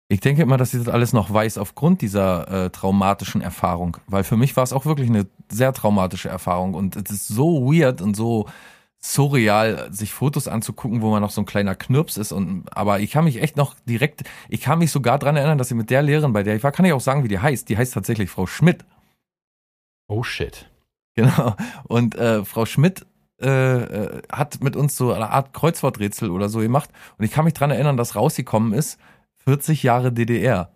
Ich 0.09 0.21
denke 0.21 0.43
immer, 0.43 0.57
dass 0.57 0.75
ich 0.75 0.85
das 0.85 0.93
alles 0.93 1.13
noch 1.13 1.33
weiß 1.33 1.59
aufgrund 1.59 2.03
dieser 2.03 2.67
äh, 2.67 2.71
traumatischen 2.71 3.41
Erfahrung. 3.41 3.97
Weil 4.07 4.23
für 4.23 4.37
mich 4.37 4.57
war 4.57 4.63
es 4.63 4.73
auch 4.73 4.85
wirklich 4.85 5.09
eine 5.09 5.27
sehr 5.51 5.73
traumatische 5.73 6.29
Erfahrung. 6.29 6.75
Und 6.75 6.95
es 6.95 7.11
ist 7.11 7.29
so 7.29 7.65
weird 7.65 8.03
und 8.03 8.15
so 8.15 8.47
surreal, 9.05 9.93
sich 9.93 10.15
Fotos 10.15 10.49
anzugucken, 10.49 11.03
wo 11.03 11.11
man 11.11 11.21
noch 11.21 11.31
so 11.31 11.43
ein 11.43 11.47
kleiner 11.47 11.75
Knirps 11.75 12.17
ist. 12.17 12.33
Und 12.33 12.65
aber 12.75 13.01
ich 13.01 13.11
kann 13.11 13.25
mich 13.25 13.43
echt 13.43 13.57
noch 13.57 13.75
direkt, 13.87 14.25
ich 14.49 14.63
kann 14.63 14.79
mich 14.79 14.91
sogar 14.91 15.19
dran 15.19 15.37
erinnern, 15.37 15.59
dass 15.59 15.71
ich 15.71 15.77
mit 15.77 15.91
der 15.91 16.01
Lehrerin, 16.01 16.33
bei 16.33 16.43
der 16.43 16.57
ich 16.57 16.63
war, 16.63 16.73
kann 16.73 16.87
ich 16.87 16.93
auch 16.95 17.03
sagen, 17.03 17.23
wie 17.23 17.29
die 17.29 17.39
heißt. 17.39 17.69
Die 17.69 17.77
heißt 17.77 17.93
tatsächlich 17.93 18.31
Frau 18.31 18.47
Schmidt. 18.47 18.87
Oh 20.09 20.23
shit. 20.23 20.71
Genau. 21.17 21.55
Und 21.85 22.15
äh, 22.15 22.47
Frau 22.47 22.65
Schmidt 22.65 23.05
äh, 23.43 23.49
äh, 23.49 24.23
hat 24.33 24.65
mit 24.65 24.75
uns 24.75 24.97
so 24.97 25.13
eine 25.13 25.31
Art 25.31 25.53
Kreuzworträtsel 25.53 26.31
oder 26.31 26.49
so 26.49 26.61
gemacht. 26.61 26.89
Und 27.19 27.27
ich 27.27 27.31
kann 27.31 27.45
mich 27.45 27.55
dran 27.55 27.71
erinnern, 27.71 27.99
dass 27.99 28.17
rausgekommen 28.17 28.73
ist, 28.73 28.99
40 29.45 29.83
Jahre 29.83 30.13
DDR. 30.13 30.71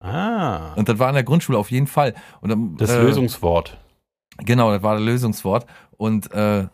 Ah. 0.00 0.74
Und 0.74 0.88
das 0.88 0.98
war 0.98 1.08
in 1.08 1.14
der 1.14 1.22
Grundschule 1.22 1.56
auf 1.56 1.70
jeden 1.70 1.86
Fall. 1.86 2.14
Und 2.40 2.48
dann, 2.48 2.76
Das 2.76 2.90
äh, 2.90 3.00
Lösungswort. 3.00 3.78
Genau, 4.38 4.72
das 4.72 4.82
war 4.82 4.96
das 4.96 5.04
Lösungswort. 5.04 5.66
Und 5.96 6.32
äh, 6.32 6.66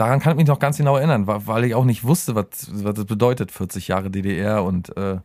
daran 0.00 0.18
kann 0.20 0.32
ich 0.32 0.36
mich 0.38 0.46
noch 0.48 0.58
ganz 0.58 0.78
genau 0.78 0.96
erinnern, 0.96 1.26
weil 1.26 1.64
ich 1.64 1.74
auch 1.74 1.84
nicht 1.84 2.04
wusste, 2.04 2.34
was, 2.34 2.70
was 2.72 2.94
das 2.94 3.04
bedeutet, 3.04 3.52
40 3.52 3.88
Jahre 3.88 4.10
DDR. 4.10 4.64
Und 4.64 4.96
äh, 4.96 5.18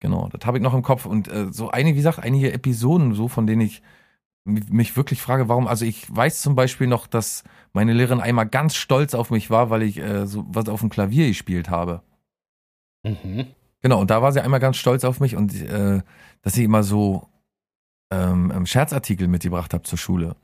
genau, 0.00 0.28
das 0.30 0.46
habe 0.46 0.56
ich 0.58 0.62
noch 0.62 0.74
im 0.74 0.82
Kopf. 0.82 1.04
Und 1.04 1.28
äh, 1.28 1.52
so 1.52 1.70
einige, 1.70 1.94
wie 1.94 1.98
gesagt, 2.00 2.18
einige 2.20 2.52
Episoden, 2.52 3.12
so 3.14 3.28
von 3.28 3.46
denen 3.46 3.60
ich 3.60 3.82
mi- 4.46 4.64
mich 4.70 4.96
wirklich 4.96 5.20
frage, 5.20 5.48
warum. 5.48 5.66
Also 5.66 5.84
ich 5.84 6.06
weiß 6.14 6.40
zum 6.40 6.54
Beispiel 6.54 6.86
noch, 6.86 7.06
dass 7.06 7.44
meine 7.74 7.92
Lehrerin 7.92 8.20
einmal 8.20 8.46
ganz 8.48 8.74
stolz 8.74 9.14
auf 9.14 9.30
mich 9.30 9.50
war, 9.50 9.68
weil 9.68 9.82
ich 9.82 9.98
äh, 9.98 10.26
so 10.26 10.46
was 10.48 10.68
auf 10.68 10.80
dem 10.80 10.88
Klavier 10.88 11.28
gespielt 11.28 11.68
habe. 11.68 12.02
Mhm. 13.04 13.48
Genau, 13.82 14.00
und 14.00 14.10
da 14.10 14.22
war 14.22 14.32
sie 14.32 14.40
einmal 14.40 14.60
ganz 14.60 14.76
stolz 14.78 15.04
auf 15.04 15.20
mich 15.20 15.36
und 15.36 15.54
äh, 15.54 16.00
dass 16.42 16.54
sie 16.54 16.64
immer 16.64 16.82
so 16.82 17.28
ähm, 18.10 18.64
Scherzartikel 18.66 19.28
mitgebracht 19.28 19.74
habe 19.74 19.84
zur 19.84 19.98
Schule. 19.98 20.36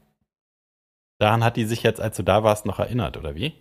Daran 1.18 1.44
hat 1.44 1.56
die 1.56 1.64
sich 1.64 1.82
jetzt, 1.82 2.00
als 2.00 2.16
du 2.16 2.22
da 2.22 2.42
warst, 2.42 2.66
noch 2.66 2.78
erinnert, 2.78 3.16
oder 3.16 3.34
wie? 3.34 3.54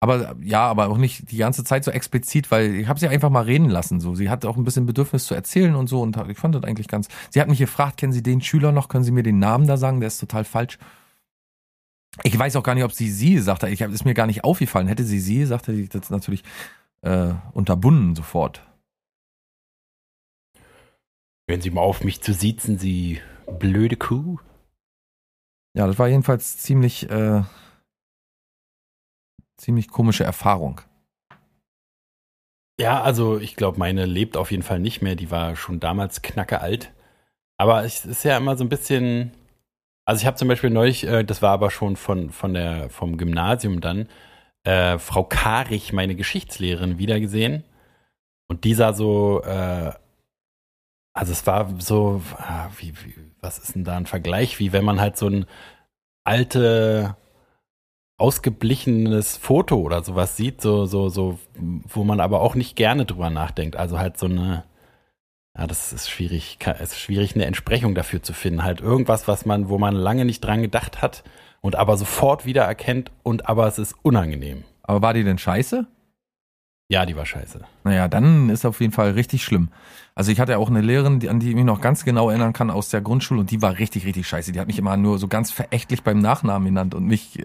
Aber 0.00 0.36
ja, 0.40 0.64
aber 0.66 0.88
auch 0.88 0.96
nicht 0.96 1.32
die 1.32 1.38
ganze 1.38 1.64
Zeit 1.64 1.82
so 1.82 1.90
explizit, 1.90 2.52
weil 2.52 2.76
ich 2.76 2.86
habe 2.86 3.00
sie 3.00 3.08
einfach 3.08 3.30
mal 3.30 3.42
reden 3.42 3.68
lassen. 3.68 3.98
So, 4.00 4.14
sie 4.14 4.30
hat 4.30 4.44
auch 4.44 4.56
ein 4.56 4.62
bisschen 4.62 4.86
Bedürfnis 4.86 5.26
zu 5.26 5.34
erzählen 5.34 5.74
und 5.74 5.88
so 5.88 6.00
und 6.02 6.16
ich 6.28 6.38
fand 6.38 6.54
das 6.54 6.62
eigentlich 6.62 6.86
ganz. 6.86 7.08
Sie 7.30 7.40
hat 7.40 7.48
mich 7.48 7.58
gefragt, 7.58 7.96
kennen 7.96 8.12
Sie 8.12 8.22
den 8.22 8.40
Schüler 8.40 8.70
noch? 8.70 8.88
Können 8.88 9.02
Sie 9.02 9.10
mir 9.10 9.24
den 9.24 9.40
Namen 9.40 9.66
da 9.66 9.76
sagen? 9.76 9.98
Der 9.98 10.06
ist 10.06 10.18
total 10.18 10.44
falsch. 10.44 10.78
Ich 12.22 12.38
weiß 12.38 12.56
auch 12.56 12.62
gar 12.62 12.74
nicht, 12.74 12.84
ob 12.84 12.92
sie 12.92 13.10
sie 13.10 13.40
hat. 13.40 13.62
Ich 13.64 13.82
hab, 13.82 13.90
ist 13.90 14.04
mir 14.04 14.14
gar 14.14 14.26
nicht 14.26 14.44
aufgefallen. 14.44 14.88
Hätte 14.88 15.04
sie 15.04 15.20
sie 15.20 15.38
gesagt, 15.38 15.68
hätte 15.68 15.80
ich 15.80 15.88
das 15.88 16.10
natürlich 16.10 16.42
äh, 17.02 17.34
unterbunden 17.52 18.14
sofort. 18.14 18.62
Hören 21.48 21.60
Sie 21.60 21.70
mal 21.70 21.80
auf, 21.80 22.04
mich 22.04 22.20
zu 22.20 22.34
siezen, 22.34 22.78
Sie 22.78 23.20
blöde 23.58 23.96
Kuh. 23.96 24.38
Ja, 25.78 25.86
das 25.86 25.96
war 26.00 26.08
jedenfalls 26.08 26.58
ziemlich 26.58 27.08
äh, 27.08 27.42
ziemlich 29.56 29.88
komische 29.88 30.24
Erfahrung. 30.24 30.80
Ja, 32.80 33.00
also 33.00 33.38
ich 33.38 33.54
glaube, 33.54 33.78
meine 33.78 34.04
lebt 34.04 34.36
auf 34.36 34.50
jeden 34.50 34.64
Fall 34.64 34.80
nicht 34.80 35.02
mehr. 35.02 35.14
Die 35.14 35.30
war 35.30 35.54
schon 35.54 35.78
damals 35.78 36.20
knacke 36.22 36.60
alt. 36.60 36.92
Aber 37.58 37.84
es 37.84 38.04
ist 38.04 38.24
ja 38.24 38.36
immer 38.36 38.56
so 38.56 38.64
ein 38.64 38.68
bisschen. 38.68 39.30
Also 40.04 40.20
ich 40.22 40.26
habe 40.26 40.36
zum 40.36 40.48
Beispiel 40.48 40.70
neulich, 40.70 41.04
äh, 41.06 41.22
das 41.22 41.42
war 41.42 41.52
aber 41.52 41.70
schon 41.70 41.94
von, 41.94 42.30
von 42.30 42.54
der, 42.54 42.90
vom 42.90 43.16
Gymnasium 43.16 43.80
dann, 43.80 44.08
äh, 44.64 44.98
Frau 44.98 45.22
Karich, 45.22 45.92
meine 45.92 46.16
Geschichtslehrerin, 46.16 46.98
wiedergesehen. 46.98 47.62
Und 48.48 48.64
die 48.64 48.74
sah 48.74 48.94
so, 48.94 49.42
äh, 49.44 49.92
also 51.18 51.32
es 51.32 51.44
war 51.48 51.68
so, 51.80 52.22
ah, 52.36 52.68
wie, 52.76 52.92
wie, 53.04 53.14
was 53.40 53.58
ist 53.58 53.74
denn 53.74 53.82
da 53.82 53.96
ein 53.96 54.06
Vergleich, 54.06 54.60
wie 54.60 54.72
wenn 54.72 54.84
man 54.84 55.00
halt 55.00 55.16
so 55.16 55.26
ein 55.26 55.46
alte, 56.22 57.16
ausgeblichenes 58.18 59.36
Foto 59.36 59.80
oder 59.80 60.04
sowas 60.04 60.36
sieht, 60.36 60.60
so, 60.60 60.86
so, 60.86 61.08
so, 61.08 61.40
wo 61.56 62.04
man 62.04 62.20
aber 62.20 62.40
auch 62.40 62.54
nicht 62.54 62.76
gerne 62.76 63.04
drüber 63.04 63.30
nachdenkt. 63.30 63.74
Also 63.74 63.98
halt 63.98 64.16
so 64.16 64.26
eine, 64.26 64.62
ja, 65.56 65.66
das 65.66 65.92
ist 65.92 66.08
schwierig, 66.08 66.58
es 66.64 66.92
ist 66.92 67.00
schwierig, 67.00 67.34
eine 67.34 67.46
Entsprechung 67.46 67.96
dafür 67.96 68.22
zu 68.22 68.32
finden. 68.32 68.62
Halt 68.62 68.80
irgendwas, 68.80 69.26
was 69.26 69.44
man, 69.44 69.68
wo 69.68 69.76
man 69.76 69.96
lange 69.96 70.24
nicht 70.24 70.44
dran 70.44 70.62
gedacht 70.62 71.02
hat 71.02 71.24
und 71.60 71.74
aber 71.74 71.96
sofort 71.96 72.46
wieder 72.46 72.62
erkennt 72.62 73.10
und 73.24 73.48
aber 73.48 73.66
es 73.66 73.80
ist 73.80 73.96
unangenehm. 74.02 74.62
Aber 74.82 75.02
war 75.02 75.14
die 75.14 75.24
denn 75.24 75.38
scheiße? 75.38 75.84
Ja, 76.90 77.04
die 77.04 77.14
war 77.16 77.26
scheiße. 77.26 77.60
Naja, 77.84 78.08
dann 78.08 78.48
ist 78.48 78.64
auf 78.64 78.80
jeden 78.80 78.94
Fall 78.94 79.10
richtig 79.10 79.44
schlimm. 79.44 79.68
Also 80.14 80.32
ich 80.32 80.40
hatte 80.40 80.58
auch 80.58 80.70
eine 80.70 80.80
Lehrerin, 80.80 81.20
die, 81.20 81.28
an 81.28 81.38
die 81.38 81.50
ich 81.50 81.54
mich 81.54 81.66
noch 81.66 81.82
ganz 81.82 82.04
genau 82.04 82.30
erinnern 82.30 82.54
kann 82.54 82.70
aus 82.70 82.88
der 82.88 83.02
Grundschule 83.02 83.40
und 83.40 83.50
die 83.50 83.60
war 83.60 83.78
richtig, 83.78 84.06
richtig 84.06 84.26
scheiße. 84.26 84.52
Die 84.52 84.58
hat 84.58 84.66
mich 84.66 84.78
immer 84.78 84.96
nur 84.96 85.18
so 85.18 85.28
ganz 85.28 85.50
verächtlich 85.50 86.02
beim 86.02 86.18
Nachnamen 86.18 86.66
genannt 86.66 86.94
und 86.94 87.04
mich, 87.04 87.38
äh, 87.38 87.44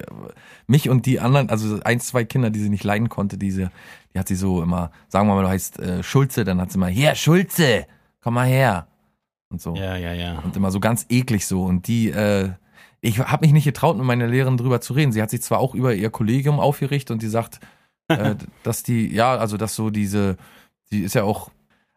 mich 0.65 0.89
und 0.89 1.05
die 1.05 1.19
anderen, 1.19 1.49
also 1.49 1.79
ein, 1.83 1.99
zwei 1.99 2.23
Kinder, 2.23 2.49
die 2.49 2.61
sie 2.61 2.69
nicht 2.69 2.85
leiden 2.85 3.09
konnte, 3.09 3.37
diese, 3.37 3.69
die 4.13 4.19
hat 4.19 4.29
sie 4.29 4.35
so 4.35 4.63
immer, 4.63 4.91
sagen 5.09 5.27
wir 5.27 5.35
mal, 5.35 5.43
du 5.43 5.49
heißt 5.49 5.79
äh, 5.79 6.03
Schulze, 6.03 6.45
dann 6.45 6.61
hat 6.61 6.71
sie 6.71 6.79
mal, 6.79 6.89
hier, 6.89 7.13
Schulze, 7.13 7.85
komm 8.21 8.35
mal 8.35 8.47
her. 8.47 8.87
Und 9.49 9.61
so. 9.61 9.75
Ja, 9.75 9.97
ja, 9.97 10.13
ja. 10.13 10.39
Und 10.39 10.55
immer 10.55 10.71
so 10.71 10.79
ganz 10.79 11.05
eklig 11.09 11.45
so. 11.45 11.63
Und 11.65 11.87
die, 11.87 12.09
äh, 12.09 12.49
ich 13.01 13.19
habe 13.19 13.45
mich 13.45 13.51
nicht 13.51 13.65
getraut, 13.65 13.97
mit 13.97 14.05
meiner 14.05 14.27
Lehrerin 14.27 14.55
drüber 14.55 14.79
zu 14.79 14.93
reden. 14.93 15.11
Sie 15.11 15.21
hat 15.21 15.29
sich 15.29 15.41
zwar 15.41 15.59
auch 15.59 15.75
über 15.75 15.93
ihr 15.93 16.09
Kollegium 16.09 16.59
aufgerichtet 16.61 17.11
und 17.11 17.21
die 17.21 17.27
sagt, 17.27 17.59
äh, 18.07 18.35
dass 18.63 18.83
die, 18.83 19.13
ja, 19.13 19.35
also 19.35 19.57
dass 19.57 19.75
so 19.75 19.89
diese, 19.89 20.37
die 20.91 21.01
ist 21.01 21.15
ja 21.15 21.23
auch, 21.23 21.51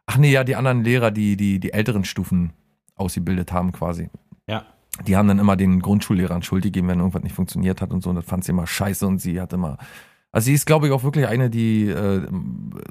ach 0.06 0.16
nee, 0.18 0.32
ja, 0.32 0.44
die 0.44 0.56
anderen 0.56 0.84
Lehrer, 0.84 1.10
die 1.10 1.36
die, 1.36 1.58
die 1.60 1.72
älteren 1.72 2.04
Stufen 2.04 2.52
ausgebildet 2.94 3.52
haben 3.52 3.72
quasi. 3.72 4.08
Ja. 4.46 4.64
Die 5.06 5.16
haben 5.16 5.28
dann 5.28 5.38
immer 5.38 5.56
den 5.56 5.80
Grundschullehrern 5.80 6.42
Schuld 6.42 6.62
gegeben, 6.62 6.88
wenn 6.88 6.98
irgendwas 6.98 7.22
nicht 7.22 7.34
funktioniert 7.34 7.82
hat 7.82 7.90
und 7.90 8.02
so. 8.02 8.10
Und 8.10 8.16
das 8.16 8.24
fand 8.24 8.44
sie 8.44 8.52
immer 8.52 8.66
scheiße 8.66 9.06
und 9.06 9.18
sie 9.18 9.40
hat 9.40 9.52
immer, 9.52 9.76
also 10.32 10.46
sie 10.46 10.54
ist, 10.54 10.66
glaube 10.66 10.86
ich, 10.86 10.92
auch 10.92 11.02
wirklich 11.02 11.26
eine, 11.26 11.50
die 11.50 11.88
äh, 11.88 12.26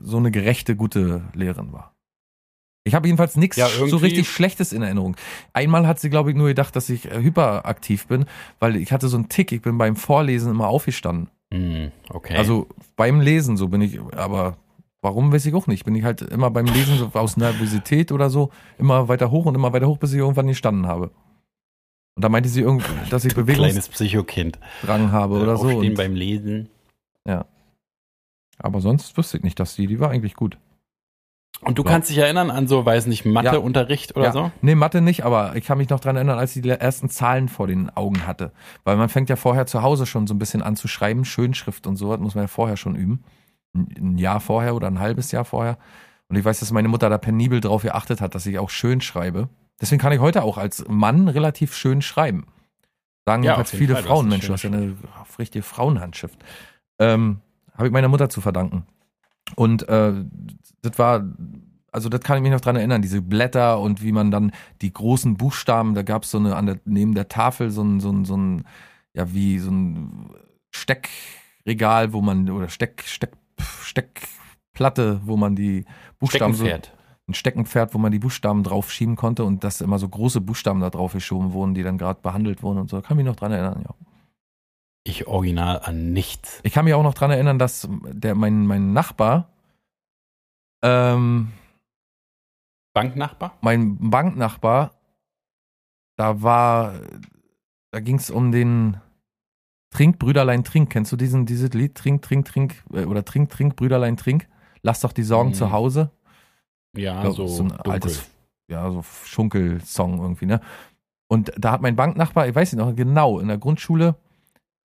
so 0.01 0.17
eine 0.17 0.29
gerechte, 0.29 0.75
gute 0.75 1.23
Lehrerin 1.33 1.73
war. 1.73 1.95
Ich 2.87 2.93
habe 2.93 3.07
jedenfalls 3.07 3.35
nichts 3.35 3.57
Ja, 3.57 3.67
so 3.67 3.97
richtig 3.97 4.29
Schlechtes 4.29 4.71
in 4.71 4.83
Erinnerung. 4.83 5.15
Einmal 5.53 5.87
hat 5.87 5.99
sie, 5.99 6.11
glaube 6.11 6.29
ich, 6.29 6.37
nur 6.37 6.47
gedacht, 6.47 6.75
dass 6.75 6.87
ich 6.89 7.09
äh, 7.11 7.21
hyperaktiv 7.21 8.05
bin, 8.05 8.25
weil 8.59 8.75
ich 8.75 8.91
hatte 8.91 9.07
so 9.07 9.17
einen 9.17 9.27
Tick. 9.27 9.51
Ich 9.51 9.63
bin 9.63 9.79
beim 9.79 9.95
Vorlesen 9.95 10.51
immer 10.51 10.67
aufgestanden. 10.67 11.29
Hm, 11.55 11.91
okay. 12.09 12.35
Also 12.35 12.67
beim 12.95 13.21
Lesen, 13.21 13.55
so 13.57 13.69
bin 13.69 13.81
ich, 13.81 13.99
aber 14.15 14.57
warum 15.01 15.31
weiß 15.31 15.45
ich 15.45 15.53
auch 15.53 15.67
nicht. 15.67 15.85
Bin 15.85 15.95
ich 15.95 16.03
halt 16.03 16.21
immer 16.21 16.51
beim 16.51 16.65
Lesen 16.65 16.97
so 16.97 17.11
aus 17.13 17.37
Nervosität 17.37 18.11
oder 18.11 18.29
so 18.29 18.51
immer 18.77 19.07
weiter 19.07 19.31
hoch 19.31 19.45
und 19.45 19.55
immer 19.55 19.71
weiter 19.71 19.87
hoch, 19.87 19.97
bis 19.97 20.11
ich 20.13 20.19
irgendwann 20.19 20.47
gestanden 20.47 20.87
habe. 20.87 21.11
Und 22.15 22.23
da 22.23 22.29
meinte 22.29 22.49
sie 22.49 22.61
irgendwie, 22.61 23.09
dass 23.09 23.25
ich 23.25 23.33
du 23.33 23.41
Bewegungsdrang 23.41 23.69
kleines 23.71 23.89
Psychokind. 23.89 24.59
habe 24.87 25.35
oder 25.35 25.57
so. 25.57 25.67
Aufstehen 25.67 25.91
Und, 25.91 25.95
beim 25.95 26.15
Lesen. 26.15 26.69
aber 28.57 28.81
sonst 28.81 29.17
wüsste 29.17 29.37
ich 29.37 29.43
nicht, 29.43 29.59
dass 29.59 29.75
die, 29.75 29.87
die 29.87 29.99
war 29.99 30.09
eigentlich 30.09 30.35
gut. 30.35 30.57
Und 31.61 31.77
du 31.77 31.83
Ja. 31.83 31.91
kannst 31.91 32.09
dich 32.09 32.17
erinnern 32.17 32.51
an 32.51 32.67
so, 32.67 32.85
weiß 32.85 33.07
nicht, 33.07 33.25
Matheunterricht 33.25 34.15
oder 34.15 34.25
ja. 34.25 34.31
so? 34.31 34.51
Nee, 34.61 34.75
Mathe 34.75 35.01
nicht, 35.01 35.23
aber 35.25 35.55
ich 35.55 35.65
kann 35.65 35.77
mich 35.77 35.89
noch 35.89 35.99
dran 35.99 36.15
erinnern, 36.15 36.37
als 36.37 36.55
ich 36.55 36.61
die 36.61 36.69
ersten 36.69 37.09
Zahlen 37.09 37.47
vor 37.49 37.67
den 37.67 37.89
Augen 37.89 38.27
hatte. 38.27 38.51
Weil 38.83 38.97
man 38.97 39.09
fängt 39.09 39.29
ja 39.29 39.35
vorher 39.35 39.65
zu 39.65 39.81
Hause 39.81 40.05
schon 40.05 40.27
so 40.27 40.33
ein 40.33 40.39
bisschen 40.39 40.61
an 40.61 40.75
zu 40.75 40.87
schreiben, 40.87 41.25
Schönschrift 41.25 41.87
und 41.87 41.95
so, 41.95 42.11
das 42.11 42.19
muss 42.19 42.35
man 42.35 42.43
ja 42.43 42.47
vorher 42.47 42.77
schon 42.77 42.95
üben. 42.95 43.23
Ein 43.73 44.17
Jahr 44.17 44.39
vorher 44.39 44.75
oder 44.75 44.87
ein 44.87 44.99
halbes 44.99 45.31
Jahr 45.31 45.45
vorher. 45.45 45.77
Und 46.27 46.35
ich 46.37 46.45
weiß, 46.45 46.59
dass 46.59 46.71
meine 46.71 46.87
Mutter 46.87 47.09
da 47.09 47.17
penibel 47.17 47.61
drauf 47.61 47.83
geachtet 47.83 48.21
hat, 48.21 48.35
dass 48.35 48.45
ich 48.45 48.57
auch 48.59 48.69
schön 48.69 49.01
schreibe. 49.01 49.49
Deswegen 49.81 50.01
kann 50.01 50.13
ich 50.13 50.19
heute 50.19 50.43
auch 50.43 50.57
als 50.57 50.85
Mann 50.87 51.27
relativ 51.27 51.75
schön 51.75 52.01
schreiben. 52.01 52.45
Sagen 53.25 53.43
Ja, 53.43 53.51
jedenfalls 53.51 53.69
auf 53.69 53.73
jeden 53.79 53.85
viele 53.87 53.95
Fall, 53.95 54.03
Frauen, 54.03 54.25
eine 54.25 54.29
Mensch, 54.35 54.47
du 54.47 54.53
hast 54.53 54.63
ja 54.63 54.71
eine 54.71 54.95
richtige 55.39 55.63
Frauenhandschrift. 55.63 56.39
Ähm, 56.99 57.41
Habe 57.73 57.87
ich 57.87 57.93
meiner 57.93 58.07
Mutter 58.07 58.29
zu 58.29 58.39
verdanken. 58.39 58.85
Und 59.55 59.87
äh, 59.87 60.13
das 60.81 60.97
war, 60.97 61.23
also 61.91 62.09
das 62.09 62.21
kann 62.21 62.37
ich 62.37 62.43
mich 62.43 62.51
noch 62.51 62.61
dran 62.61 62.75
erinnern, 62.75 63.01
diese 63.01 63.21
Blätter 63.21 63.79
und 63.79 64.01
wie 64.03 64.11
man 64.11 64.31
dann 64.31 64.51
die 64.81 64.91
großen 64.91 65.37
Buchstaben, 65.37 65.93
da 65.93 66.01
gab 66.01 66.23
es 66.23 66.31
so 66.31 66.39
eine 66.39 66.55
an 66.55 66.65
der, 66.65 66.79
neben 66.85 67.13
der 67.13 67.27
Tafel 67.27 67.69
so 67.69 67.83
ein, 67.83 67.99
so 67.99 68.11
ein, 68.11 68.25
so 68.25 68.35
ein, 68.35 68.65
ja, 69.13 69.33
wie 69.33 69.59
so 69.59 69.71
ein 69.71 70.29
Steckregal, 70.71 72.11
wo 72.13 72.21
man, 72.21 72.49
oder 72.49 72.69
Steck, 72.69 73.03
Steck, 73.05 73.31
Steckplatte, 73.81 75.21
wo 75.23 75.37
man 75.37 75.55
die 75.55 75.85
Buchstaben 76.19 76.53
so, 76.53 76.65
ein 77.27 77.33
Steckenpferd, 77.33 77.93
wo 77.93 77.97
man 77.97 78.11
die 78.11 78.19
Buchstaben 78.19 78.63
drauf 78.63 78.91
schieben 78.91 79.15
konnte 79.15 79.45
und 79.45 79.63
dass 79.63 79.81
immer 79.81 79.97
so 79.97 80.07
große 80.07 80.41
Buchstaben 80.41 80.79
da 80.79 80.89
drauf 80.89 81.13
geschoben 81.13 81.53
wurden, 81.53 81.73
die 81.73 81.81
dann 81.83 81.97
gerade 81.97 82.19
behandelt 82.21 82.61
wurden 82.61 82.79
und 82.79 82.89
so. 82.89 83.01
Kann 83.01 83.17
mich 83.17 83.25
noch 83.25 83.35
dran 83.35 83.51
erinnern, 83.51 83.83
ja. 83.83 83.95
Ich 85.07 85.27
original 85.27 85.79
an 85.83 86.13
nichts. 86.13 86.59
Ich 86.63 86.73
kann 86.73 86.85
mich 86.85 86.93
auch 86.95 87.03
noch 87.03 87.13
dran 87.13 87.29
erinnern, 87.31 87.59
dass 87.59 87.87
der, 88.07 88.33
mein, 88.35 88.65
mein 88.65 88.91
Nachbar, 88.91 89.49
ähm, 90.83 91.51
Banknachbar? 92.93 93.57
mein 93.61 93.97
Banknachbar, 94.09 94.91
da 96.17 96.41
war, 96.41 96.93
da 97.91 97.99
ging 97.99 98.15
es 98.17 98.31
um 98.31 98.51
den 98.51 98.97
Trink, 99.91 100.17
Brüderlein, 100.17 100.63
Trink. 100.63 100.89
Kennst 100.89 101.11
du 101.11 101.17
diesen, 101.17 101.45
dieses 101.45 101.71
Lied? 101.73 101.95
Trink, 101.95 102.21
Trink, 102.23 102.45
Trink, 102.45 102.83
äh, 102.91 103.05
oder 103.05 103.23
Trink, 103.23 103.49
Trink, 103.51 103.75
Brüderlein, 103.75 104.17
Trink. 104.17 104.47
Lass 104.81 105.01
doch 105.01 105.13
die 105.13 105.23
Sorgen 105.23 105.49
Mhm. 105.49 105.53
zu 105.55 105.71
Hause. 105.71 106.09
Ja, 106.97 107.23
Ja, 107.23 107.31
so, 107.31 107.47
so 107.47 107.63
ein 107.63 107.69
dunkel. 107.69 107.91
altes, 107.91 108.29
ja, 108.69 108.89
so 108.91 109.03
Schunkelsong 109.03 110.19
irgendwie, 110.19 110.45
ne? 110.47 110.61
Und 111.27 111.51
da 111.57 111.71
hat 111.73 111.81
mein 111.81 111.95
Banknachbar, 111.95 112.47
ich 112.47 112.55
weiß 112.55 112.73
nicht 112.73 112.83
noch 112.83 112.95
genau, 112.95 113.39
in 113.39 113.47
der 113.49 113.57
Grundschule 113.57 114.15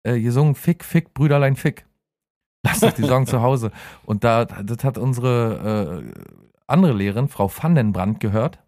äh, 0.02 0.20
gesungen, 0.20 0.54
Fick, 0.54 0.84
Fick, 0.84 1.14
Brüderlein, 1.14 1.56
Fick. 1.56 1.86
Lass 2.62 2.80
doch 2.80 2.92
die 2.92 3.04
Sorgen 3.04 3.26
zu 3.26 3.40
Hause. 3.40 3.70
Und 4.04 4.22
da, 4.22 4.44
das 4.44 4.84
hat 4.84 4.98
unsere 4.98 6.02
äh, 6.14 6.22
andere 6.66 6.92
Lehrerin, 6.92 7.28
Frau 7.28 7.50
Vandenbrand, 7.50 8.20
gehört. 8.20 8.58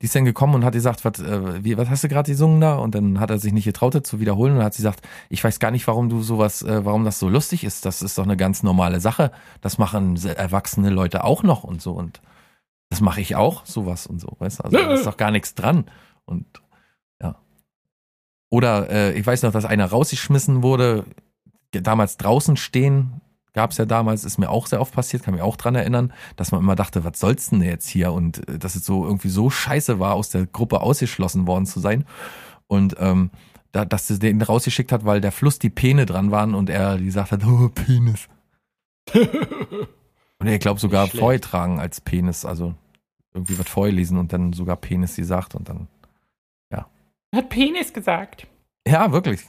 Die 0.00 0.06
ist 0.06 0.14
dann 0.14 0.24
gekommen 0.24 0.54
und 0.56 0.64
hat 0.64 0.72
gesagt, 0.72 1.04
was, 1.04 1.20
äh, 1.20 1.64
wie, 1.64 1.76
was 1.78 1.88
hast 1.88 2.04
du 2.04 2.08
gerade 2.08 2.30
gesungen 2.30 2.60
da? 2.60 2.76
Und 2.76 2.94
dann 2.94 3.20
hat 3.20 3.30
er 3.30 3.38
sich 3.38 3.52
nicht 3.52 3.64
getraut, 3.64 3.94
das 3.94 4.02
zu 4.02 4.20
wiederholen. 4.20 4.52
Und 4.52 4.58
dann 4.58 4.66
hat 4.66 4.74
sie 4.74 4.82
gesagt, 4.82 5.06
ich 5.28 5.42
weiß 5.44 5.60
gar 5.60 5.70
nicht, 5.70 5.86
warum 5.86 6.08
du 6.08 6.22
sowas, 6.22 6.62
äh, 6.62 6.84
warum 6.84 7.04
das 7.04 7.18
so 7.18 7.28
lustig 7.28 7.62
ist. 7.62 7.84
Das 7.86 8.02
ist 8.02 8.18
doch 8.18 8.24
eine 8.24 8.36
ganz 8.36 8.62
normale 8.62 9.00
Sache. 9.00 9.30
Das 9.60 9.78
machen 9.78 10.16
se- 10.16 10.36
erwachsene 10.36 10.90
Leute 10.90 11.24
auch 11.24 11.42
noch 11.42 11.62
und 11.64 11.80
so. 11.80 11.92
Und 11.92 12.20
das 12.90 13.00
mache 13.00 13.20
ich 13.20 13.36
auch, 13.36 13.64
sowas 13.66 14.06
und 14.06 14.20
so. 14.20 14.36
Weißt 14.38 14.60
du? 14.60 14.64
Also 14.64 14.76
da 14.76 14.92
ist 14.94 15.06
doch 15.06 15.16
gar 15.16 15.30
nichts 15.30 15.54
dran. 15.54 15.84
Und. 16.24 16.46
Oder 18.54 18.88
äh, 18.88 19.18
ich 19.18 19.26
weiß 19.26 19.42
noch, 19.42 19.50
dass 19.50 19.64
einer 19.64 19.86
rausgeschmissen 19.86 20.62
wurde, 20.62 21.06
damals 21.72 22.18
draußen 22.18 22.56
stehen, 22.56 23.20
gab 23.52 23.72
es 23.72 23.78
ja 23.78 23.84
damals, 23.84 24.22
ist 24.22 24.38
mir 24.38 24.48
auch 24.48 24.68
sehr 24.68 24.80
oft 24.80 24.94
passiert, 24.94 25.24
kann 25.24 25.34
mich 25.34 25.42
auch 25.42 25.56
dran 25.56 25.74
erinnern, 25.74 26.12
dass 26.36 26.52
man 26.52 26.60
immer 26.60 26.76
dachte, 26.76 27.02
was 27.02 27.18
soll's 27.18 27.50
denn 27.50 27.62
jetzt 27.62 27.88
hier? 27.88 28.12
Und 28.12 28.48
äh, 28.48 28.60
dass 28.60 28.76
es 28.76 28.86
so 28.86 29.06
irgendwie 29.06 29.28
so 29.28 29.50
scheiße 29.50 29.98
war, 29.98 30.14
aus 30.14 30.30
der 30.30 30.46
Gruppe 30.46 30.82
ausgeschlossen 30.82 31.48
worden 31.48 31.66
zu 31.66 31.80
sein. 31.80 32.04
Und 32.68 32.94
ähm, 33.00 33.32
da, 33.72 33.84
dass 33.84 34.06
sie 34.06 34.20
den 34.20 34.40
rausgeschickt 34.40 34.92
hat, 34.92 35.04
weil 35.04 35.20
der 35.20 35.32
Fluss 35.32 35.58
die 35.58 35.70
Pene 35.70 36.06
dran 36.06 36.30
waren 36.30 36.54
und 36.54 36.70
er 36.70 36.96
gesagt 36.98 37.32
hat, 37.32 37.44
oh, 37.48 37.70
Penis. 37.70 38.28
und 40.38 40.46
ich 40.46 40.60
glaube 40.60 40.78
sogar 40.78 41.08
vorgetragen 41.08 41.80
als 41.80 42.00
Penis, 42.00 42.44
also 42.44 42.76
irgendwie 43.32 43.58
was 43.58 43.68
vorgelesen 43.68 44.16
und 44.16 44.32
dann 44.32 44.52
sogar 44.52 44.76
Penis 44.76 45.16
gesagt 45.16 45.56
und 45.56 45.68
dann 45.68 45.88
Hat 47.34 47.48
Penis 47.48 47.92
gesagt. 47.92 48.46
Ja, 48.86 49.12
wirklich. 49.12 49.40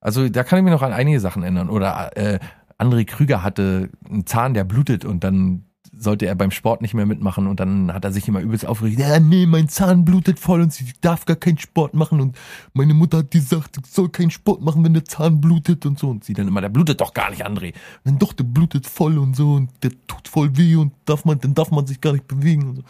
Also 0.00 0.28
da 0.28 0.44
kann 0.44 0.58
ich 0.58 0.64
mich 0.64 0.72
noch 0.72 0.82
an 0.82 0.92
einige 0.92 1.20
Sachen 1.20 1.42
erinnern. 1.42 1.70
Oder 1.70 2.16
äh, 2.16 2.38
André 2.78 3.04
Krüger 3.04 3.42
hatte 3.42 3.90
einen 4.08 4.26
Zahn, 4.26 4.54
der 4.54 4.64
blutet 4.64 5.04
und 5.04 5.24
dann 5.24 5.64
sollte 6.00 6.26
er 6.26 6.34
beim 6.34 6.50
Sport 6.50 6.80
nicht 6.82 6.94
mehr 6.94 7.06
mitmachen 7.06 7.46
und 7.46 7.60
dann 7.60 7.92
hat 7.92 8.04
er 8.04 8.12
sich 8.12 8.28
immer 8.28 8.40
übelst 8.40 8.66
aufgeregt, 8.66 9.00
ja, 9.00 9.18
nee, 9.18 9.46
mein 9.46 9.68
Zahn 9.68 10.04
blutet 10.04 10.38
voll 10.38 10.60
und 10.60 10.80
ich 10.80 11.00
darf 11.00 11.24
gar 11.24 11.36
keinen 11.36 11.58
Sport 11.58 11.94
machen 11.94 12.20
und 12.20 12.36
meine 12.72 12.94
Mutter 12.94 13.18
hat 13.18 13.30
gesagt, 13.30 13.78
ich 13.78 13.90
soll 13.90 14.08
keinen 14.08 14.30
Sport 14.30 14.62
machen, 14.62 14.84
wenn 14.84 14.94
der 14.94 15.04
Zahn 15.04 15.40
blutet 15.40 15.86
und 15.86 15.98
so 15.98 16.10
und 16.10 16.24
sie 16.24 16.34
dann 16.34 16.48
immer, 16.48 16.60
der 16.60 16.68
blutet 16.68 17.00
doch 17.00 17.14
gar 17.14 17.30
nicht, 17.30 17.46
André. 17.46 17.74
Und 18.04 18.22
doch, 18.22 18.32
der 18.32 18.44
blutet 18.44 18.86
voll 18.86 19.18
und 19.18 19.34
so 19.34 19.54
und 19.54 19.70
der 19.82 19.90
tut 20.06 20.28
voll 20.28 20.56
weh 20.56 20.76
und 20.76 20.92
darf 21.04 21.24
man, 21.24 21.40
dann 21.40 21.54
darf 21.54 21.70
man 21.70 21.86
sich 21.86 22.00
gar 22.00 22.12
nicht 22.12 22.28
bewegen 22.28 22.68
und 22.68 22.76
so. 22.76 22.82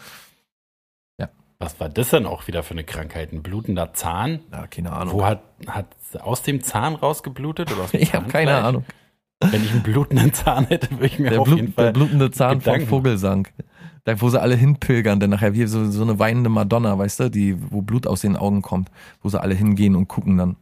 Was 1.59 1.79
war 1.79 1.89
das 1.89 2.11
denn 2.11 2.25
auch 2.25 2.47
wieder 2.47 2.63
für 2.63 2.71
eine 2.71 2.85
Krankheit? 2.85 3.33
Ein 3.33 3.43
blutender 3.43 3.93
Zahn? 3.93 4.39
Ja, 4.51 4.65
keine 4.67 4.93
Ahnung. 4.93 5.13
Wo 5.15 5.25
hat, 5.25 5.41
hat 5.67 5.87
aus 6.21 6.41
dem 6.41 6.63
Zahn 6.63 6.95
rausgeblutet? 6.95 7.71
Oder 7.73 7.83
aus 7.83 7.91
dem 7.91 8.01
ich 8.01 8.13
habe 8.13 8.27
keine? 8.29 8.55
Ahnung. 8.63 8.85
Wenn 9.41 9.63
ich 9.63 9.71
einen 9.71 9.83
blutenden 9.83 10.33
Zahn 10.33 10.65
hätte, 10.67 10.89
würde 10.91 11.05
ich 11.05 11.19
mir 11.19 11.29
Der, 11.31 11.41
auf 11.41 11.45
Blut, 11.45 11.57
jeden 11.59 11.75
der 11.75 11.83
Fall. 11.85 11.93
blutende 11.93 12.31
Zahn 12.31 12.61
vom 12.61 12.73
Gedanken. 12.73 12.87
Vogelsang. 12.87 13.47
Da, 14.05 14.19
wo 14.21 14.29
sie 14.29 14.39
alle 14.41 14.55
hinpilgern, 14.55 15.19
dann 15.19 15.29
nachher 15.29 15.53
wie 15.53 15.65
so, 15.65 15.89
so 15.91 16.01
eine 16.01 16.17
weinende 16.17 16.49
Madonna, 16.49 16.97
weißt 16.97 17.19
du, 17.19 17.29
die, 17.29 17.55
wo 17.71 17.81
Blut 17.81 18.07
aus 18.07 18.21
den 18.21 18.37
Augen 18.37 18.61
kommt, 18.61 18.89
wo 19.21 19.27
sie 19.29 19.39
alle 19.39 19.53
hingehen 19.53 19.95
und 19.95 20.07
gucken 20.07 20.37
dann. 20.37 20.55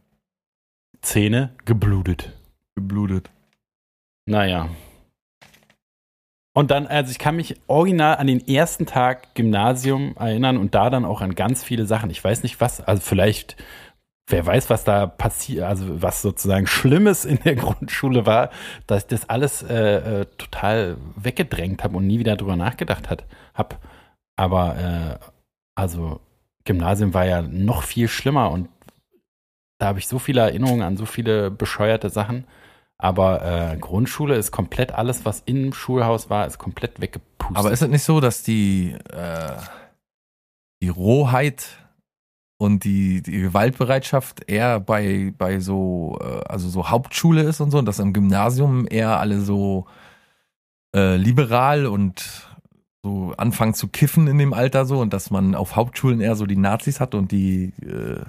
Zähne 1.00 1.54
geblutet. 1.64 2.36
Geblutet. 2.74 3.30
Naja. 4.26 4.68
Und 6.54 6.70
dann, 6.70 6.86
also 6.86 7.10
ich 7.10 7.18
kann 7.18 7.36
mich 7.36 7.60
original 7.66 8.16
an 8.16 8.26
den 8.26 8.46
ersten 8.46 8.86
Tag 8.86 9.34
Gymnasium 9.34 10.16
erinnern 10.18 10.56
und 10.56 10.74
da 10.74 10.90
dann 10.90 11.04
auch 11.04 11.20
an 11.20 11.34
ganz 11.34 11.62
viele 11.62 11.86
Sachen. 11.86 12.10
Ich 12.10 12.22
weiß 12.22 12.42
nicht 12.42 12.60
was, 12.60 12.80
also 12.80 13.00
vielleicht, 13.00 13.56
wer 14.28 14.44
weiß, 14.44 14.68
was 14.68 14.84
da 14.84 15.06
passiert, 15.06 15.64
also 15.64 16.02
was 16.02 16.22
sozusagen 16.22 16.66
Schlimmes 16.66 17.24
in 17.24 17.38
der 17.44 17.54
Grundschule 17.56 18.26
war, 18.26 18.50
dass 18.86 19.02
ich 19.02 19.08
das 19.08 19.28
alles 19.28 19.62
äh, 19.62 20.22
äh, 20.22 20.26
total 20.36 20.96
weggedrängt 21.16 21.84
habe 21.84 21.96
und 21.96 22.06
nie 22.06 22.18
wieder 22.18 22.36
drüber 22.36 22.56
nachgedacht 22.56 23.08
hat, 23.08 23.24
hab. 23.54 23.80
Aber 24.36 24.76
äh, 24.78 25.26
also 25.76 26.20
Gymnasium 26.64 27.14
war 27.14 27.24
ja 27.24 27.42
noch 27.42 27.82
viel 27.82 28.08
schlimmer 28.08 28.50
und 28.50 28.68
da 29.78 29.86
habe 29.86 30.00
ich 30.00 30.08
so 30.08 30.18
viele 30.18 30.40
Erinnerungen 30.40 30.82
an 30.82 30.96
so 30.96 31.06
viele 31.06 31.50
bescheuerte 31.50 32.10
Sachen. 32.10 32.44
Aber 33.00 33.42
äh, 33.44 33.76
Grundschule 33.78 34.34
ist 34.36 34.50
komplett 34.50 34.92
alles, 34.92 35.24
was 35.24 35.42
im 35.46 35.72
Schulhaus 35.72 36.30
war, 36.30 36.46
ist 36.46 36.58
komplett 36.58 37.00
weggepustet. 37.00 37.56
Aber 37.56 37.70
ist 37.70 37.80
es 37.82 37.88
nicht 37.88 38.02
so, 38.02 38.20
dass 38.20 38.42
die, 38.42 38.96
äh, 39.12 39.56
die 40.82 40.88
Rohheit 40.88 41.68
und 42.60 42.82
die, 42.82 43.22
die 43.22 43.40
Gewaltbereitschaft 43.40 44.48
eher 44.50 44.80
bei, 44.80 45.32
bei 45.38 45.60
so, 45.60 46.18
äh, 46.20 46.40
also 46.48 46.68
so 46.68 46.88
Hauptschule 46.90 47.42
ist 47.42 47.60
und 47.60 47.70
so, 47.70 47.78
und 47.78 47.86
dass 47.86 48.00
im 48.00 48.12
Gymnasium 48.12 48.86
eher 48.90 49.20
alle 49.20 49.40
so 49.42 49.86
äh, 50.92 51.14
liberal 51.16 51.86
und 51.86 52.48
so 53.04 53.32
anfangen 53.36 53.74
zu 53.74 53.86
kiffen 53.86 54.26
in 54.26 54.38
dem 54.38 54.52
Alter 54.52 54.86
so 54.86 54.98
und 54.98 55.12
dass 55.12 55.30
man 55.30 55.54
auf 55.54 55.76
Hauptschulen 55.76 56.20
eher 56.20 56.34
so 56.34 56.46
die 56.46 56.56
Nazis 56.56 56.98
hat 56.98 57.14
und 57.14 57.30
die, 57.30 57.72
äh, 57.80 58.22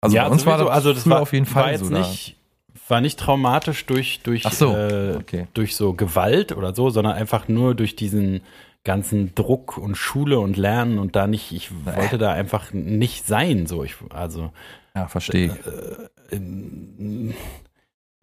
Also 0.00 0.14
ja, 0.16 0.26
bei 0.26 0.30
uns 0.30 0.46
war 0.46 0.58
sowieso. 0.58 0.68
das, 0.68 0.76
also 0.76 0.92
das 0.92 1.10
war 1.10 1.20
auf 1.20 1.32
jeden 1.32 1.46
Fall 1.46 1.64
war 1.64 1.70
jetzt 1.72 1.86
so. 1.86 1.92
nicht, 1.92 2.36
war 2.88 3.00
nicht 3.00 3.18
traumatisch 3.18 3.86
durch 3.86 4.20
durch 4.22 4.42
so, 4.44 4.74
äh, 4.76 5.16
okay. 5.16 5.46
durch 5.54 5.76
so 5.76 5.92
Gewalt 5.94 6.52
oder 6.52 6.74
so, 6.74 6.90
sondern 6.90 7.14
einfach 7.14 7.48
nur 7.48 7.74
durch 7.74 7.96
diesen 7.96 8.42
ganzen 8.84 9.34
Druck 9.34 9.76
und 9.76 9.96
Schule 9.96 10.40
und 10.40 10.56
Lernen 10.56 10.98
und 10.98 11.14
da 11.14 11.26
nicht, 11.26 11.52
ich 11.52 11.70
wollte 11.84 12.18
da 12.18 12.32
einfach 12.32 12.72
nicht 12.72 13.26
sein, 13.26 13.66
so 13.66 13.84
ich 13.84 13.94
also 14.10 14.52
Ja, 14.94 15.06
verstehe 15.06 15.46
ich. 15.46 15.52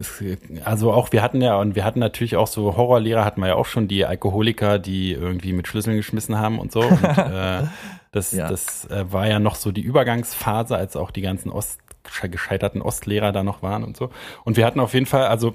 es, 0.00 0.22
also 0.64 0.92
auch 0.92 1.12
wir 1.12 1.22
hatten 1.22 1.40
ja 1.42 1.56
und 1.56 1.74
wir 1.74 1.84
hatten 1.84 1.98
natürlich 1.98 2.36
auch 2.36 2.46
so 2.46 2.76
Horrorlehrer 2.76 3.24
hatten 3.24 3.40
wir 3.40 3.48
ja 3.48 3.54
auch 3.56 3.66
schon 3.66 3.88
die 3.88 4.04
Alkoholiker, 4.04 4.78
die 4.78 5.12
irgendwie 5.12 5.52
mit 5.52 5.66
Schlüsseln 5.66 5.96
geschmissen 5.96 6.38
haben 6.38 6.58
und 6.58 6.70
so 6.70 6.80
und 6.80 7.02
äh, 7.18 7.64
das 8.12 8.32
Ja. 8.32 8.48
das 8.48 8.84
äh, 8.86 9.12
war 9.12 9.28
ja 9.28 9.38
noch 9.38 9.54
so 9.56 9.72
die 9.72 9.82
Übergangsphase, 9.82 10.76
als 10.76 10.96
auch 10.96 11.10
die 11.10 11.22
ganzen 11.22 11.50
Ost 11.50 11.80
gescheiterten 12.02 12.82
Ostlehrer 12.82 13.32
da 13.32 13.42
noch 13.42 13.62
waren 13.62 13.84
und 13.84 13.96
so 13.96 14.10
und 14.44 14.56
wir 14.56 14.66
hatten 14.66 14.80
auf 14.80 14.94
jeden 14.94 15.06
Fall 15.06 15.26
also 15.26 15.54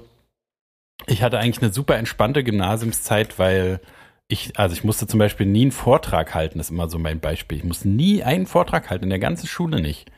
ich 1.06 1.22
hatte 1.22 1.38
eigentlich 1.38 1.62
eine 1.62 1.72
super 1.72 1.96
entspannte 1.96 2.44
Gymnasiumszeit, 2.44 3.38
weil 3.38 3.80
ich, 4.28 4.58
also 4.58 4.74
ich 4.74 4.84
musste 4.84 5.06
zum 5.06 5.18
Beispiel 5.18 5.46
nie 5.46 5.62
einen 5.62 5.72
Vortrag 5.72 6.34
halten, 6.34 6.60
ist 6.60 6.70
immer 6.70 6.88
so 6.88 6.98
mein 6.98 7.20
Beispiel. 7.20 7.58
Ich 7.58 7.64
musste 7.64 7.88
nie 7.88 8.22
einen 8.22 8.46
Vortrag 8.46 8.88
halten, 8.90 9.04
in 9.04 9.10
der 9.10 9.18
ganzen 9.18 9.46
Schule 9.46 9.80
nicht. 9.80 10.10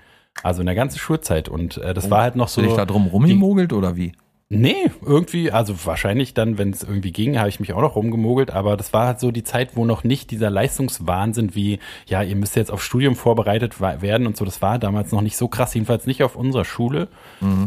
Also 0.43 0.61
in 0.61 0.67
der 0.67 0.75
ganzen 0.75 0.99
Schulzeit. 0.99 1.49
Und 1.49 1.79
äh, 1.79 1.95
das 1.95 2.11
war 2.11 2.23
halt 2.23 2.37
noch 2.37 2.47
Hast 2.47 2.57
du 2.57 2.63
dich 2.63 2.71
so. 2.71 2.77
da 2.77 2.85
drum 2.85 3.07
rumgemogelt 3.07 3.73
oder 3.73 3.97
wie? 3.97 4.13
Nee, 4.49 4.93
irgendwie, 5.05 5.51
also 5.51 5.75
wahrscheinlich 5.87 6.33
dann, 6.33 6.57
wenn 6.57 6.71
es 6.71 6.85
irgendwie 6.85 7.11
ging, 7.11 7.37
habe 7.37 7.49
ich 7.49 7.59
mich 7.59 7.73
auch 7.73 7.81
noch 7.81 7.97
rumgemogelt, 7.97 8.53
aber 8.53 8.77
das 8.77 8.93
war 8.93 9.09
halt 9.09 9.19
so 9.19 9.33
die 9.33 9.43
Zeit, 9.43 9.75
wo 9.75 9.85
noch 9.85 10.05
nicht 10.05 10.31
dieser 10.31 10.51
Leistungswahnsinn 10.51 11.57
wie, 11.57 11.81
ja, 12.07 12.23
ihr 12.23 12.37
müsst 12.37 12.55
jetzt 12.55 12.71
auf 12.71 12.81
Studium 12.81 13.17
vorbereitet 13.17 13.81
werden 13.81 14.25
und 14.25 14.37
so, 14.37 14.45
das 14.45 14.63
war 14.63 14.79
damals 14.79 15.11
noch 15.11 15.21
nicht 15.21 15.37
so 15.37 15.49
krass, 15.49 15.75
jedenfalls 15.75 16.07
nicht 16.07 16.23
auf 16.23 16.37
unserer 16.37 16.65
Schule. 16.65 17.09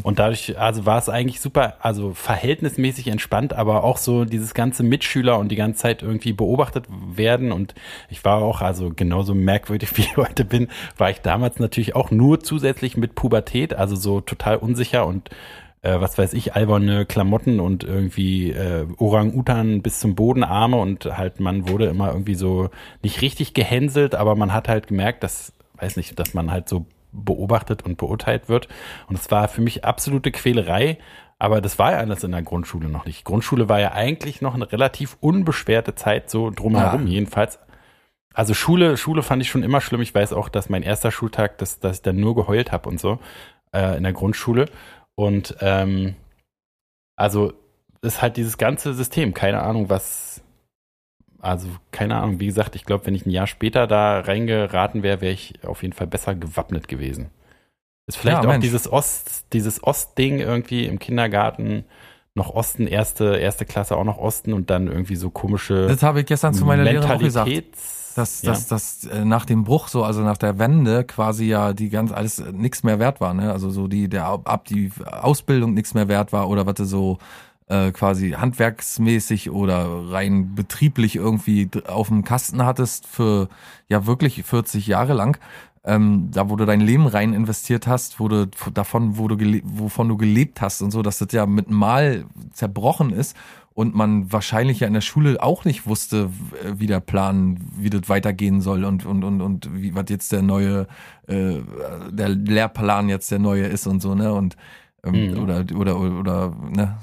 Und 0.04 0.20
dadurch, 0.20 0.58
also 0.58 0.86
war 0.86 0.98
es 0.98 1.10
eigentlich 1.10 1.42
super, 1.42 1.74
also 1.82 2.14
verhältnismäßig 2.14 3.10
entspannt, 3.10 3.52
aber 3.52 3.84
auch 3.84 3.98
so 3.98 4.24
dieses 4.24 4.54
ganze 4.54 4.84
Mitschüler 4.84 5.38
und 5.38 5.50
die 5.50 5.58
ganze 5.58 5.82
Zeit 5.82 6.02
irgendwie 6.02 6.32
beobachtet 6.32 6.86
werden 6.90 7.52
und 7.52 7.76
ich 8.10 8.24
war 8.24 8.42
auch, 8.42 8.62
also 8.62 8.94
genauso 8.96 9.36
merkwürdig 9.36 9.90
wie 9.98 10.04
ich 10.04 10.16
heute 10.16 10.46
bin, 10.46 10.70
war 10.98 11.10
ich 11.10 11.20
damals 11.20 11.60
natürlich 11.60 11.94
auch 11.94 12.10
nur 12.10 12.40
zusätzlich 12.40 12.96
mit 12.96 13.16
Pubertät, 13.16 13.74
also 13.74 13.98
so 13.98 14.22
total 14.22 14.56
unsicher 14.56 15.06
und 15.06 15.30
äh, 15.82 16.00
was 16.00 16.18
weiß 16.18 16.34
ich, 16.34 16.56
alberne 16.56 17.06
Klamotten 17.06 17.60
und 17.60 17.84
irgendwie 17.84 18.52
äh, 18.52 18.86
Orang-Utan 18.98 19.82
bis 19.82 20.00
zum 20.00 20.16
Boden 20.16 20.44
Arme 20.44 20.78
und 20.78 21.06
halt 21.18 21.40
man 21.40 21.70
wurde 21.70 21.86
immer 21.86 22.10
irgendwie 22.12 22.36
so 22.36 22.70
nicht 23.02 23.22
richtig 23.22 23.54
gehänselt, 23.54 24.16
aber 24.16 24.36
man 24.36 24.54
hat 24.54 24.68
halt 24.68 24.88
gemerkt, 24.88 25.24
dass, 25.24 25.54
weiß 25.78 25.98
nicht, 25.98 26.20
dass 26.20 26.34
man 26.34 26.52
halt 26.52 26.68
so 26.68 26.86
beobachtet 27.12 27.84
und 27.84 27.98
beurteilt 27.98 28.50
wird. 28.50 28.68
Und 29.08 29.18
es 29.18 29.32
war 29.32 29.48
für 29.48 29.62
mich 29.62 29.84
absolute 29.86 30.32
Quälerei, 30.32 30.98
aber 31.40 31.62
das 31.62 31.80
war 31.80 31.94
ja 31.94 31.98
alles 32.00 32.24
in 32.24 32.32
der 32.32 32.42
Grundschule 32.42 32.90
noch 32.90 33.06
nicht. 33.06 33.24
Grundschule 33.24 33.70
war 33.70 33.80
ja 33.80 33.94
eigentlich 33.94 34.42
noch 34.42 34.56
eine 34.56 34.72
relativ 34.72 35.18
unbeschwerte 35.22 35.96
Zeit, 35.96 36.30
so 36.30 36.52
drumherum 36.52 37.08
Ja. 37.08 37.14
jedenfalls. 37.14 37.60
Also 38.34 38.54
Schule, 38.54 38.98
Schule 38.98 39.24
fand 39.24 39.42
ich 39.42 39.50
schon 39.50 39.64
immer 39.64 39.82
schlimm. 39.82 40.02
Ich 40.02 40.14
weiß 40.14 40.34
auch, 40.34 40.50
dass 40.50 40.70
mein 40.70 40.84
erster 40.84 41.12
Schultag, 41.12 41.58
dass, 41.58 41.80
dass 41.80 41.98
ich 41.98 42.02
dann 42.04 42.18
nur 42.18 42.36
geheult 42.36 42.72
habe 42.72 42.88
und 42.90 43.00
so 43.00 43.20
äh, 43.74 43.98
in 43.98 44.04
der 44.04 44.14
Grundschule. 44.14 44.66
Und 45.20 45.58
ähm, 45.60 46.16
also 47.18 47.52
ist 48.02 48.22
halt 48.22 48.38
dieses 48.38 48.58
ganze 48.58 48.94
System, 48.94 49.34
keine 49.34 49.62
Ahnung, 49.62 49.90
was, 49.90 50.42
also 51.42 51.68
keine 51.92 52.16
Ahnung, 52.16 52.40
wie 52.40 52.46
gesagt, 52.46 52.78
ich 52.78 52.86
glaube, 52.86 53.06
wenn 53.06 53.16
ich 53.16 53.26
ein 53.26 53.30
Jahr 53.30 53.46
später 53.46 53.86
da 53.86 54.22
reingeraten 54.22 55.04
wäre, 55.04 55.20
wäre 55.20 55.34
ich 55.34 55.56
auf 55.68 55.82
jeden 55.84 55.94
Fall 55.94 56.08
besser 56.08 56.36
gewappnet 56.36 56.88
gewesen. 56.88 57.32
Ist 58.08 58.16
vielleicht 58.16 58.38
Ja, 58.38 58.44
auch 58.44 58.54
Mensch. 58.54 58.64
dieses 58.64 58.90
Ost, 58.90 59.52
dieses 59.52 59.84
Ostding 59.84 60.40
irgendwie 60.40 60.86
im 60.86 61.00
Kindergarten, 61.00 61.84
noch 62.34 62.52
Osten, 62.52 62.88
erste, 62.88 63.36
erste 63.36 63.66
Klasse 63.66 63.98
auch 63.98 64.06
noch 64.06 64.20
Osten 64.20 64.54
und 64.54 64.70
dann 64.70 64.88
irgendwie 64.88 65.18
so 65.18 65.30
komische 65.30 65.88
Das 65.88 66.02
habe 66.02 66.22
ich 66.22 66.28
gestern 66.28 66.54
zu 66.54 66.64
meiner 66.64 66.86
Lehrerin 66.86 67.12
auch 67.12 67.20
gesagt. 67.20 67.50
Dass, 68.20 68.42
ja. 68.42 68.52
dass, 68.52 68.68
dass 68.68 69.06
äh, 69.06 69.24
nach 69.24 69.46
dem 69.46 69.64
Bruch 69.64 69.88
so, 69.88 70.04
also 70.04 70.22
nach 70.24 70.36
der 70.36 70.60
Wende 70.60 71.06
quasi 71.06 71.46
ja 71.46 71.72
die 71.72 71.90
ganz 71.90 72.12
alles 72.12 72.40
äh, 72.40 72.52
nichts 72.52 72.84
mehr 72.84 73.00
wert 73.00 73.22
war, 73.22 73.34
ne? 73.34 73.54
Also 73.54 73.70
so 73.70 73.88
die 73.88 74.10
der 74.10 74.26
ab 74.26 74.66
die 74.66 74.92
Ausbildung 75.06 75.74
nichts 75.74 75.94
mehr 75.94 76.10
wert 76.10 76.34
war 76.34 76.50
oder 76.50 76.66
was 76.66 76.74
du 76.74 76.84
so 76.84 77.18
äh, 77.70 77.92
quasi 77.94 78.32
handwerksmäßig 78.32 79.52
oder 79.52 80.12
rein 80.12 80.54
betrieblich 80.54 81.16
irgendwie 81.16 81.70
auf 81.88 82.10
dem 82.10 82.26
Kasten 82.26 82.66
hattest 82.66 83.08
für 83.08 83.48
ja 83.88 84.06
wirklich 84.06 84.44
40 84.44 84.86
Jahre 84.86 85.14
lang. 85.14 85.38
Ähm, 85.86 86.28
da 86.34 86.50
wo 86.50 86.58
du 86.58 86.66
dein 86.66 86.82
Leben 86.82 87.08
rein 87.08 87.32
investiert 87.32 87.88
hast, 87.88 88.20
wo 88.20 88.28
du 88.28 88.48
davon, 88.74 89.18
wo 89.18 89.30
du 89.30 89.38
wovon 89.64 90.10
du 90.10 90.18
gelebt 90.18 90.60
hast 90.60 90.82
und 90.82 90.92
so, 90.92 91.02
dass 91.02 91.20
das 91.20 91.32
ja 91.32 91.46
mit 91.46 91.70
Mal 91.70 92.26
zerbrochen 92.52 93.14
ist 93.14 93.38
und 93.80 93.96
man 93.96 94.30
wahrscheinlich 94.30 94.82
ja 94.82 94.88
in 94.88 94.94
der 94.94 95.00
Schule 95.10 95.42
auch 95.42 95.64
nicht 95.64 95.88
wusste, 95.88 96.30
wie 96.80 96.86
der 96.86 97.00
Plan, 97.00 97.58
wie 97.78 97.90
das 97.90 98.10
weitergehen 98.10 98.60
soll 98.60 98.84
und 98.84 99.06
und 99.06 99.24
und 99.24 99.42
und 99.42 99.70
wie 99.74 99.96
was 99.96 100.04
jetzt 100.10 100.34
der 100.34 100.42
neue 100.42 100.86
äh, 101.28 101.60
der 102.12 102.28
Lehrplan 102.28 103.08
jetzt 103.08 103.32
der 103.32 103.40
neue 103.40 103.66
ist 103.76 103.88
und 103.88 104.02
so 104.02 104.16
ne 104.16 104.34
und 104.34 104.58
ähm, 105.06 105.32
Mhm. 105.32 105.40
oder 105.44 105.64
oder 105.82 105.94
oder 106.22 106.54
ne 106.78 106.98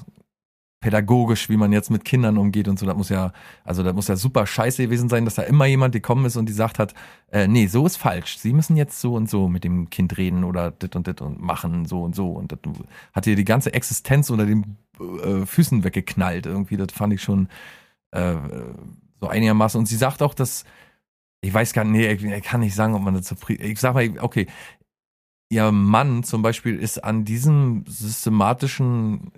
pädagogisch, 0.81 1.49
wie 1.49 1.57
man 1.57 1.73
jetzt 1.73 1.91
mit 1.91 2.05
Kindern 2.05 2.37
umgeht 2.37 2.69
und 2.69 2.79
so, 2.79 2.87
das 2.87 2.97
muss 2.97 3.09
ja, 3.09 3.33
also 3.65 3.83
das 3.83 3.95
muss 3.95 4.09
ja 4.09 4.17
super 4.17 4.47
scheiße 4.47 4.85
gewesen 4.85 5.09
sein, 5.09 5.25
dass 5.25 5.37
da 5.37 5.43
immer 5.43 5.67
jemand 5.67 5.93
gekommen 5.93 6.25
ist 6.27 6.37
und 6.37 6.49
die 6.49 6.53
sagt 6.53 6.79
hat, 6.79 6.95
äh, 7.33 7.49
nee, 7.49 7.67
so 7.67 7.87
ist 7.87 7.97
falsch. 7.97 8.39
Sie 8.39 8.53
müssen 8.53 8.77
jetzt 8.77 9.01
so 9.01 9.15
und 9.15 9.29
so 9.29 9.49
mit 9.49 9.65
dem 9.65 9.91
Kind 9.91 10.17
reden 10.19 10.45
oder 10.45 10.71
dit 10.71 10.95
und 10.95 11.07
dit 11.07 11.21
und 11.23 11.41
machen 11.41 11.87
so 11.87 12.03
und 12.03 12.15
so 12.15 12.31
und 12.31 12.53
das 12.53 12.59
hat 13.13 13.27
ihr 13.27 13.37
die 13.37 13.45
ganze 13.45 13.73
Existenz 13.73 14.31
unter 14.31 14.47
den 14.47 14.77
äh, 15.01 15.47
Füßen 15.47 15.83
weggeknallt 15.85 16.47
irgendwie. 16.47 16.77
Das 16.77 16.93
fand 16.93 17.13
ich 17.13 17.23
schon 17.23 17.49
äh, 18.13 18.35
so 19.21 19.29
einigermaßen. 19.29 19.79
Und 19.79 19.87
sie 19.87 19.97
sagt 19.97 20.23
auch, 20.23 20.35
dass 20.35 20.65
ich 21.41 21.53
weiß 21.53 21.73
gar 21.73 21.85
nicht, 21.85 22.23
nee, 22.23 22.35
ich, 22.37 22.43
kann 22.45 22.61
nicht 22.61 22.75
sagen, 22.75 22.95
ob 22.95 23.03
man 23.03 23.15
das 23.15 23.27
zufrieden. 23.27 23.65
Ich 23.65 23.79
sag 23.79 23.95
mal, 23.95 24.11
okay, 24.21 24.47
ihr 25.49 25.71
Mann 25.71 26.25
zum 26.25 26.43
Beispiel 26.43 26.79
ist 26.79 27.03
an 27.05 27.25
diesem 27.25 27.85
systematischen 27.87 29.31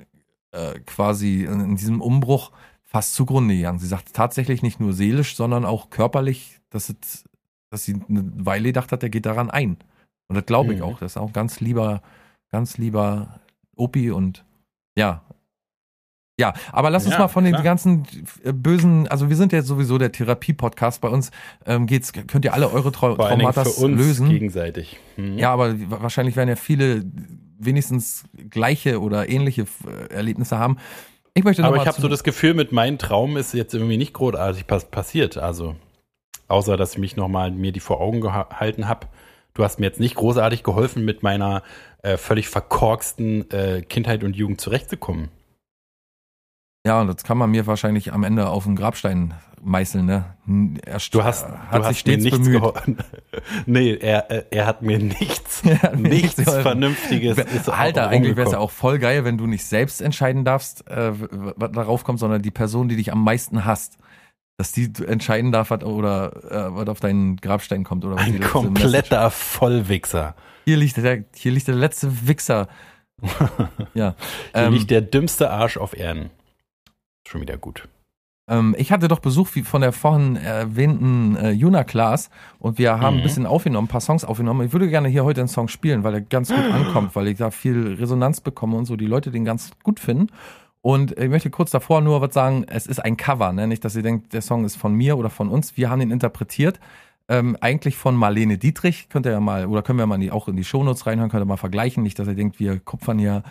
äh, 0.53 0.79
quasi 0.81 1.45
in 1.45 1.77
diesem 1.77 2.01
Umbruch 2.01 2.53
fast 2.83 3.15
zugrunde 3.15 3.55
gegangen. 3.57 3.79
Sie 3.79 3.87
sagt 3.87 4.15
tatsächlich 4.15 4.63
nicht 4.63 4.81
nur 4.81 4.93
seelisch, 4.93 5.37
sondern 5.37 5.65
auch 5.67 5.91
körperlich, 5.91 6.59
dass, 6.71 6.89
es, 6.89 7.25
dass 7.71 7.85
sie 7.85 8.01
eine 8.09 8.25
Weile 8.47 8.69
gedacht 8.71 8.93
hat, 8.93 9.03
er 9.03 9.11
geht 9.11 9.27
daran 9.27 9.51
ein. 9.51 9.77
Und 10.29 10.37
das 10.37 10.47
glaube 10.47 10.73
ich 10.75 10.81
Mhm. 10.81 10.87
auch. 10.87 10.99
Das 11.01 11.13
ist 11.13 11.17
auch 11.19 11.33
ganz 11.33 11.61
lieber, 11.61 12.03
ganz 12.51 12.79
lieber 12.79 13.41
Opi 13.77 14.11
und 14.11 14.45
ja. 14.97 15.23
Ja, 16.41 16.55
aber 16.71 16.89
lass 16.91 17.05
uns 17.05 17.15
Ja, 17.15 17.21
mal 17.23 17.29
von 17.29 17.43
den 17.45 17.53
klar. 17.53 17.65
ganzen 17.65 18.07
äh, 18.45 18.53
bösen, 18.53 19.09
also 19.09 19.29
wir 19.29 19.35
sind 19.37 19.53
ja 19.53 19.61
sowieso 19.63 19.99
der 19.99 20.13
Therapie-Podcast. 20.13 21.01
Bei 21.01 21.09
uns 21.09 21.33
ähm, 21.67 21.87
geht's, 21.87 22.13
könnt 22.13 22.45
ihr 22.45 22.55
alle 22.55 22.71
eure 22.71 22.93
Trau 22.93 23.17
Vor 23.17 23.29
Traumata 23.29 23.65
lösen. 23.87 24.29
gegenseitig. 24.29 24.99
Mhm. 25.17 25.37
Ja, 25.37 25.53
aber 25.53 25.79
wa- 25.91 26.01
wahrscheinlich 26.03 26.37
werden 26.37 26.49
ja 26.49 26.55
viele 26.57 27.05
wenigstens 27.59 28.25
gleiche 28.51 29.01
oder 29.01 29.29
ähnliche 29.29 29.67
äh, 29.87 30.15
Erlebnisse 30.15 30.59
haben. 30.59 30.79
Ich 31.35 31.45
möchte 31.45 31.63
Aber 31.65 31.77
ich 31.77 31.87
habe 31.87 32.01
so 32.01 32.09
das 32.09 32.25
Gefühl, 32.25 32.55
mit 32.55 32.73
meinem 32.73 32.99
Traum 32.99 33.37
ist 33.37 33.55
jetzt 33.55 33.75
irgendwie 33.75 33.97
nicht 33.97 34.13
großartig 34.13 34.67
pass 34.67 34.87
passiert. 34.87 35.37
Also, 35.37 35.77
außer 36.49 36.77
dass 36.77 36.93
ich 36.93 36.99
mich 36.99 37.17
nochmal 37.17 37.51
mir 37.51 37.73
die 37.73 37.81
vor 37.81 38.01
Augen 38.01 38.21
gehalten 38.21 38.89
habe. 38.89 39.07
Du 39.55 39.65
hast 39.65 39.81
mir 39.81 39.87
jetzt 39.87 40.01
nicht 40.01 40.15
großartig 40.15 40.63
geholfen, 40.63 41.05
mit 41.05 41.23
meiner 41.23 41.63
äh, 42.03 42.17
völlig 42.17 42.49
verkorksten 42.49 43.51
äh, 43.51 43.83
Kindheit 43.83 44.25
und 44.25 44.37
Jugend 44.37 44.61
zurechtzukommen. 44.61 45.31
Ja, 46.87 47.01
und 47.01 47.09
das 47.09 47.25
kann 47.25 47.37
man 47.39 47.51
mir 47.51 47.67
wahrscheinlich 47.67 48.13
am 48.13 48.25
Ende 48.25 48.49
auf 48.49 48.65
den 48.65 48.77
Grabstein 48.77 49.35
meißeln, 49.61 50.07
ne? 50.07 50.25
Er 50.87 50.99
Du 51.11 51.25
hast, 51.25 51.45
hat 51.47 51.53
du 51.53 51.77
sich 51.79 51.85
hast 51.85 51.89
mir 51.89 51.95
stets 51.95 52.25
nichts 52.25 52.39
bemüht. 52.39 52.61
geholfen. 52.61 52.97
nee, 53.67 53.95
er, 53.95 54.31
äh, 54.31 54.45
er 54.51 54.67
hat 54.67 54.83
mir 54.83 54.99
nichts, 54.99 55.63
hat 55.83 55.99
mir 55.99 56.09
nichts 56.09 56.37
geholfen. 56.45 56.63
Vernünftiges. 56.63 57.69
Alter, 57.69 58.09
eigentlich 58.09 58.37
wäre 58.37 58.47
es 58.47 58.53
ja 58.53 58.59
auch 58.59 58.71
voll 58.71 58.99
geil, 59.01 59.25
wenn 59.25 59.37
du 59.37 59.47
nicht 59.47 59.65
selbst 59.65 60.01
entscheiden 60.01 60.45
darfst, 60.45 60.89
äh, 60.89 61.13
was 61.57 61.73
darauf 61.73 62.05
kommt, 62.05 62.21
sondern 62.21 62.41
die 62.41 62.53
Person, 62.53 62.89
die 62.89 62.97
dich 62.97 63.13
am 63.13 63.23
meisten 63.25 63.65
hasst. 63.65 63.99
Dass 64.57 64.73
die 64.73 64.91
entscheiden 65.07 65.53
darf, 65.53 65.71
was, 65.71 65.85
oder 65.85 66.33
äh, 66.51 66.75
was 66.75 66.89
auf 66.89 66.99
deinen 67.01 67.37
Grabstein 67.37 67.85
kommt. 67.85 68.05
Oder 68.05 68.17
was 68.17 68.25
Ein 68.25 68.41
kompletter 68.41 69.31
Vollwichser. 69.31 70.35
Hier 70.65 70.77
liegt 70.77 70.97
der, 70.97 71.25
hier 71.35 71.53
liegt 71.53 71.69
der 71.69 71.77
letzte 71.77 72.27
Wichser. 72.27 72.67
ja. 73.95 74.15
Hier 74.15 74.17
Ähm, 74.55 74.73
liegt 74.73 74.91
der 74.91 75.01
dümmste 75.01 75.51
Arsch 75.51 75.77
auf 75.77 75.97
Erden. 75.97 76.31
Schon 77.29 77.41
wieder 77.43 77.57
gut. 77.59 77.89
Ähm, 78.49 78.75
ich 78.79 78.91
hatte 78.91 79.09
doch 79.09 79.19
Besuch 79.21 79.51
wie 79.55 79.63
von 79.63 79.83
der 79.83 79.93
vorhin 79.93 80.37
erwähnten 80.37 81.37
äh, 81.37 81.51
Juna 81.51 81.85
Klaas 81.85 82.31
und 82.59 82.79
wir 82.79 82.99
haben 83.01 83.17
Mhm. 83.17 83.21
ein 83.21 83.23
bisschen 83.23 83.47
aufgenommen, 83.47 83.87
ein 83.87 83.91
paar 83.91 84.01
Songs 84.01 84.25
aufgenommen. 84.25 84.67
Ich 84.67 84.73
würde 84.73 84.89
gerne 84.89 85.09
hier 85.09 85.25
heute 85.25 85.43
einen 85.43 85.49
Song 85.49 85.69
spielen, 85.69 86.05
weil 86.05 86.15
er 86.15 86.21
ganz 86.23 86.49
gut 86.49 86.65
ankommt, 86.73 87.15
weil 87.15 87.29
ich 87.29 87.37
da 87.39 87.51
viel 87.51 87.97
Resonanz 87.99 88.41
bekomme 88.41 88.77
und 88.77 88.87
so, 88.87 88.97
die 88.97 89.07
Leute 89.07 89.31
den 89.31 89.45
ganz 89.45 89.73
gut 89.83 90.01
finden. 90.01 90.29
Und 90.81 91.19
ich 91.19 91.29
möchte 91.29 91.51
kurz 91.51 91.71
davor 91.71 92.01
nur 92.01 92.21
was 92.23 92.33
sagen, 92.33 92.65
es 92.67 92.87
ist 92.87 93.01
ein 93.05 93.17
Cover, 93.19 93.53
ne? 93.53 93.67
nicht, 93.67 93.85
dass 93.85 93.95
ihr 93.97 94.03
denkt, 94.03 94.33
der 94.33 94.41
Song 94.43 94.65
ist 94.65 94.77
von 94.77 94.95
mir 94.95 95.19
oder 95.19 95.29
von 95.29 95.49
uns. 95.51 95.77
Wir 95.77 95.91
haben 95.91 96.01
ihn 96.01 96.11
interpretiert. 96.11 96.81
ähm, 97.31 97.59
eigentlich 97.61 97.97
von 97.99 98.17
Marlene 98.17 98.57
Dietrich. 98.57 99.11
Könnt 99.11 99.27
ihr 99.27 99.33
ja 99.33 99.41
mal, 99.41 99.67
oder 99.67 99.83
können 99.83 99.99
wir 99.99 100.07
mal 100.07 100.15
in 100.15 100.23
die, 100.23 100.31
auch 100.31 100.49
in 100.49 100.57
die 100.57 100.65
Shownotes 100.65 101.05
reinhören, 101.07 101.31
könnt 101.31 101.43
ihr 101.43 101.47
mal 101.47 101.59
vergleichen. 101.59 102.03
Nicht, 102.03 102.19
dass 102.19 102.27
ihr 102.27 102.35
denkt, 102.35 102.59
wir 102.59 102.79
kupfern 102.81 103.19
hier 103.19 103.43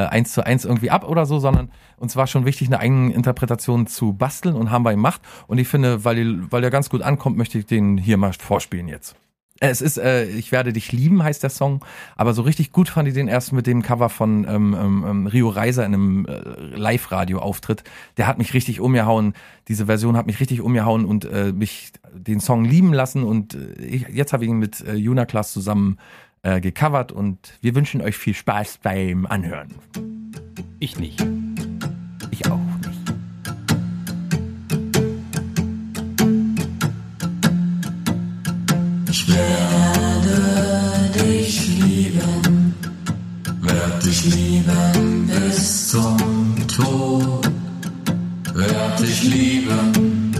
eins 0.00 0.32
zu 0.32 0.44
eins 0.44 0.64
irgendwie 0.64 0.90
ab 0.90 1.06
oder 1.06 1.26
so, 1.26 1.38
sondern 1.38 1.70
uns 1.96 2.16
war 2.16 2.26
schon 2.26 2.44
wichtig, 2.44 2.68
eine 2.68 2.80
eigene 2.80 3.12
Interpretation 3.12 3.86
zu 3.86 4.12
basteln 4.12 4.56
und 4.56 4.70
haben 4.70 4.84
wir 4.84 4.92
gemacht. 4.92 5.20
Und 5.46 5.58
ich 5.58 5.68
finde, 5.68 6.04
weil, 6.04 6.16
die, 6.16 6.52
weil 6.52 6.62
der 6.62 6.70
ganz 6.70 6.90
gut 6.90 7.02
ankommt, 7.02 7.36
möchte 7.36 7.58
ich 7.58 7.66
den 7.66 7.98
hier 7.98 8.16
mal 8.16 8.32
vorspielen 8.32 8.88
jetzt. 8.88 9.16
Es 9.64 9.80
ist, 9.80 9.96
äh, 9.96 10.24
ich 10.24 10.50
werde 10.50 10.72
dich 10.72 10.90
lieben, 10.90 11.22
heißt 11.22 11.44
der 11.44 11.50
Song. 11.50 11.84
Aber 12.16 12.34
so 12.34 12.42
richtig 12.42 12.72
gut 12.72 12.88
fand 12.88 13.06
ich 13.06 13.14
den 13.14 13.28
erst 13.28 13.52
mit 13.52 13.68
dem 13.68 13.82
Cover 13.82 14.08
von 14.08 14.44
ähm, 14.48 14.76
ähm, 14.76 15.26
Rio 15.28 15.50
Reiser 15.50 15.86
in 15.86 15.94
einem 15.94 16.26
äh, 16.26 16.76
Live-Radio-Auftritt. 16.76 17.84
Der 18.16 18.26
hat 18.26 18.38
mich 18.38 18.54
richtig 18.54 18.80
umgehauen. 18.80 19.34
Diese 19.68 19.86
Version 19.86 20.16
hat 20.16 20.26
mich 20.26 20.40
richtig 20.40 20.62
umgehauen 20.62 21.04
und 21.04 21.26
äh, 21.26 21.52
mich 21.52 21.92
den 22.12 22.40
Song 22.40 22.64
lieben 22.64 22.92
lassen. 22.92 23.22
Und 23.22 23.54
äh, 23.54 23.80
ich, 23.84 24.08
jetzt 24.08 24.32
habe 24.32 24.42
ich 24.42 24.50
ihn 24.50 24.58
mit 24.58 24.80
äh, 24.80 24.94
Juna 24.94 25.26
Klaas 25.26 25.52
zusammen 25.52 25.98
äh, 26.42 26.60
gecovert 26.60 27.12
und 27.12 27.38
wir 27.60 27.74
wünschen 27.74 28.00
euch 28.00 28.16
viel 28.16 28.34
Spaß 28.34 28.78
beim 28.82 29.26
Anhören. 29.26 29.74
Ich 30.78 30.98
nicht. 30.98 31.24
Ich 32.30 32.50
auch 32.50 32.58
nicht. 32.58 33.12
Ich 39.10 39.28
werde 39.28 41.10
dich 41.14 41.68
lieben, 41.78 42.74
werd 43.60 44.04
dich 44.04 44.24
lieben 44.24 45.26
bis 45.26 45.88
zum 45.88 46.66
Tod, 46.66 47.50
werd 48.54 49.00
dich 49.00 49.22
lieben 49.22 50.32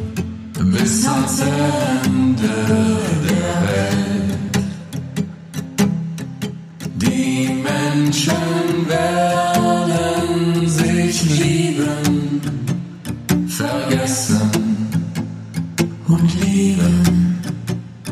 bis 0.72 1.06
ans 1.06 1.40
Ende 1.40 3.11
Menschen 8.12 8.86
werden 8.90 10.68
sich 10.68 11.22
lieben, 11.40 12.42
vergessen 13.48 14.50
und 16.08 16.44
lieben. 16.44 17.40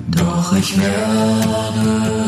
Doch 0.09 0.57
ich 0.57 0.81
werde 0.81 2.20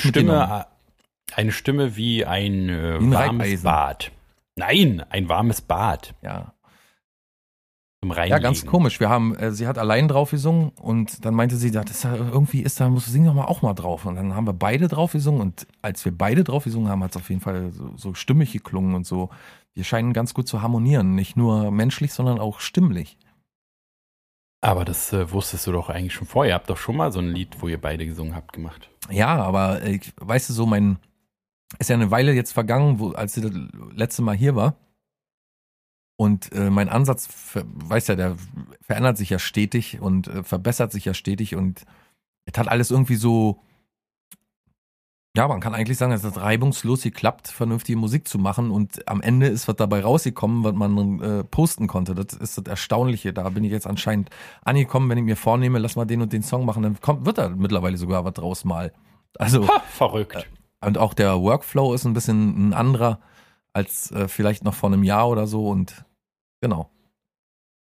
Stimme, 0.00 0.66
eine 1.34 1.52
Stimme 1.52 1.96
wie 1.96 2.24
ein, 2.24 2.68
äh, 2.68 3.00
Wie 3.00 3.04
ein 3.04 3.12
warmes 3.12 3.42
Reibeisen. 3.46 3.64
Bad. 3.64 4.12
Nein, 4.56 5.04
ein 5.10 5.28
warmes 5.28 5.60
Bad 5.60 6.14
Ja. 6.22 6.52
zum 8.02 8.12
Ja, 8.12 8.38
ganz 8.38 8.66
komisch. 8.66 9.00
Wir 9.00 9.08
haben, 9.08 9.34
äh, 9.36 9.52
sie 9.52 9.66
hat 9.66 9.78
allein 9.78 10.08
drauf 10.08 10.30
gesungen 10.30 10.70
und 10.80 11.24
dann 11.24 11.34
meinte 11.34 11.56
sie, 11.56 11.70
das 11.70 11.90
ist 11.90 12.04
ja, 12.04 12.14
irgendwie 12.16 12.62
ist 12.62 12.80
da, 12.80 12.88
muss 12.88 13.06
sing 13.06 13.24
doch 13.24 13.34
mal 13.34 13.44
auch 13.44 13.62
mal 13.62 13.74
drauf. 13.74 14.06
Und 14.06 14.16
dann 14.16 14.34
haben 14.34 14.46
wir 14.46 14.52
beide 14.52 14.88
drauf 14.88 15.12
gesungen 15.12 15.40
und 15.40 15.66
als 15.82 16.04
wir 16.04 16.16
beide 16.16 16.44
drauf 16.44 16.64
gesungen 16.64 16.88
haben, 16.88 17.02
hat 17.02 17.12
es 17.12 17.16
auf 17.16 17.28
jeden 17.28 17.40
Fall 17.40 17.72
so, 17.72 17.92
so 17.96 18.14
stimmig 18.14 18.52
geklungen 18.52 18.94
und 18.94 19.06
so. 19.06 19.30
Wir 19.74 19.84
scheinen 19.84 20.12
ganz 20.12 20.34
gut 20.34 20.48
zu 20.48 20.60
harmonieren. 20.62 21.14
Nicht 21.14 21.36
nur 21.36 21.70
menschlich, 21.70 22.12
sondern 22.12 22.40
auch 22.40 22.60
stimmlich. 22.60 23.16
Aber 24.60 24.84
das 24.84 25.12
äh, 25.12 25.30
wusstest 25.30 25.66
du 25.66 25.72
doch 25.72 25.88
eigentlich 25.88 26.14
schon 26.14 26.26
vorher. 26.26 26.50
Ihr 26.52 26.54
habt 26.54 26.68
doch 26.68 26.76
schon 26.76 26.96
mal 26.96 27.12
so 27.12 27.20
ein 27.20 27.28
Lied, 27.28 27.60
wo 27.60 27.68
ihr 27.68 27.80
beide 27.80 28.04
gesungen 28.06 28.34
habt, 28.34 28.52
gemacht. 28.52 28.90
Ja, 29.10 29.36
aber 29.36 29.82
äh, 29.82 29.96
ich- 29.96 30.12
weißt 30.16 30.48
du, 30.48 30.52
so 30.52 30.66
mein, 30.66 30.98
ist 31.78 31.90
ja 31.90 31.94
eine 31.96 32.10
Weile 32.10 32.32
jetzt 32.32 32.52
vergangen, 32.52 32.98
wo, 32.98 33.10
als 33.12 33.34
sie 33.34 33.40
das 33.40 33.52
letzte 33.94 34.22
Mal 34.22 34.34
hier 34.36 34.56
war. 34.56 34.74
Und 36.16 36.50
äh, 36.52 36.70
mein 36.70 36.88
Ansatz, 36.88 37.26
ver- 37.28 37.64
weiß 37.66 38.08
ja, 38.08 38.16
der 38.16 38.36
verändert 38.80 39.16
sich 39.16 39.30
ja 39.30 39.38
stetig 39.38 40.00
und 40.00 40.26
äh, 40.26 40.42
verbessert 40.42 40.90
sich 40.90 41.04
ja 41.04 41.14
stetig 41.14 41.54
und 41.54 41.84
es 42.44 42.58
hat 42.58 42.66
alles 42.66 42.90
irgendwie 42.90 43.14
so, 43.14 43.62
ja, 45.36 45.46
man 45.46 45.60
kann 45.60 45.74
eigentlich 45.74 45.98
sagen, 45.98 46.12
es 46.12 46.24
hat 46.24 46.36
reibungslos 46.36 47.02
geklappt, 47.02 47.48
vernünftige 47.48 47.98
Musik 47.98 48.26
zu 48.26 48.38
machen 48.38 48.70
und 48.70 49.06
am 49.08 49.20
Ende 49.20 49.46
ist 49.46 49.68
was 49.68 49.76
dabei 49.76 50.00
rausgekommen, 50.00 50.64
was 50.64 50.74
man 50.74 51.20
äh, 51.20 51.44
posten 51.44 51.86
konnte. 51.86 52.14
Das 52.14 52.36
ist 52.36 52.58
das 52.58 52.64
Erstaunliche. 52.66 53.32
Da 53.32 53.48
bin 53.50 53.62
ich 53.62 53.70
jetzt 53.70 53.86
anscheinend 53.86 54.30
angekommen, 54.64 55.08
wenn 55.10 55.18
ich 55.18 55.24
mir 55.24 55.36
vornehme, 55.36 55.78
lass 55.78 55.96
mal 55.96 56.06
den 56.06 56.22
und 56.22 56.32
den 56.32 56.42
Song 56.42 56.64
machen, 56.64 56.82
dann 56.82 57.00
kommt, 57.00 57.24
wird 57.26 57.38
da 57.38 57.50
mittlerweile 57.50 57.96
sogar 57.98 58.24
was 58.24 58.32
draus 58.34 58.64
mal. 58.64 58.92
Also 59.38 59.68
Ha, 59.68 59.80
verrückt. 59.90 60.48
und 60.80 60.98
auch 60.98 61.14
der 61.14 61.40
Workflow 61.40 61.94
ist 61.94 62.04
ein 62.04 62.14
bisschen 62.14 62.68
ein 62.70 62.72
anderer 62.72 63.20
als 63.72 64.10
äh, 64.10 64.26
vielleicht 64.26 64.64
noch 64.64 64.74
vor 64.74 64.90
einem 64.90 65.04
Jahr 65.04 65.28
oder 65.28 65.46
so 65.46 65.68
und 65.68 66.04
genau. 66.60 66.90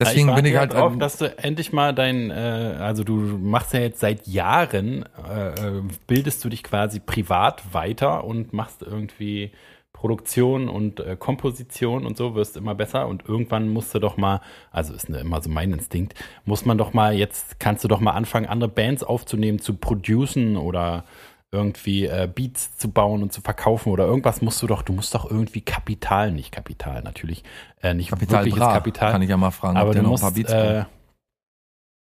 Deswegen 0.00 0.32
bin 0.34 0.44
ich 0.44 0.56
halt 0.56 0.74
drauf, 0.74 0.96
dass 0.96 1.18
du 1.18 1.36
endlich 1.38 1.72
mal 1.72 1.92
dein, 1.92 2.30
äh, 2.30 2.34
also 2.78 3.02
du 3.02 3.14
machst 3.14 3.72
ja 3.72 3.80
jetzt 3.80 3.98
seit 3.98 4.28
Jahren, 4.28 5.04
äh, 5.28 5.48
äh, 5.48 5.82
bildest 6.06 6.44
du 6.44 6.48
dich 6.48 6.62
quasi 6.62 7.00
privat 7.00 7.74
weiter 7.74 8.22
und 8.22 8.52
machst 8.52 8.82
irgendwie 8.82 9.50
Produktion 9.92 10.68
und 10.68 11.00
äh, 11.00 11.16
Komposition 11.18 12.06
und 12.06 12.16
so, 12.16 12.36
wirst 12.36 12.56
immer 12.56 12.76
besser. 12.76 13.08
Und 13.08 13.28
irgendwann 13.28 13.68
musst 13.68 13.92
du 13.92 13.98
doch 13.98 14.16
mal, 14.16 14.40
also 14.70 14.94
ist 14.94 15.08
ne, 15.08 15.18
immer 15.18 15.42
so 15.42 15.50
mein 15.50 15.72
Instinkt, 15.72 16.14
muss 16.44 16.64
man 16.64 16.78
doch 16.78 16.92
mal, 16.92 17.14
jetzt 17.14 17.58
kannst 17.58 17.82
du 17.82 17.88
doch 17.88 17.98
mal 17.98 18.12
anfangen, 18.12 18.46
andere 18.46 18.70
Bands 18.70 19.02
aufzunehmen, 19.02 19.58
zu 19.58 19.74
producen 19.74 20.56
oder 20.56 21.04
irgendwie 21.50 22.06
äh, 22.06 22.28
Beats 22.32 22.76
zu 22.76 22.90
bauen 22.90 23.22
und 23.22 23.32
zu 23.32 23.40
verkaufen 23.40 23.90
oder 23.90 24.04
irgendwas 24.04 24.42
musst 24.42 24.60
du 24.62 24.66
doch, 24.66 24.82
du 24.82 24.92
musst 24.92 25.14
doch 25.14 25.30
irgendwie 25.30 25.62
Kapital, 25.62 26.30
nicht 26.30 26.52
Kapital 26.52 27.02
natürlich, 27.02 27.42
äh, 27.80 27.94
nicht 27.94 28.10
Kapital 28.10 28.40
wirkliches 28.40 28.60
Bra, 28.60 28.72
Kapital, 28.74 29.12
kann 29.12 29.22
ich 29.22 29.30
ja 29.30 29.36
mal 29.36 29.50
fragen, 29.50 29.76
aber 29.78 29.88
ob 29.88 29.94
der 29.94 30.02
du 30.02 30.04
noch 30.04 30.12
musst, 30.12 30.24
ein 30.24 30.26
paar 30.26 30.34
Beats 30.34 30.52
äh, 30.52 30.84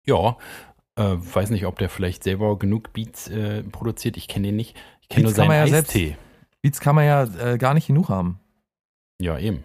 ja, 0.06 0.38
äh, 0.96 1.16
weiß 1.18 1.50
nicht, 1.50 1.66
ob 1.66 1.80
der 1.80 1.89
vielleicht 1.89 2.24
selber 2.24 2.58
genug 2.58 2.94
Beats 2.94 3.28
äh, 3.30 3.64
produziert. 3.64 4.18
Ich 4.18 4.28
kenne 4.28 4.48
den 4.48 4.56
nicht. 4.56 4.76
Ich 5.02 5.10
kenne 5.10 5.24
nur 5.24 5.34
seinen 5.34 5.52
ja 5.52 5.68
selbst-. 5.68 5.98
Beats 6.62 6.80
kann 6.80 6.96
man 6.96 7.06
ja 7.06 7.24
äh, 7.24 7.58
gar 7.58 7.74
nicht 7.74 7.88
genug 7.88 8.10
haben. 8.10 8.39
Ja, 9.20 9.38
eben. 9.38 9.64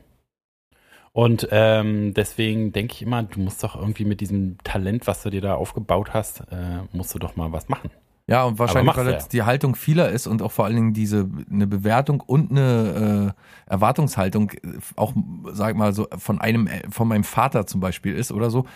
Und 1.13 1.49
ähm, 1.51 2.15
deswegen 2.15 2.73
denke 2.73 2.95
ich 2.95 3.03
immer, 3.03 3.23
du 3.25 3.41
musst 3.41 3.63
doch 3.65 3.75
irgendwie 3.75 4.05
mit 4.05 4.21
diesem 4.21 4.59
Talent, 4.63 5.07
was 5.07 5.23
du 5.23 5.31
dir 5.31 5.41
da 5.41 5.55
aufgebaut 5.55 6.15
hast, 6.15 6.41
äh, 6.53 6.83
musst 6.93 7.15
du 7.15 7.19
doch 7.19 7.35
mal 7.35 7.51
was 7.51 7.69
machen. 7.69 7.91
Ja, 8.29 8.45
und 8.45 8.59
wahrscheinlich, 8.59 8.95
weil 8.95 9.09
jetzt 9.09 9.33
die 9.33 9.43
Haltung 9.43 9.75
vieler 9.75 10.11
ist 10.11 10.27
und 10.27 10.43
auch 10.43 10.53
vor 10.53 10.67
allen 10.67 10.77
Dingen 10.77 10.93
diese 10.93 11.29
eine 11.51 11.67
Bewertung 11.67 12.21
und 12.21 12.51
eine 12.51 13.35
äh, 13.67 13.71
Erwartungshaltung 13.73 14.51
äh, 14.51 14.79
auch, 14.97 15.15
sag 15.53 15.77
mal 15.77 15.95
so, 15.95 16.07
von 16.19 16.39
einem, 16.39 16.67
äh, 16.67 16.83
von 16.91 17.09
meinem 17.09 17.25
Vater 17.25 17.67
zum 17.67 17.81
Beispiel 17.81 18.15
ist 18.15 18.31
oder 18.31 18.51
so, 18.51 18.67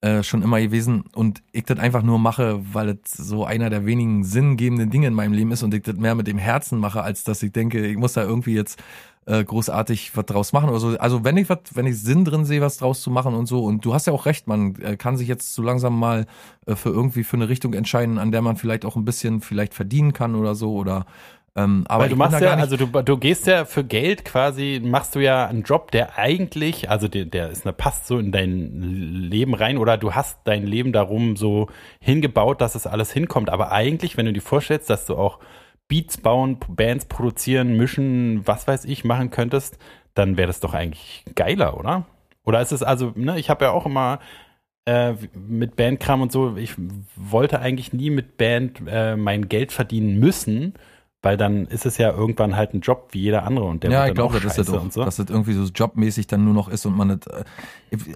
äh, 0.00 0.22
schon 0.22 0.40
immer 0.40 0.58
gewesen. 0.58 1.04
Und 1.14 1.42
ich 1.52 1.64
das 1.64 1.78
einfach 1.78 2.02
nur 2.02 2.18
mache, 2.18 2.60
weil 2.72 2.98
es 3.04 3.12
so 3.12 3.44
einer 3.44 3.68
der 3.68 3.84
wenigen 3.84 4.24
sinngebenden 4.24 4.88
Dinge 4.88 5.08
in 5.08 5.14
meinem 5.14 5.34
Leben 5.34 5.52
ist 5.52 5.62
und 5.62 5.74
ich 5.74 5.82
das 5.82 5.96
mehr 5.96 6.14
mit 6.14 6.26
dem 6.26 6.38
Herzen 6.38 6.78
mache, 6.78 7.02
als 7.02 7.24
dass 7.24 7.42
ich 7.42 7.52
denke, 7.52 7.86
ich 7.86 7.98
muss 7.98 8.14
da 8.14 8.22
irgendwie 8.22 8.54
jetzt 8.54 8.82
äh, 9.26 9.44
großartig 9.44 10.16
was 10.16 10.26
draus 10.26 10.52
machen 10.52 10.68
oder 10.68 10.80
so. 10.80 10.98
Also 10.98 11.24
wenn 11.24 11.36
ich 11.36 11.48
was, 11.48 11.58
wenn 11.74 11.86
ich 11.86 12.00
Sinn 12.00 12.24
drin 12.24 12.44
sehe, 12.44 12.60
was 12.60 12.78
draus 12.78 13.00
zu 13.00 13.10
machen 13.10 13.34
und 13.34 13.46
so. 13.46 13.64
Und 13.64 13.84
du 13.84 13.94
hast 13.94 14.06
ja 14.06 14.12
auch 14.12 14.26
recht, 14.26 14.46
man 14.46 14.76
äh, 14.82 14.96
kann 14.96 15.16
sich 15.16 15.28
jetzt 15.28 15.54
so 15.54 15.62
langsam 15.62 15.98
mal 15.98 16.26
äh, 16.66 16.74
für 16.74 16.90
irgendwie 16.90 17.24
für 17.24 17.36
eine 17.36 17.48
Richtung 17.48 17.74
entscheiden, 17.74 18.18
an 18.18 18.32
der 18.32 18.42
man 18.42 18.56
vielleicht 18.56 18.84
auch 18.84 18.96
ein 18.96 19.04
bisschen 19.04 19.40
vielleicht 19.40 19.74
verdienen 19.74 20.12
kann 20.12 20.34
oder 20.34 20.54
so 20.54 20.74
oder 20.74 21.06
ähm, 21.56 21.84
aber 21.86 22.04
Weil 22.04 22.10
du 22.10 22.16
machst 22.16 22.40
ja, 22.40 22.54
also 22.54 22.76
du, 22.76 22.86
du 22.86 23.16
gehst 23.16 23.46
ja 23.46 23.64
für 23.64 23.84
Geld 23.84 24.24
quasi, 24.24 24.80
machst 24.84 25.14
du 25.14 25.20
ja 25.20 25.46
einen 25.46 25.62
Job, 25.62 25.92
der 25.92 26.18
eigentlich, 26.18 26.90
also 26.90 27.06
der, 27.06 27.26
der 27.26 27.50
ist, 27.50 27.64
ne, 27.64 27.72
passt 27.72 28.08
so 28.08 28.18
in 28.18 28.32
dein 28.32 28.80
Leben 29.30 29.54
rein 29.54 29.78
oder 29.78 29.96
du 29.96 30.14
hast 30.14 30.40
dein 30.44 30.66
Leben 30.66 30.92
darum 30.92 31.36
so 31.36 31.68
hingebaut, 32.00 32.60
dass 32.60 32.74
es 32.74 32.88
alles 32.88 33.12
hinkommt. 33.12 33.50
Aber 33.50 33.70
eigentlich, 33.70 34.16
wenn 34.16 34.26
du 34.26 34.32
dir 34.32 34.40
vorstellst, 34.40 34.90
dass 34.90 35.06
du 35.06 35.14
auch 35.14 35.38
Beats 35.88 36.18
bauen, 36.18 36.58
Bands 36.68 37.06
produzieren, 37.06 37.76
mischen, 37.76 38.46
was 38.46 38.66
weiß 38.66 38.84
ich, 38.86 39.04
machen 39.04 39.30
könntest, 39.30 39.78
dann 40.14 40.36
wäre 40.36 40.46
das 40.46 40.60
doch 40.60 40.74
eigentlich 40.74 41.24
geiler, 41.34 41.78
oder? 41.78 42.06
Oder 42.44 42.60
ist 42.60 42.72
es 42.72 42.82
also, 42.82 43.12
ne, 43.14 43.38
ich 43.38 43.50
habe 43.50 43.66
ja 43.66 43.70
auch 43.72 43.86
immer 43.86 44.20
äh, 44.86 45.14
mit 45.34 45.76
Bandkram 45.76 46.22
und 46.22 46.32
so, 46.32 46.56
ich 46.56 46.74
wollte 47.16 47.60
eigentlich 47.60 47.92
nie 47.92 48.10
mit 48.10 48.36
Band 48.36 48.82
äh, 48.86 49.16
mein 49.16 49.48
Geld 49.48 49.72
verdienen 49.72 50.18
müssen, 50.18 50.74
weil 51.24 51.36
dann 51.36 51.66
ist 51.66 51.86
es 51.86 51.98
ja 51.98 52.10
irgendwann 52.12 52.54
halt 52.56 52.74
ein 52.74 52.80
Job 52.80 53.08
wie 53.12 53.20
jeder 53.20 53.44
andere 53.44 53.64
und 53.64 53.82
der 53.82 53.90
ja, 53.90 54.02
ich 54.02 54.08
dann 54.08 54.14
glaube, 54.16 54.36
auch 54.36 54.40
das 54.40 54.58
ist 54.58 54.68
das 54.68 54.74
auch, 54.74 54.82
und 54.82 54.92
so. 54.92 55.04
dass 55.04 55.16
das 55.16 55.26
irgendwie 55.30 55.54
so 55.54 55.64
jobmäßig 55.64 56.26
dann 56.26 56.44
nur 56.44 56.54
noch 56.54 56.68
ist 56.68 56.84
und 56.86 56.96
man 56.96 57.18
das, 57.18 57.26
äh, 57.26 57.44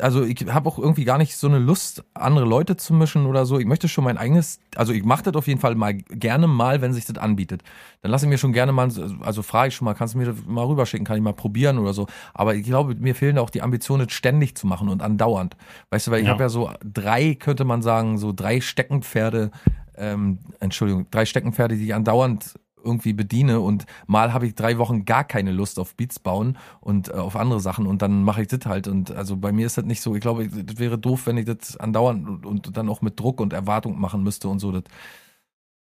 also 0.00 0.24
ich 0.24 0.46
habe 0.48 0.68
auch 0.68 0.78
irgendwie 0.78 1.04
gar 1.04 1.18
nicht 1.18 1.36
so 1.36 1.46
eine 1.46 1.58
Lust, 1.58 2.04
andere 2.14 2.44
Leute 2.44 2.76
zu 2.76 2.94
mischen 2.94 3.26
oder 3.26 3.46
so. 3.46 3.58
Ich 3.58 3.66
möchte 3.66 3.88
schon 3.88 4.04
mein 4.04 4.18
eigenes, 4.18 4.60
also 4.76 4.92
ich 4.92 5.04
mache 5.04 5.22
das 5.24 5.34
auf 5.34 5.46
jeden 5.46 5.60
Fall 5.60 5.74
mal 5.74 5.94
gerne 5.94 6.46
mal, 6.46 6.80
wenn 6.82 6.92
sich 6.92 7.06
das 7.06 7.16
anbietet. 7.18 7.62
Dann 8.02 8.10
lasse 8.10 8.26
ich 8.26 8.28
mir 8.30 8.38
schon 8.38 8.52
gerne 8.52 8.72
mal, 8.72 8.88
also 9.20 9.42
frage 9.42 9.68
ich 9.68 9.74
schon 9.74 9.84
mal, 9.86 9.94
kannst 9.94 10.14
du 10.14 10.18
mir 10.18 10.26
das 10.26 10.36
mal 10.46 10.64
rüberschicken, 10.64 11.06
kann 11.06 11.16
ich 11.16 11.22
mal 11.22 11.32
probieren 11.32 11.78
oder 11.78 11.92
so. 11.92 12.06
Aber 12.34 12.54
ich 12.54 12.64
glaube, 12.64 12.94
mir 12.94 13.14
fehlen 13.14 13.38
auch 13.38 13.50
die 13.50 13.62
Ambitionen, 13.62 14.06
das 14.06 14.12
ständig 14.14 14.56
zu 14.56 14.66
machen 14.66 14.88
und 14.88 15.02
andauernd. 15.02 15.56
Weißt 15.90 16.06
du, 16.06 16.10
weil 16.10 16.20
ich 16.20 16.26
Ja. 16.26 16.32
habe 16.32 16.42
ja 16.42 16.48
so 16.48 16.70
drei, 16.84 17.34
könnte 17.34 17.64
man 17.64 17.82
sagen, 17.82 18.18
so 18.18 18.32
drei 18.32 18.60
Steckenpferde, 18.60 19.50
ähm, 19.96 20.38
Entschuldigung, 20.60 21.06
drei 21.10 21.24
Steckenpferde, 21.24 21.76
die 21.76 21.84
ich 21.86 21.94
andauernd 21.94 22.58
irgendwie 22.88 23.12
bediene 23.12 23.60
und 23.60 23.86
mal 24.06 24.32
habe 24.32 24.46
ich 24.46 24.54
drei 24.54 24.78
Wochen 24.78 25.04
gar 25.04 25.24
keine 25.24 25.52
Lust 25.52 25.78
auf 25.78 25.94
Beats 25.94 26.18
bauen 26.18 26.58
und 26.80 27.08
äh, 27.08 27.12
auf 27.12 27.36
andere 27.36 27.60
Sachen 27.60 27.86
und 27.86 28.02
dann 28.02 28.22
mache 28.24 28.42
ich 28.42 28.48
das 28.48 28.66
halt 28.66 28.88
und 28.88 29.10
also 29.10 29.36
bei 29.36 29.52
mir 29.52 29.66
ist 29.66 29.78
das 29.78 29.84
nicht 29.84 30.00
so, 30.00 30.14
ich 30.14 30.20
glaube, 30.20 30.48
das 30.48 30.78
wäre 30.78 30.98
doof, 30.98 31.26
wenn 31.26 31.36
ich 31.36 31.44
das 31.44 31.76
andauernd 31.76 32.28
und, 32.28 32.46
und 32.46 32.76
dann 32.76 32.88
auch 32.88 33.02
mit 33.02 33.20
Druck 33.20 33.40
und 33.40 33.52
Erwartung 33.52 34.00
machen 34.00 34.22
müsste 34.22 34.48
und 34.48 34.58
so. 34.58 34.72
Das. 34.72 34.84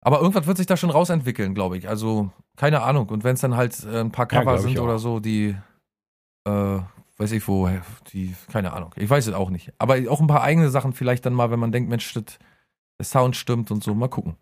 Aber 0.03 0.21
irgendwas 0.21 0.47
wird 0.47 0.57
sich 0.59 0.67
da 0.67 0.77
schon 0.77 0.91
rausentwickeln, 0.91 1.55
glaube 1.55 1.77
ich. 1.79 1.89
Also 1.89 2.31
keine 2.57 2.83
Ahnung 2.83 3.09
und 3.09 3.25
wenn 3.25 3.35
es 3.35 3.41
dann 3.41 3.57
halt 3.57 3.85
äh, 3.85 4.01
ein 4.01 4.13
paar 4.13 4.29
Ja, 4.31 4.41
Cover 4.41 4.57
ich 4.57 4.61
sind 4.61 4.79
oder 4.79 4.99
so, 4.99 5.21
die 5.21 5.57
äh, 6.45 6.79
weiß 7.21 7.33
ich 7.33 7.47
wo, 7.47 7.69
die, 8.13 8.35
keine 8.51 8.73
Ahnung, 8.73 8.95
ich 8.97 9.09
weiß 9.09 9.27
es 9.27 9.35
auch 9.35 9.51
nicht. 9.51 9.73
Aber 9.79 9.97
auch 10.09 10.21
ein 10.21 10.27
paar 10.27 10.43
eigene 10.43 10.71
Sachen 10.71 10.95
vielleicht 10.95 11.27
dann 11.27 11.35
mal, 11.35 11.51
wenn 11.51 11.61
man 11.61 11.71
denkt, 11.71 11.91
Mensch, 11.91 12.13
das, 12.15 12.39
der 12.99 13.05
Sound 13.05 13.37
stimmt 13.37 13.71
und 13.71 13.85
so, 13.85 13.95
mal 13.95 14.09
gucken. 14.09 14.37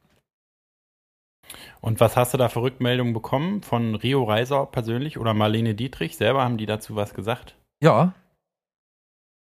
Und 1.81 2.01
was 2.01 2.17
hast 2.17 2.35
du 2.35 2.39
da 2.39 2.49
für 2.49 2.63
Rückmeldungen 2.63 3.13
bekommen 3.15 3.63
von 3.63 3.95
Rio 3.95 4.25
Reiser 4.25 4.67
persönlich 4.67 5.19
oder 5.19 5.35
Marlene 5.35 5.75
Dietrich 5.75 6.17
selber? 6.17 6.43
Haben 6.45 6.59
die 6.59 6.67
dazu 6.67 6.97
was 6.97 7.15
gesagt? 7.15 7.57
Ja. 7.83 8.15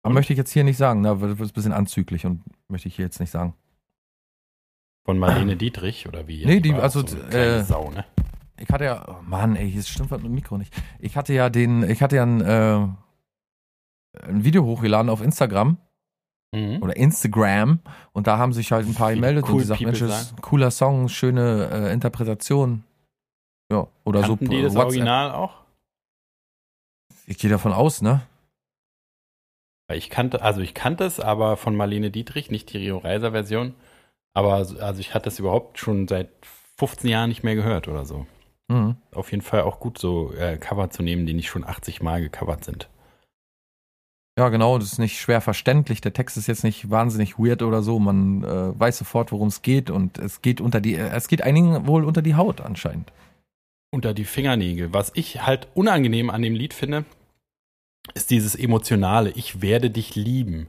Aber 0.03 0.09
Und? 0.09 0.13
möchte 0.13 0.33
ich 0.33 0.37
jetzt 0.37 0.51
hier 0.51 0.63
nicht 0.63 0.77
sagen, 0.77 1.03
da 1.03 1.19
wird 1.21 1.39
es 1.39 1.49
ein 1.49 1.53
bisschen 1.53 1.73
anzüglich 1.73 2.25
und 2.25 2.43
möchte 2.67 2.87
ich 2.87 2.95
hier 2.95 3.05
jetzt 3.05 3.19
nicht 3.19 3.29
sagen. 3.31 3.53
Von 5.05 5.17
Marlene 5.19 5.55
Dietrich 5.57 6.07
oder 6.07 6.27
wie? 6.27 6.45
Nee, 6.45 6.59
die- 6.59 6.73
auch 6.73 6.79
also, 6.83 7.05
so 7.05 7.17
äh, 7.17 7.63
Sau, 7.63 7.89
ne? 7.91 8.05
Ich 8.59 8.69
hatte 8.69 8.83
ja, 8.85 9.03
oh 9.07 9.21
Mann, 9.23 9.55
ey, 9.55 9.67
jetzt 9.67 9.89
stimmt 9.89 10.11
was 10.11 10.19
mit 10.21 10.27
dem 10.27 10.35
Mikro 10.35 10.57
nicht. 10.57 10.71
Ich 10.99 11.17
hatte 11.17 11.33
ja 11.33 11.49
den, 11.49 11.81
ich 11.89 12.01
hatte 12.03 12.17
ja 12.17 12.23
ein, 12.23 12.41
äh, 12.41 12.87
ein 14.23 14.43
Video 14.43 14.63
hochgeladen 14.63 15.09
auf 15.09 15.21
Instagram 15.21 15.77
Mhm. 16.53 16.81
oder 16.83 16.95
Instagram 16.97 17.79
und 18.11 18.27
da 18.27 18.37
haben 18.37 18.51
sich 18.51 18.71
halt 18.73 18.85
ein 18.85 18.93
paar 18.93 19.13
gemeldet 19.13 19.45
cool 19.47 19.53
und 19.53 19.57
gesagt, 19.59 19.79
Mensch, 19.81 20.01
ist 20.01 20.33
ein 20.35 20.41
cooler 20.41 20.69
Song, 20.71 21.07
schöne 21.07 21.69
äh, 21.71 21.93
Interpretation. 21.93 22.83
Ja, 23.71 23.87
oder 24.03 24.21
Kannten 24.21 24.45
so 24.47 24.51
die 24.51 24.61
das 24.61 24.73
WhatsApp. 24.73 24.85
Original 24.87 25.31
auch? 25.31 25.53
Ich 27.25 27.37
gehe 27.37 27.49
davon 27.49 27.71
aus, 27.71 28.01
ne? 28.01 28.21
Ich 29.93 30.09
kannte, 30.09 30.41
also 30.41 30.61
ich 30.61 30.73
kannte 30.73 31.03
es, 31.05 31.19
aber 31.19 31.57
von 31.57 31.75
Marlene 31.75 32.11
Dietrich, 32.11 32.49
nicht 32.51 32.71
die 32.73 32.77
Rio 32.77 32.97
Reiser 32.97 33.31
Version. 33.31 33.73
Aber 34.33 34.63
so- 34.65 34.79
also 34.79 34.99
ich 35.01 35.13
hatte 35.13 35.29
es 35.29 35.39
überhaupt 35.39 35.79
schon 35.79 36.07
seit 36.07 36.29
15 36.77 37.09
Jahren 37.09 37.29
nicht 37.29 37.43
mehr 37.43 37.55
gehört 37.55 37.87
oder 37.87 38.05
so. 38.05 38.25
Mhm. 38.69 38.95
Auf 39.13 39.31
jeden 39.31 39.43
Fall 39.43 39.61
auch 39.61 39.79
gut, 39.79 39.97
so 39.97 40.33
äh, 40.33 40.57
Cover 40.57 40.89
zu 40.89 41.03
nehmen, 41.03 41.25
die 41.25 41.33
nicht 41.33 41.49
schon 41.49 41.65
80 41.65 42.01
Mal 42.01 42.21
gecovert 42.21 42.63
sind. 42.63 42.89
Ja, 44.37 44.47
genau, 44.49 44.77
das 44.77 44.93
ist 44.93 44.99
nicht 44.99 45.19
schwer 45.19 45.41
verständlich. 45.41 45.99
Der 45.99 46.13
Text 46.13 46.37
ist 46.37 46.47
jetzt 46.47 46.63
nicht 46.63 46.89
wahnsinnig 46.89 47.37
weird 47.37 47.63
oder 47.63 47.83
so. 47.83 47.99
Man 47.99 48.43
äh, 48.43 48.79
weiß 48.79 48.99
sofort, 48.99 49.31
worum 49.31 49.49
es 49.49 49.61
geht 49.61 49.89
und 49.89 50.17
es 50.17 50.41
geht 50.41 50.61
unter 50.61 50.79
die, 50.79 50.95
es 50.95 51.27
geht 51.27 51.41
einigen 51.41 51.85
wohl 51.85 52.05
unter 52.05 52.21
die 52.21 52.35
Haut 52.35 52.61
anscheinend. 52.61 53.11
Unter 53.93 54.13
die 54.13 54.23
Fingernägel. 54.23 54.93
Was 54.93 55.11
ich 55.15 55.45
halt 55.45 55.67
unangenehm 55.73 56.29
an 56.29 56.41
dem 56.41 56.55
Lied 56.55 56.73
finde, 56.73 57.03
ist 58.13 58.31
dieses 58.31 58.55
emotionale. 58.55 59.31
Ich 59.31 59.61
werde 59.61 59.89
dich 59.89 60.15
lieben. 60.15 60.67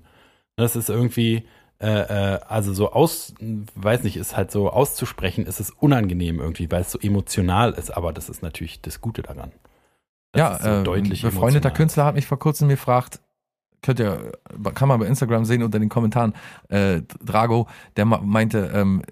Das 0.57 0.75
ist 0.75 0.91
irgendwie, 0.91 1.45
äh, 1.81 1.87
äh, 1.87 2.41
also 2.49 2.75
so 2.75 2.93
aus, 2.93 3.33
weiß 3.41 4.03
nicht, 4.03 4.17
ist 4.17 4.37
halt 4.37 4.51
so 4.51 4.71
auszusprechen, 4.71 5.47
ist 5.47 5.61
es 5.61 5.71
unangenehm 5.71 6.41
irgendwie, 6.41 6.69
weil 6.69 6.83
es 6.83 6.91
so 6.91 6.99
emotional 6.99 7.73
ist. 7.73 7.91
Aber 7.97 8.13
das 8.13 8.29
ist 8.29 8.43
natürlich 8.43 8.81
das 8.81 9.01
Gute 9.01 9.23
daran. 9.23 9.53
Das 10.33 10.41
ja, 10.41 10.59
so 10.59 10.81
äh, 10.81 10.83
deutlich 10.83 11.23
ein 11.23 11.31
befreundeter 11.31 11.69
emotional. 11.69 11.77
Künstler 11.77 12.05
hat 12.07 12.15
mich 12.17 12.27
vor 12.27 12.41
kurzem 12.41 12.69
gefragt, 12.69 13.21
könnt 13.83 14.01
ihr, 14.01 14.33
kann 14.75 14.89
man 14.89 15.01
bei 15.01 15.07
Instagram 15.07 15.45
sehen 15.45 15.63
unter 15.63 15.79
den 15.79 15.89
Kommentaren, 15.89 16.33
äh, 16.69 17.03
Drago, 17.25 17.69
der 17.97 18.05
meinte, 18.07 18.71
ähm, 18.75 19.03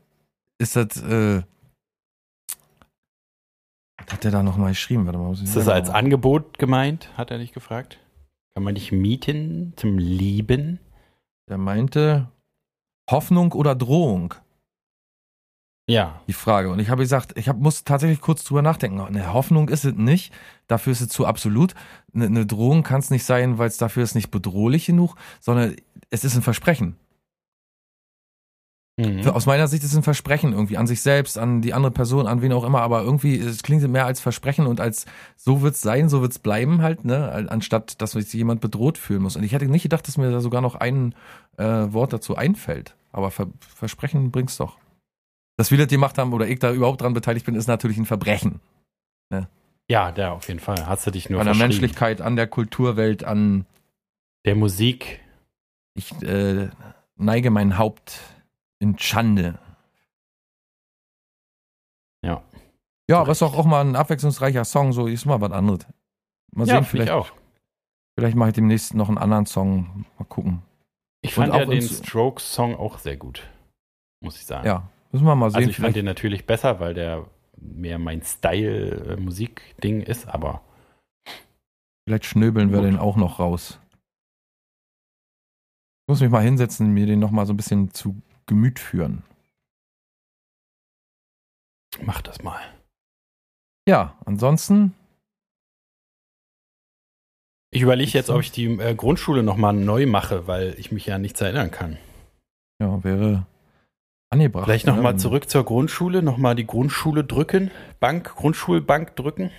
ist 0.59 0.77
das, 0.77 1.03
äh, 1.03 1.43
Hat 4.11 4.25
der 4.25 4.31
da 4.31 4.43
nochmal 4.43 4.71
geschrieben? 4.71 5.07
Warte 5.07 5.18
mal, 5.18 5.33
Ist 5.33 5.55
das 5.57 5.68
als 5.68 5.89
mal- 5.89 5.95
Angebot 5.97 6.59
gemeint? 6.59 7.11
Hat 7.16 7.31
er 7.31 7.39
nicht 7.39 7.55
gefragt? 7.55 7.99
Kann 8.55 8.62
man 8.64 8.75
dich 8.75 8.91
mieten 8.93 9.73
zum 9.77 9.99
Lieben? 9.99 10.81
Der 11.49 11.59
meinte 11.59 12.29
Hoffnung 13.11 13.53
oder 13.53 13.75
Drohung? 13.75 14.35
Ja. 15.91 16.20
Die 16.28 16.32
Frage. 16.32 16.70
Und 16.70 16.78
ich 16.78 16.88
habe 16.88 17.03
gesagt, 17.03 17.36
ich 17.36 17.49
hab, 17.49 17.59
muss 17.59 17.84
tatsächlich 17.84 18.20
kurz 18.20 18.45
drüber 18.45 18.62
nachdenken. 18.62 19.01
Eine 19.01 19.32
Hoffnung 19.32 19.68
ist 19.68 19.84
es 19.84 19.95
nicht. 19.95 20.32
Dafür 20.68 20.93
ist 20.93 21.01
es 21.01 21.09
zu 21.09 21.26
absolut. 21.26 21.74
Eine, 22.14 22.26
eine 22.26 22.47
Drohung 22.47 22.82
kann 22.82 23.01
es 23.01 23.11
nicht 23.11 23.24
sein, 23.24 23.59
weil 23.59 23.68
es 23.68 23.76
dafür 23.76 24.05
ist 24.05 24.14
nicht 24.14 24.30
bedrohlich 24.30 24.86
genug, 24.86 25.16
sondern 25.41 25.74
es 26.11 26.24
ist 26.24 26.36
ein 26.36 26.43
Versprechen. 26.43 26.97
Mhm. 28.99 29.26
Aus 29.28 29.47
meiner 29.47 29.66
Sicht 29.66 29.82
ist 29.82 29.91
es 29.91 29.97
ein 29.97 30.03
Versprechen 30.03 30.53
irgendwie 30.53 30.76
an 30.76 30.86
sich 30.86 31.01
selbst, 31.01 31.38
an 31.38 31.62
die 31.62 31.74
andere 31.74 31.91
Person, 31.91 32.26
an 32.26 32.43
wen 32.43 32.53
auch 32.53 32.64
immer, 32.64 32.82
aber 32.82 33.03
irgendwie, 33.03 33.38
es 33.38 33.62
klingt 33.62 33.86
mehr 33.88 34.07
als 34.07 34.20
Versprechen 34.20 34.66
und 34.66 34.80
als 34.80 35.07
so 35.36 35.62
wird's 35.62 35.80
sein, 35.80 36.09
so 36.09 36.20
wird's 36.20 36.38
bleiben 36.38 36.82
halt, 36.82 37.05
ne, 37.05 37.47
anstatt 37.49 38.01
dass 38.03 38.12
sich 38.12 38.32
jemand 38.32 38.61
bedroht 38.61 38.99
fühlen 38.99 39.22
muss. 39.22 39.36
Und 39.36 39.43
ich 39.43 39.53
hätte 39.53 39.66
nicht 39.66 39.84
gedacht, 39.84 40.07
dass 40.07 40.18
mir 40.18 40.30
da 40.30 40.41
sogar 40.41 40.61
noch 40.61 40.74
ein 40.74 41.14
äh, 41.57 41.64
Wort 41.64 42.12
dazu 42.12 42.36
einfällt. 42.36 42.95
Aber 43.11 43.30
Ver 43.30 43.47
Versprechen 43.59 44.30
bringt's 44.30 44.57
doch. 44.57 44.76
Dass 45.61 45.71
wir 45.71 45.77
das 45.77 45.89
gemacht 45.89 46.17
haben 46.17 46.33
oder 46.33 46.49
ich 46.49 46.59
da 46.59 46.73
überhaupt 46.73 47.03
dran 47.03 47.13
beteiligt 47.13 47.45
bin, 47.45 47.55
ist 47.55 47.67
natürlich 47.67 47.99
ein 47.99 48.07
Verbrechen. 48.07 48.61
Ja, 49.91 50.11
der 50.11 50.33
auf 50.33 50.49
jeden 50.49 50.59
Fall. 50.59 50.87
Hast 50.87 51.07
du 51.07 51.11
dich 51.11 51.29
nur 51.29 51.39
an 51.39 51.47
der. 51.47 51.55
Menschlichkeit, 51.55 52.23
an 52.23 52.35
der 52.35 52.47
Kulturwelt, 52.47 53.25
an 53.25 53.67
Der 54.47 54.55
Musik. 54.55 55.21
ich 55.93 56.13
äh, 56.23 56.71
neige 57.17 57.51
mein 57.51 57.77
Haupt 57.77 58.21
in 58.79 58.99
Schande. 58.99 59.59
Ja. 62.25 62.43
Ja, 63.11 63.21
aber 63.21 63.33
ist 63.33 63.43
doch 63.43 63.55
auch 63.55 63.67
mal 63.67 63.85
ein 63.85 63.97
abwechslungsreicher 63.97 64.65
Song, 64.65 64.95
so 64.95 65.09
ist 65.09 65.27
mal 65.27 65.43
was 65.43 65.53
anderes. 65.53 65.87
Mal 66.53 66.69
ja, 66.69 66.77
sehen, 66.77 66.85
vielleicht, 66.87 67.13
auch. 67.13 67.33
vielleicht 68.19 68.35
mache 68.35 68.49
ich 68.49 68.55
demnächst 68.55 68.95
noch 68.95 69.09
einen 69.09 69.19
anderen 69.19 69.45
Song. 69.45 70.07
Mal 70.19 70.25
gucken. 70.25 70.63
Ich 71.21 71.35
fand 71.35 71.53
ja 71.53 71.67
den 71.67 71.83
Strokes-Song 71.83 72.77
auch 72.77 72.99
sehr 72.99 73.19
gut. 73.19 73.47
Muss 74.23 74.37
ich 74.37 74.47
sagen. 74.47 74.67
Ja, 74.67 74.89
müssen 75.13 75.25
wir 75.25 75.35
mal 75.35 75.51
sehen. 75.51 75.59
also 75.59 75.71
ich 75.71 75.77
fand 75.77 75.97
den 75.97 76.05
natürlich 76.05 76.47
besser, 76.47 76.81
weil 76.81 76.95
der 76.95 77.27
mehr 77.57 77.99
mein 77.99 78.23
Style-Musik-Ding 78.23 80.03
ist, 80.03 80.27
aber 80.29 80.63
vielleicht 82.07 82.25
schnöbeln 82.25 82.73
wir 82.73 82.81
den 82.81 82.99
auch 82.99 83.17
noch 83.17 83.39
raus. 83.39 83.79
Ich 86.03 86.13
muss 86.13 86.21
mich 86.21 86.31
mal 86.31 86.43
hinsetzen 86.43 86.93
mir 86.93 87.07
den 87.07 87.21
noch 87.21 87.31
mal 87.31 87.47
so 87.47 87.53
ein 87.53 87.57
bisschen 87.57 87.93
zu 87.93 88.21
Gemüt 88.47 88.79
führen. 88.79 89.23
mach 92.03 92.23
das 92.23 92.43
mal. 92.43 92.61
Ja, 93.87 94.17
ansonsten, 94.25 94.95
Ich 97.73 97.83
überlege 97.83 98.11
jetzt, 98.13 98.31
ob 98.31 98.41
ich 98.41 98.51
die 98.51 98.67
äh, 98.67 98.95
Grundschule 98.95 99.43
nochmal 99.45 99.73
neu 99.73 100.07
mache, 100.07 100.49
weil 100.49 100.75
ich 100.79 100.91
mich 100.91 101.07
ja 101.07 101.15
an 101.15 101.23
nichts 101.23 101.41
erinnern 101.41 101.71
kann. 101.71 101.99
ja, 102.81 103.05
wäre 103.05 103.47
angebracht. 104.31 104.64
Vielleicht 104.64 104.87
ne? 104.87 104.93
nochmal 104.93 105.18
zurück 105.18 105.51
zur 105.51 105.64
Grundschule, 105.64 106.22
nochmal 106.22 106.55
die 106.55 106.66
Grundschule 106.66 107.24
drücken, 107.24 107.70
Bank, 107.99 108.35
Grundschulbank 108.37 109.16
drücken. 109.16 109.51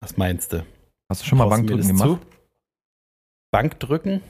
Was 0.00 0.16
meinst 0.16 0.52
du? 0.52 0.64
Hast 1.08 1.22
du 1.22 1.26
schon 1.26 1.38
mal 1.38 1.48
Bankdrücken 1.48 1.86
gemacht? 1.86 2.08
zu? 2.08 2.18
Bank 3.50 3.80
drücken? 3.80 4.22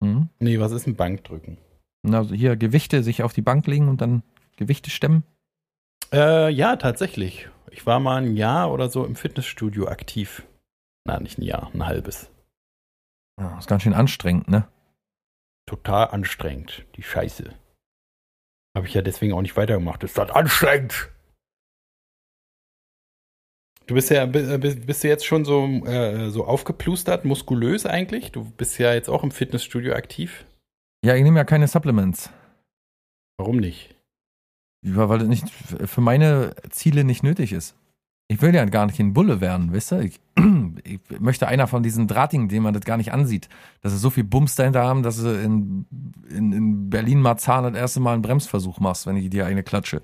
Mhm. 0.00 0.28
Nee, 0.38 0.60
was 0.60 0.72
ist 0.72 0.86
ein 0.86 0.96
Bankdrücken? 0.96 1.58
Na, 2.02 2.18
Also 2.18 2.34
hier 2.34 2.56
Gewichte, 2.56 3.02
sich 3.02 3.22
auf 3.22 3.32
die 3.32 3.42
Bank 3.42 3.66
legen 3.66 3.88
und 3.88 4.00
dann 4.00 4.22
Gewichte 4.56 4.90
stemmen. 4.90 5.24
Äh, 6.12 6.50
ja, 6.50 6.76
tatsächlich. 6.76 7.48
Ich 7.70 7.86
war 7.86 8.00
mal 8.00 8.22
ein 8.22 8.36
Jahr 8.36 8.72
oder 8.72 8.88
so 8.88 9.04
im 9.04 9.16
Fitnessstudio 9.16 9.88
aktiv. 9.88 10.44
Na, 11.04 11.20
nicht 11.20 11.38
ein 11.38 11.42
Jahr, 11.42 11.70
ein 11.74 11.86
halbes. 11.86 12.30
Ja, 13.40 13.58
ist 13.58 13.68
ganz 13.68 13.82
schön 13.82 13.94
anstrengend, 13.94 14.48
ne? 14.48 14.66
Total 15.68 16.08
anstrengend, 16.08 16.86
die 16.96 17.02
Scheiße. 17.02 17.54
Habe 18.74 18.86
ich 18.86 18.94
ja 18.94 19.02
deswegen 19.02 19.34
auch 19.34 19.42
nicht 19.42 19.58
weitergemacht. 19.58 20.02
Ist 20.02 20.16
das 20.16 20.30
anstrengend? 20.30 21.10
Du 23.86 23.94
bist 23.94 24.08
ja 24.08 24.24
äh, 24.24 24.26
bist 24.58 24.86
bist 24.86 25.04
du 25.04 25.08
jetzt 25.08 25.26
schon 25.26 25.44
so, 25.44 25.66
äh, 25.84 26.30
so 26.30 26.46
aufgeplustert, 26.46 27.26
muskulös 27.26 27.84
eigentlich? 27.84 28.32
Du 28.32 28.50
bist 28.50 28.78
ja 28.78 28.94
jetzt 28.94 29.10
auch 29.10 29.22
im 29.22 29.30
Fitnessstudio 29.30 29.92
aktiv. 29.92 30.46
Ja, 31.04 31.14
ich 31.16 31.22
nehme 31.22 31.36
ja 31.36 31.44
keine 31.44 31.68
Supplements. 31.68 32.30
Warum 33.38 33.58
nicht? 33.58 33.94
Ja, 34.86 35.10
weil 35.10 35.18
das 35.18 35.28
nicht 35.28 35.50
für 35.50 36.00
meine 36.00 36.54
Ziele 36.70 37.04
nicht 37.04 37.22
nötig 37.22 37.52
ist. 37.52 37.76
Ich 38.30 38.42
will 38.42 38.54
ja 38.54 38.66
gar 38.66 38.84
nicht 38.84 39.00
ein 39.00 39.14
Bulle 39.14 39.40
werden, 39.40 39.72
wisst 39.72 39.90
ihr? 39.90 40.00
Ich, 40.00 40.20
ich 40.84 41.00
möchte 41.18 41.48
einer 41.48 41.66
von 41.66 41.82
diesen 41.82 42.06
Drahtigen, 42.06 42.48
denen 42.48 42.62
man 42.62 42.74
das 42.74 42.84
gar 42.84 42.98
nicht 42.98 43.12
ansieht. 43.12 43.48
Dass 43.80 43.92
sie 43.92 43.98
so 43.98 44.10
viel 44.10 44.24
Bums 44.24 44.54
dahinter 44.54 44.84
haben, 44.84 45.02
dass 45.02 45.16
du 45.16 45.30
in, 45.30 45.86
in, 46.28 46.52
in 46.52 46.90
Berlin-Marzahn 46.90 47.64
das 47.64 47.74
erste 47.74 48.00
Mal 48.00 48.12
einen 48.12 48.22
Bremsversuch 48.22 48.80
machst, 48.80 49.06
wenn 49.06 49.16
ich 49.16 49.30
dir 49.30 49.46
eine 49.46 49.62
klatsche. 49.62 50.02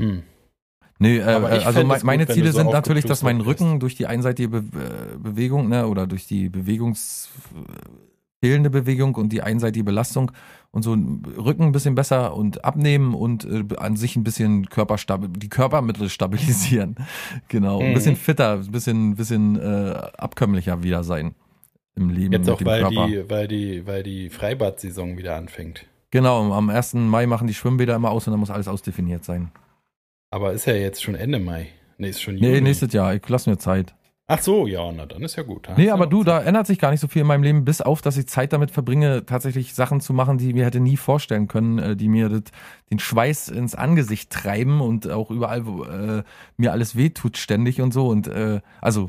Hm. 0.00 0.22
Nee, 1.00 1.18
äh, 1.18 1.22
also 1.22 1.84
me 1.84 1.94
gut, 1.94 2.04
meine 2.04 2.26
Ziele 2.26 2.52
so 2.52 2.58
sind 2.58 2.70
natürlich, 2.70 3.04
dass 3.04 3.22
mein 3.22 3.40
Rücken 3.40 3.80
durch 3.80 3.96
die 3.96 4.06
einseitige 4.06 4.48
Be 4.48 4.58
äh, 4.58 5.18
Bewegung, 5.18 5.68
ne, 5.68 5.86
oder 5.86 6.06
durch 6.06 6.26
die 6.26 6.48
Bewegungs 6.48 7.30
fehlende 8.40 8.70
Bewegung 8.70 9.14
und 9.16 9.30
die 9.32 9.42
einseitige 9.42 9.84
Belastung 9.84 10.30
und 10.70 10.82
so 10.82 10.92
Rücken 10.92 11.64
ein 11.64 11.72
bisschen 11.72 11.94
besser 11.94 12.34
und 12.36 12.64
abnehmen 12.64 13.14
und 13.14 13.44
äh, 13.44 13.64
an 13.78 13.96
sich 13.96 14.16
ein 14.16 14.22
bisschen 14.24 14.68
Körperstabil 14.68 15.28
die 15.30 15.48
Körpermittel 15.48 16.08
stabilisieren. 16.10 16.96
Genau, 17.48 17.80
ein 17.80 17.90
Mhm. 17.90 17.94
bisschen 17.94 18.16
fitter, 18.16 18.52
ein 18.54 18.70
bisschen 18.70 19.16
bisschen 19.16 19.56
äh, 19.60 19.94
abkömmlicher 20.18 20.82
wieder 20.82 21.02
sein 21.04 21.34
im 21.96 22.10
Leben 22.10 22.32
Jetzt 22.32 22.48
auch, 22.48 22.64
weil 22.64 22.82
Körper. 22.82 23.06
die, 23.08 23.28
weil 23.28 23.48
die, 23.48 23.86
weil 23.86 24.02
die 24.04 24.30
Freibad-Saison 24.30 25.18
wieder 25.18 25.34
anfängt. 25.36 25.86
Genau, 26.10 26.52
am 26.52 26.70
1. 26.70 26.94
Mai 26.94 27.26
machen 27.26 27.48
die 27.48 27.54
Schwimmbäder 27.54 27.96
immer 27.96 28.10
aus 28.12 28.26
und 28.26 28.32
dann 28.32 28.40
muss 28.40 28.50
alles 28.50 28.68
ausdefiniert 28.68 29.24
sein. 29.24 29.50
Aber 30.30 30.52
ist 30.52 30.66
ja 30.66 30.74
jetzt 30.74 31.02
schon 31.02 31.14
Ende 31.16 31.38
Mai. 31.40 31.68
Nee, 31.98 32.10
ist 32.10 32.22
schon 32.22 32.36
Juni. 32.36 32.48
Nee, 32.52 32.60
nächstes 32.60 32.92
Jahr, 32.92 33.14
ich 33.14 33.28
lass 33.28 33.46
mir 33.46 33.58
Zeit. 33.58 33.94
Ach 34.30 34.42
so, 34.42 34.66
ja, 34.66 34.92
na 34.92 35.06
dann 35.06 35.22
ist 35.22 35.36
ja 35.36 35.42
gut. 35.42 35.70
Nee, 35.78 35.88
aber 35.88 36.06
du, 36.06 36.22
da 36.22 36.42
ändert 36.42 36.66
sich 36.66 36.78
gar 36.78 36.90
nicht 36.90 37.00
so 37.00 37.08
viel 37.08 37.22
in 37.22 37.26
meinem 37.26 37.42
Leben, 37.42 37.64
bis 37.64 37.80
auf, 37.80 38.02
dass 38.02 38.18
ich 38.18 38.28
Zeit 38.28 38.52
damit 38.52 38.70
verbringe, 38.70 39.24
tatsächlich 39.24 39.74
Sachen 39.74 40.02
zu 40.02 40.12
machen, 40.12 40.36
die 40.36 40.48
ich 40.48 40.54
mir 40.54 40.66
hätte 40.66 40.80
nie 40.80 40.98
vorstellen 40.98 41.48
können, 41.48 41.78
äh, 41.78 41.96
die 41.96 42.08
mir 42.08 42.28
das, 42.28 42.42
den 42.90 42.98
Schweiß 42.98 43.48
ins 43.48 43.74
Angesicht 43.74 44.28
treiben 44.28 44.82
und 44.82 45.10
auch 45.10 45.30
überall, 45.30 45.64
wo 45.64 45.84
äh, 45.84 46.24
mir 46.58 46.72
alles 46.72 46.94
wehtut 46.94 47.38
ständig 47.38 47.80
und 47.80 47.94
so. 47.94 48.06
Und 48.08 48.26
äh, 48.28 48.60
also, 48.82 49.08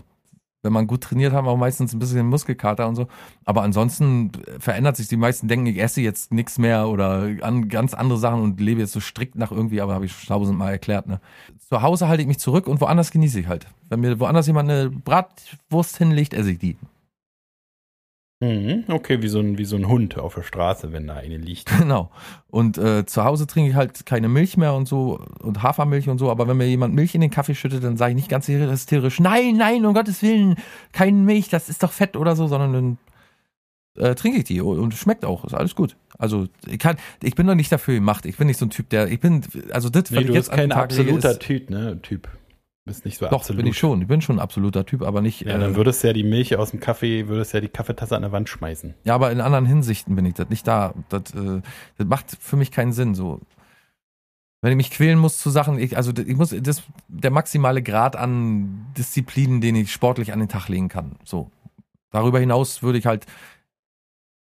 wenn 0.61 0.73
man 0.73 0.87
gut 0.87 1.01
trainiert, 1.01 1.33
haben 1.33 1.47
auch 1.47 1.57
meistens 1.57 1.93
ein 1.93 1.99
bisschen 1.99 2.27
Muskelkater 2.27 2.87
und 2.87 2.95
so. 2.95 3.07
Aber 3.45 3.63
ansonsten 3.63 4.31
verändert 4.59 4.97
sich. 4.97 5.07
Die 5.07 5.17
meisten 5.17 5.47
denken, 5.47 5.67
ich 5.67 5.79
esse 5.79 6.01
jetzt 6.01 6.33
nichts 6.33 6.57
mehr 6.57 6.87
oder 6.89 7.29
an 7.41 7.69
ganz 7.69 7.93
andere 7.93 8.19
Sachen 8.19 8.41
und 8.41 8.59
lebe 8.59 8.81
jetzt 8.81 8.91
so 8.91 8.99
strikt 8.99 9.35
nach 9.35 9.51
irgendwie, 9.51 9.79
aber 9.81 9.93
habe 9.93 10.05
ich 10.05 10.25
tausendmal 10.25 10.71
erklärt. 10.71 11.07
Ne? 11.07 11.21
Zu 11.69 11.81
Hause 11.81 12.07
halte 12.07 12.21
ich 12.21 12.27
mich 12.27 12.39
zurück 12.39 12.67
und 12.67 12.81
woanders 12.81 13.11
genieße 13.11 13.39
ich 13.39 13.47
halt. 13.47 13.67
Wenn 13.87 14.01
mir 14.01 14.19
woanders 14.19 14.47
jemand 14.47 14.69
eine 14.69 14.89
Bratwurst 14.89 15.97
hinlegt, 15.97 16.33
esse 16.33 16.51
ich 16.51 16.59
die. 16.59 16.77
Mhm, 18.41 18.85
okay, 18.87 19.21
wie 19.21 19.27
so, 19.27 19.39
ein, 19.39 19.57
wie 19.57 19.65
so 19.65 19.75
ein 19.75 19.89
Hund 19.89 20.17
auf 20.17 20.35
der 20.35 20.43
Straße, 20.43 20.93
wenn 20.93 21.07
da 21.07 21.15
eine 21.15 21.37
liegt. 21.37 21.69
Genau. 21.79 22.09
Und 22.49 22.77
äh, 22.77 23.05
zu 23.05 23.25
Hause 23.25 23.47
trinke 23.47 23.69
ich 23.69 23.75
halt 23.75 24.05
keine 24.05 24.29
Milch 24.29 24.55
mehr 24.55 24.73
und 24.73 24.87
so 24.87 25.19
und 25.39 25.61
Hafermilch 25.61 26.07
und 26.07 26.19
so, 26.19 26.31
aber 26.31 26.47
wenn 26.47 26.57
mir 26.57 26.67
jemand 26.67 26.95
Milch 26.95 27.15
in 27.15 27.21
den 27.21 27.31
Kaffee 27.31 27.55
schüttet, 27.55 27.83
dann 27.83 27.97
sage 27.97 28.11
ich 28.11 28.15
nicht 28.15 28.29
ganz 28.29 28.47
hysterisch, 28.47 29.19
nein, 29.19 29.57
nein, 29.57 29.85
um 29.85 29.93
Gottes 29.93 30.21
Willen, 30.21 30.55
keine 30.93 31.17
Milch, 31.17 31.49
das 31.49 31.67
ist 31.67 31.83
doch 31.83 31.91
Fett 31.91 32.15
oder 32.15 32.35
so, 32.35 32.47
sondern 32.47 32.73
dann 32.73 32.97
äh, 33.97 34.15
trinke 34.15 34.39
ich 34.39 34.45
die 34.45 34.61
und 34.61 34.93
es 34.93 34.99
schmeckt 34.99 35.25
auch, 35.25 35.43
ist 35.43 35.53
alles 35.53 35.75
gut. 35.75 35.97
Also 36.17 36.47
ich 36.65 36.79
kann, 36.79 36.97
ich 37.21 37.35
bin 37.35 37.45
doch 37.47 37.55
nicht 37.55 37.71
dafür 37.71 37.95
gemacht. 37.95 38.25
Ich 38.25 38.37
bin 38.37 38.47
nicht 38.47 38.57
so 38.57 38.65
ein 38.65 38.69
Typ, 38.69 38.89
der, 38.89 39.09
ich 39.09 39.19
bin, 39.19 39.41
also 39.71 39.89
das, 39.89 40.11
Nee, 40.11 40.17
was 40.17 40.23
du 40.23 40.29
ich 40.29 40.37
bist 40.37 40.47
jetzt 40.49 40.51
kein 40.55 40.71
absoluter 40.71 41.31
ist, 41.31 41.41
Typ, 41.41 41.69
ne? 41.69 42.01
Typ. 42.01 42.29
Bist 42.89 43.05
nicht 43.05 43.19
so 43.19 43.27
Doch, 43.27 43.33
absolut. 43.33 43.61
bin 43.61 43.67
ich 43.67 43.77
schon. 43.77 44.01
Ich 44.01 44.07
bin 44.07 44.19
schon 44.19 44.37
ein 44.37 44.39
absoluter 44.39 44.83
Typ, 44.83 45.03
aber 45.03 45.21
nicht. 45.21 45.41
Ja, 45.41 45.57
äh, 45.57 45.59
dann 45.59 45.75
würdest 45.75 46.03
du 46.03 46.07
ja 46.07 46.13
die 46.13 46.23
Milch 46.23 46.55
aus 46.55 46.71
dem 46.71 46.79
Kaffee, 46.79 47.27
würdest 47.27 47.53
ja 47.53 47.61
die 47.61 47.67
Kaffeetasse 47.67 48.15
an 48.15 48.23
der 48.23 48.31
Wand 48.31 48.49
schmeißen. 48.49 48.95
Ja, 49.03 49.13
aber 49.13 49.31
in 49.31 49.41
anderen 49.41 49.67
Hinsichten 49.67 50.15
bin 50.15 50.25
ich 50.25 50.33
das 50.33 50.49
nicht 50.49 50.65
da. 50.67 50.95
Das, 51.09 51.35
äh, 51.35 51.61
das 51.99 52.07
macht 52.07 52.35
für 52.39 52.55
mich 52.55 52.71
keinen 52.71 52.91
Sinn. 52.91 53.13
So, 53.13 53.41
wenn 54.61 54.71
ich 54.71 54.77
mich 54.77 54.89
quälen 54.89 55.19
muss 55.19 55.37
zu 55.37 55.51
Sachen, 55.51 55.77
ich, 55.77 55.97
also 55.97 56.11
ich 56.11 56.35
muss 56.35 56.49
das 56.49 56.81
der 57.07 57.29
maximale 57.29 57.83
Grad 57.83 58.15
an 58.15 58.87
Disziplinen, 58.97 59.61
den 59.61 59.75
ich 59.75 59.91
sportlich 59.91 60.33
an 60.33 60.39
den 60.39 60.49
Tag 60.49 60.67
legen 60.67 60.89
kann. 60.89 61.17
So, 61.23 61.51
darüber 62.09 62.39
hinaus 62.39 62.81
würde 62.81 62.97
ich 62.97 63.05
halt 63.05 63.27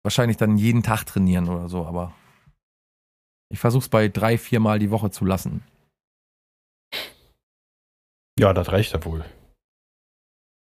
wahrscheinlich 0.03 0.37
dann 0.37 0.59
jeden 0.59 0.83
Tag 0.83 1.05
trainieren 1.05 1.49
oder 1.49 1.67
so. 1.67 1.83
Aber 1.83 2.13
ich 3.49 3.57
versuche 3.57 3.81
es 3.81 3.89
bei 3.89 4.07
drei, 4.07 4.37
vier 4.37 4.59
Mal 4.59 4.77
die 4.77 4.91
Woche 4.91 5.09
zu 5.09 5.25
lassen. 5.25 5.63
Ja, 8.37 8.53
das 8.53 8.71
reicht 8.71 8.93
ja 8.93 9.03
wohl. 9.05 9.23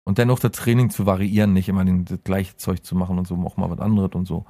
Und 0.03 0.17
dennoch 0.17 0.39
das 0.39 0.51
Training 0.51 0.89
zu 0.89 1.05
variieren, 1.05 1.53
nicht 1.53 1.69
immer 1.69 1.85
den, 1.85 2.05
das 2.05 2.23
gleiche 2.23 2.57
Zeug 2.57 2.83
zu 2.83 2.95
machen 2.95 3.17
und 3.17 3.27
so, 3.27 3.35
auch 3.35 3.57
mal 3.57 3.69
was 3.69 3.79
anderes 3.79 4.11
und 4.13 4.25
so. 4.25 4.45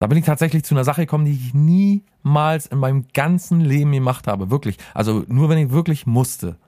Da 0.00 0.06
bin 0.06 0.18
ich 0.18 0.24
tatsächlich 0.24 0.64
zu 0.64 0.74
einer 0.74 0.84
Sache 0.84 1.02
gekommen, 1.02 1.24
die 1.24 1.32
ich 1.32 1.54
niemals 1.54 2.66
in 2.66 2.78
meinem 2.78 3.08
ganzen 3.14 3.60
Leben 3.60 3.92
gemacht 3.92 4.26
habe. 4.26 4.50
Wirklich. 4.50 4.76
Also 4.92 5.24
nur 5.28 5.48
wenn 5.48 5.58
ich 5.58 5.70
wirklich 5.70 6.06
musste. 6.06 6.58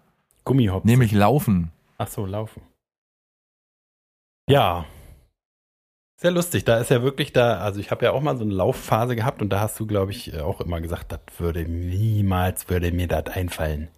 Gummihopp. 0.45 0.85
Nämlich 0.85 1.13
laufen. 1.13 1.71
Ach 1.99 2.09
so, 2.09 2.25
laufen. 2.25 2.63
Ja. 4.49 4.87
Sehr 6.19 6.31
lustig. 6.31 6.65
Da 6.65 6.79
ist 6.79 6.91
ja 6.91 7.03
wirklich 7.03 7.33
da, 7.33 7.59
also 7.59 7.79
ich 7.79 7.91
habe 7.91 8.07
ja 8.07 8.13
auch 8.13 8.23
mal 8.23 8.39
so 8.39 8.45
eine 8.45 8.55
Laufphase 8.55 9.17
gehabt 9.17 9.43
und 9.43 9.51
da 9.51 9.61
hast 9.61 9.79
du, 9.79 9.87
glaube 9.87 10.13
ich, 10.13 10.41
auch 10.41 10.61
immer 10.63 10.81
gesagt, 10.81 11.13
das 11.13 11.21
würde 11.39 11.65
niemals, 11.69 12.71
würde 12.71 12.91
mir 12.91 13.07
das 13.07 13.27
einfallen. 13.27 13.89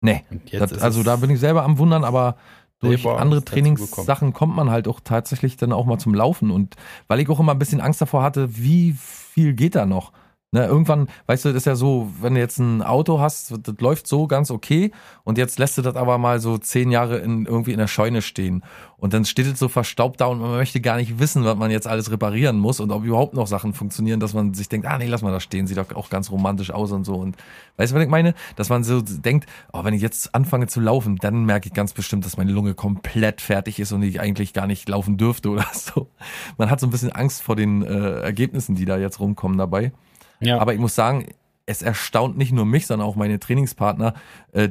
Nee. 0.00 0.24
Das, 0.52 0.72
also 0.74 1.02
da 1.02 1.16
bin 1.16 1.30
ich 1.30 1.40
selber 1.40 1.64
am 1.64 1.78
Wundern, 1.78 2.04
aber 2.04 2.36
durch 2.80 3.04
andere 3.06 3.44
Trainingssachen 3.44 4.32
kommt 4.32 4.54
man 4.54 4.70
halt 4.70 4.86
auch 4.86 5.00
tatsächlich 5.02 5.56
dann 5.56 5.72
auch 5.72 5.86
mal 5.86 5.98
zum 5.98 6.14
Laufen. 6.14 6.50
Und 6.50 6.76
weil 7.08 7.20
ich 7.20 7.28
auch 7.28 7.40
immer 7.40 7.52
ein 7.52 7.58
bisschen 7.58 7.80
Angst 7.80 8.00
davor 8.00 8.22
hatte, 8.22 8.56
wie 8.56 8.92
viel 8.92 9.54
geht 9.54 9.74
da 9.74 9.86
noch? 9.86 10.12
Ne, 10.50 10.64
irgendwann, 10.64 11.08
weißt 11.26 11.44
du, 11.44 11.48
das 11.50 11.58
ist 11.58 11.64
ja 11.66 11.74
so, 11.74 12.10
wenn 12.22 12.32
du 12.32 12.40
jetzt 12.40 12.56
ein 12.56 12.80
Auto 12.80 13.20
hast, 13.20 13.52
das 13.68 13.74
läuft 13.80 14.06
so 14.06 14.26
ganz 14.26 14.50
okay 14.50 14.92
und 15.22 15.36
jetzt 15.36 15.58
lässt 15.58 15.76
du 15.76 15.82
das 15.82 15.94
aber 15.94 16.16
mal 16.16 16.40
so 16.40 16.56
zehn 16.56 16.90
Jahre 16.90 17.18
in, 17.18 17.44
irgendwie 17.44 17.72
in 17.72 17.78
der 17.78 17.86
Scheune 17.86 18.22
stehen 18.22 18.64
und 18.96 19.12
dann 19.12 19.26
steht 19.26 19.44
es 19.44 19.58
so 19.58 19.68
verstaubt 19.68 20.22
da 20.22 20.24
und 20.24 20.40
man 20.40 20.52
möchte 20.52 20.80
gar 20.80 20.96
nicht 20.96 21.18
wissen, 21.18 21.44
was 21.44 21.54
man 21.58 21.70
jetzt 21.70 21.86
alles 21.86 22.10
reparieren 22.10 22.58
muss 22.58 22.80
und 22.80 22.90
ob 22.92 23.04
überhaupt 23.04 23.34
noch 23.34 23.46
Sachen 23.46 23.74
funktionieren, 23.74 24.20
dass 24.20 24.32
man 24.32 24.54
sich 24.54 24.70
denkt, 24.70 24.86
ah 24.86 24.96
nee, 24.96 25.06
lass 25.06 25.20
mal 25.20 25.32
da 25.32 25.40
stehen, 25.40 25.66
sieht 25.66 25.76
doch 25.76 25.94
auch 25.94 26.08
ganz 26.08 26.30
romantisch 26.30 26.70
aus 26.70 26.92
und 26.92 27.04
so 27.04 27.16
und 27.16 27.36
weißt 27.76 27.92
du, 27.92 27.96
was 27.96 28.04
ich 28.04 28.08
meine? 28.08 28.32
Dass 28.56 28.70
man 28.70 28.84
so 28.84 29.02
denkt, 29.02 29.46
oh, 29.74 29.84
wenn 29.84 29.92
ich 29.92 30.00
jetzt 30.00 30.34
anfange 30.34 30.66
zu 30.66 30.80
laufen, 30.80 31.16
dann 31.16 31.44
merke 31.44 31.68
ich 31.68 31.74
ganz 31.74 31.92
bestimmt, 31.92 32.24
dass 32.24 32.38
meine 32.38 32.52
Lunge 32.52 32.72
komplett 32.72 33.42
fertig 33.42 33.80
ist 33.80 33.92
und 33.92 34.02
ich 34.02 34.18
eigentlich 34.18 34.54
gar 34.54 34.66
nicht 34.66 34.88
laufen 34.88 35.18
dürfte 35.18 35.50
oder 35.50 35.66
so. 35.74 36.08
Man 36.56 36.70
hat 36.70 36.80
so 36.80 36.86
ein 36.86 36.90
bisschen 36.90 37.12
Angst 37.12 37.42
vor 37.42 37.54
den 37.54 37.82
äh, 37.82 38.20
Ergebnissen, 38.20 38.76
die 38.76 38.86
da 38.86 38.96
jetzt 38.96 39.20
rumkommen 39.20 39.58
dabei. 39.58 39.92
Ja. 40.40 40.58
Aber 40.58 40.74
ich 40.74 40.80
muss 40.80 40.94
sagen, 40.94 41.26
es 41.66 41.82
erstaunt 41.82 42.36
nicht 42.36 42.52
nur 42.52 42.64
mich, 42.64 42.86
sondern 42.86 43.06
auch 43.06 43.16
meine 43.16 43.38
Trainingspartner 43.38 44.14
äh, 44.52 44.70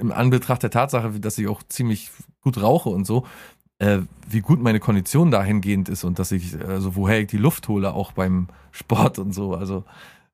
im 0.00 0.12
Anbetracht 0.12 0.62
der 0.62 0.70
Tatsache, 0.70 1.18
dass 1.20 1.38
ich 1.38 1.48
auch 1.48 1.62
ziemlich 1.62 2.10
gut 2.40 2.60
rauche 2.60 2.88
und 2.90 3.06
so, 3.06 3.26
äh, 3.78 4.00
wie 4.28 4.40
gut 4.40 4.60
meine 4.60 4.80
Kondition 4.80 5.30
dahingehend 5.30 5.88
ist 5.88 6.04
und 6.04 6.18
dass 6.18 6.32
ich, 6.32 6.58
also 6.60 6.96
woher 6.96 7.20
ich 7.20 7.28
die 7.28 7.38
Luft 7.38 7.68
hole, 7.68 7.92
auch 7.92 8.12
beim 8.12 8.48
Sport 8.70 9.18
und 9.18 9.32
so. 9.32 9.54
Also, 9.54 9.84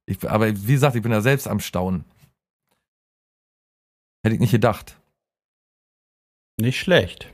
ich, 0.06 0.28
aber 0.28 0.48
wie 0.48 0.72
gesagt, 0.72 0.96
ich 0.96 1.02
bin 1.02 1.12
ja 1.12 1.20
selbst 1.20 1.48
am 1.48 1.60
Staunen. 1.60 2.04
Hätte 4.24 4.34
ich 4.34 4.40
nicht 4.40 4.52
gedacht. 4.52 4.98
Nicht 6.60 6.78
schlecht. 6.78 7.32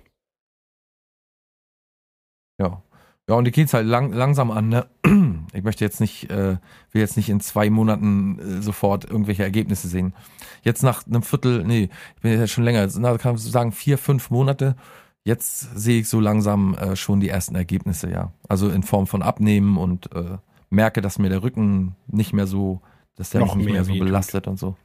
Ja. 2.61 2.83
Ja, 3.29 3.37
und 3.37 3.45
die 3.45 3.53
geht's 3.53 3.75
halt 3.75 3.87
lang, 3.87 4.13
langsam 4.13 4.51
an, 4.51 4.69
ne? 4.69 4.89
Ich 5.53 5.65
möchte 5.65 5.85
jetzt 5.85 6.01
nicht, 6.01 6.31
äh, 6.31 6.57
will 6.93 7.01
jetzt 7.01 7.17
nicht 7.17 7.29
in 7.29 7.41
zwei 7.41 7.71
Monaten 7.71 8.39
äh, 8.39 8.63
sofort 8.63 9.05
irgendwelche 9.05 9.43
Ergebnisse 9.43 9.89
sehen. 9.89 10.15
Jetzt 10.63 10.83
nach 10.83 11.07
einem 11.07 11.23
Viertel, 11.23 11.65
nee, 11.65 11.91
ich 12.17 12.23
bin 12.23 12.39
jetzt 12.39 12.51
schon 12.53 12.65
länger, 12.65 12.89
na, 12.99 13.19
kann 13.19 13.33
man 13.33 13.39
sagen 13.39 13.73
vier, 13.73 13.99
fünf 13.99 14.31
Monate. 14.31 14.77
Jetzt 15.25 15.79
sehe 15.79 16.01
ich 16.01 16.09
so 16.09 16.21
langsam 16.21 16.75
äh, 16.75 16.97
schon 16.97 17.21
die 17.21 17.29
ersten 17.29 17.55
Ergebnisse, 17.55 18.11
ja. 18.11 18.33
Also 18.49 18.71
in 18.71 18.83
Form 18.83 19.07
von 19.07 19.23
Abnehmen 19.23 19.77
und 19.77 20.15
äh, 20.15 20.39
merke, 20.71 21.01
dass 21.03 21.19
mir 21.19 21.29
der 21.29 21.43
Rücken 21.43 21.97
nicht 22.07 22.33
mehr 22.33 22.47
so, 22.47 22.81
dass 23.17 23.31
der 23.31 23.41
Noch 23.41 23.55
mich 23.55 23.67
nicht 23.67 23.75
mehr 23.75 23.83
mehr 23.83 23.85
so 23.85 23.99
belastet 23.99 24.47
und 24.47 24.59
so. 24.59 24.77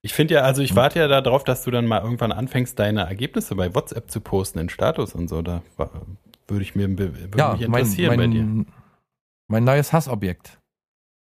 Ich 0.00 0.14
finde 0.14 0.34
ja, 0.34 0.40
also 0.42 0.62
ich 0.62 0.74
warte 0.74 1.00
ja 1.00 1.08
darauf, 1.08 1.44
dass 1.44 1.64
du 1.64 1.70
dann 1.70 1.86
mal 1.86 2.02
irgendwann 2.02 2.32
anfängst, 2.32 2.78
deine 2.78 3.02
Ergebnisse 3.02 3.54
bei 3.56 3.74
WhatsApp 3.74 4.10
zu 4.10 4.20
posten 4.20 4.58
in 4.60 4.68
Status 4.68 5.14
und 5.14 5.28
so. 5.28 5.42
Da 5.42 5.62
wa- 5.76 5.90
würde 6.46 6.62
ich 6.62 6.74
mir 6.74 6.96
würde 6.96 7.18
ja, 7.36 7.52
mich 7.52 7.68
mein, 7.68 7.80
interessieren 7.80 8.16
bei 8.16 8.26
dir. 8.26 8.64
Mein, 9.48 9.64
neues 9.64 9.92
Hassobjekt. 9.92 10.60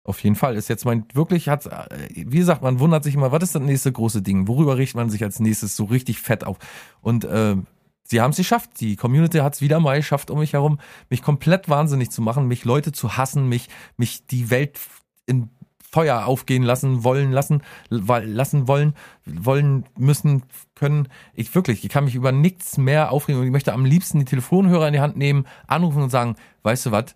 Auf 0.04 0.24
jeden 0.24 0.36
Fall 0.36 0.56
ist 0.56 0.68
jetzt 0.68 0.86
mein 0.86 1.06
wirklich 1.14 1.48
hat 1.48 1.70
wie 2.10 2.38
gesagt, 2.38 2.64
man 2.64 2.80
wundert 2.80 3.04
sich 3.04 3.14
immer, 3.14 3.32
was 3.32 3.44
ist 3.44 3.56
das 3.56 3.62
nächste 3.62 3.92
große 3.92 4.22
Ding? 4.24 4.48
Worüber 4.48 4.78
richtet 4.78 4.96
man 4.96 5.10
sich 5.10 5.24
als 5.24 5.40
nächstes 5.40 5.76
so 5.76 5.86
richtig 5.86 6.20
fett 6.20 6.44
auf? 6.44 6.58
Und 7.02 7.24
äh, 7.24 7.56
sie 8.04 8.22
haben 8.22 8.32
es 8.32 8.38
geschafft. 8.38 8.80
Die 8.80 8.96
Community 8.96 9.40
hat 9.40 9.54
es 9.54 9.62
wieder 9.62 9.80
mal 9.80 9.98
geschafft, 9.98 10.32
um 10.32 10.40
mich 10.40 10.54
herum, 10.54 10.80
mich 11.10 11.22
komplett 11.22 11.70
wahnsinnig 11.70 12.10
zu 12.10 12.22
machen, 12.22 12.48
mich 12.48 12.66
Leute 12.66 12.92
zu 12.92 13.16
hassen, 13.16 13.48
mich 13.48 13.70
mich 13.96 14.26
die 14.26 14.50
Welt 14.50 14.80
in 15.28 15.50
Feuer 15.92 16.26
aufgehen 16.26 16.64
lassen 16.64 17.04
wollen 17.04 17.32
lassen 17.32 17.64
lassen 17.90 18.68
wollen 18.68 18.96
wollen 19.26 19.84
müssen 19.98 20.44
können 20.74 21.10
ich 21.34 21.54
wirklich 21.54 21.84
ich 21.84 21.90
kann 21.90 22.06
mich 22.06 22.16
über 22.16 22.32
nichts 22.32 22.78
mehr 22.78 23.12
aufregen 23.12 23.42
und 23.42 23.46
ich 23.46 23.52
möchte 23.52 23.74
am 23.74 23.84
liebsten 23.84 24.20
die 24.20 24.26
Telefonhörer 24.26 24.88
in 24.88 24.94
die 24.94 25.02
Hand 25.02 25.18
nehmen 25.18 25.46
anrufen 25.68 26.02
und 26.02 26.10
sagen 26.10 26.36
weißt 26.64 26.86
du 26.86 26.92
was 26.92 27.14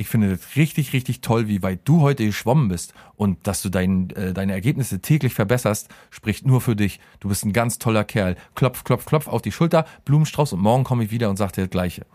ich 0.00 0.08
finde 0.08 0.30
das 0.30 0.56
richtig, 0.56 0.94
richtig 0.94 1.20
toll, 1.20 1.46
wie 1.46 1.62
weit 1.62 1.80
du 1.84 2.00
heute 2.00 2.24
geschwommen 2.24 2.68
bist 2.68 2.94
und 3.16 3.46
dass 3.46 3.60
du 3.60 3.68
dein, 3.68 4.08
äh, 4.16 4.32
deine 4.32 4.54
Ergebnisse 4.54 5.00
täglich 5.00 5.34
verbesserst, 5.34 5.90
spricht 6.08 6.46
nur 6.46 6.62
für 6.62 6.74
dich. 6.74 7.00
Du 7.20 7.28
bist 7.28 7.44
ein 7.44 7.52
ganz 7.52 7.78
toller 7.78 8.02
Kerl. 8.04 8.36
Klopf, 8.54 8.82
klopf, 8.82 9.04
klopf 9.04 9.28
auf 9.28 9.42
die 9.42 9.52
Schulter, 9.52 9.84
Blumenstrauß 10.06 10.54
und 10.54 10.60
morgen 10.60 10.84
komme 10.84 11.04
ich 11.04 11.10
wieder 11.10 11.28
und 11.28 11.36
sage 11.36 11.52
dir 11.52 11.60
das 11.64 11.70
Gleiche. 11.70 12.06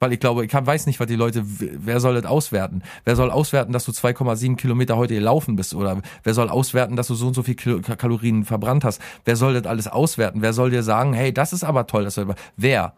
Weil 0.00 0.14
ich 0.14 0.20
glaube, 0.20 0.42
ich 0.42 0.50
kann, 0.50 0.66
weiß 0.66 0.86
nicht, 0.86 1.00
was 1.00 1.06
die 1.06 1.16
Leute, 1.16 1.42
wer 1.44 2.00
soll 2.00 2.14
das 2.14 2.24
auswerten? 2.24 2.82
Wer 3.04 3.14
soll 3.14 3.30
auswerten, 3.30 3.74
dass 3.74 3.84
du 3.84 3.92
2,7 3.92 4.56
Kilometer 4.56 4.96
heute 4.96 5.12
gelaufen 5.12 5.54
bist? 5.54 5.74
Oder 5.74 6.00
wer 6.22 6.32
soll 6.32 6.48
auswerten, 6.48 6.96
dass 6.96 7.08
du 7.08 7.14
so 7.14 7.26
und 7.26 7.34
so 7.34 7.42
viel 7.42 7.56
Kilo, 7.56 7.80
Kalorien 7.82 8.46
verbrannt 8.46 8.84
hast? 8.84 9.02
Wer 9.26 9.36
soll 9.36 9.52
das 9.52 9.66
alles 9.66 9.86
auswerten? 9.86 10.40
Wer 10.40 10.54
soll 10.54 10.70
dir 10.70 10.82
sagen, 10.82 11.12
hey, 11.12 11.34
das 11.34 11.52
ist 11.52 11.62
aber 11.62 11.86
toll, 11.86 12.04
das 12.04 12.18
wer? 12.56 12.94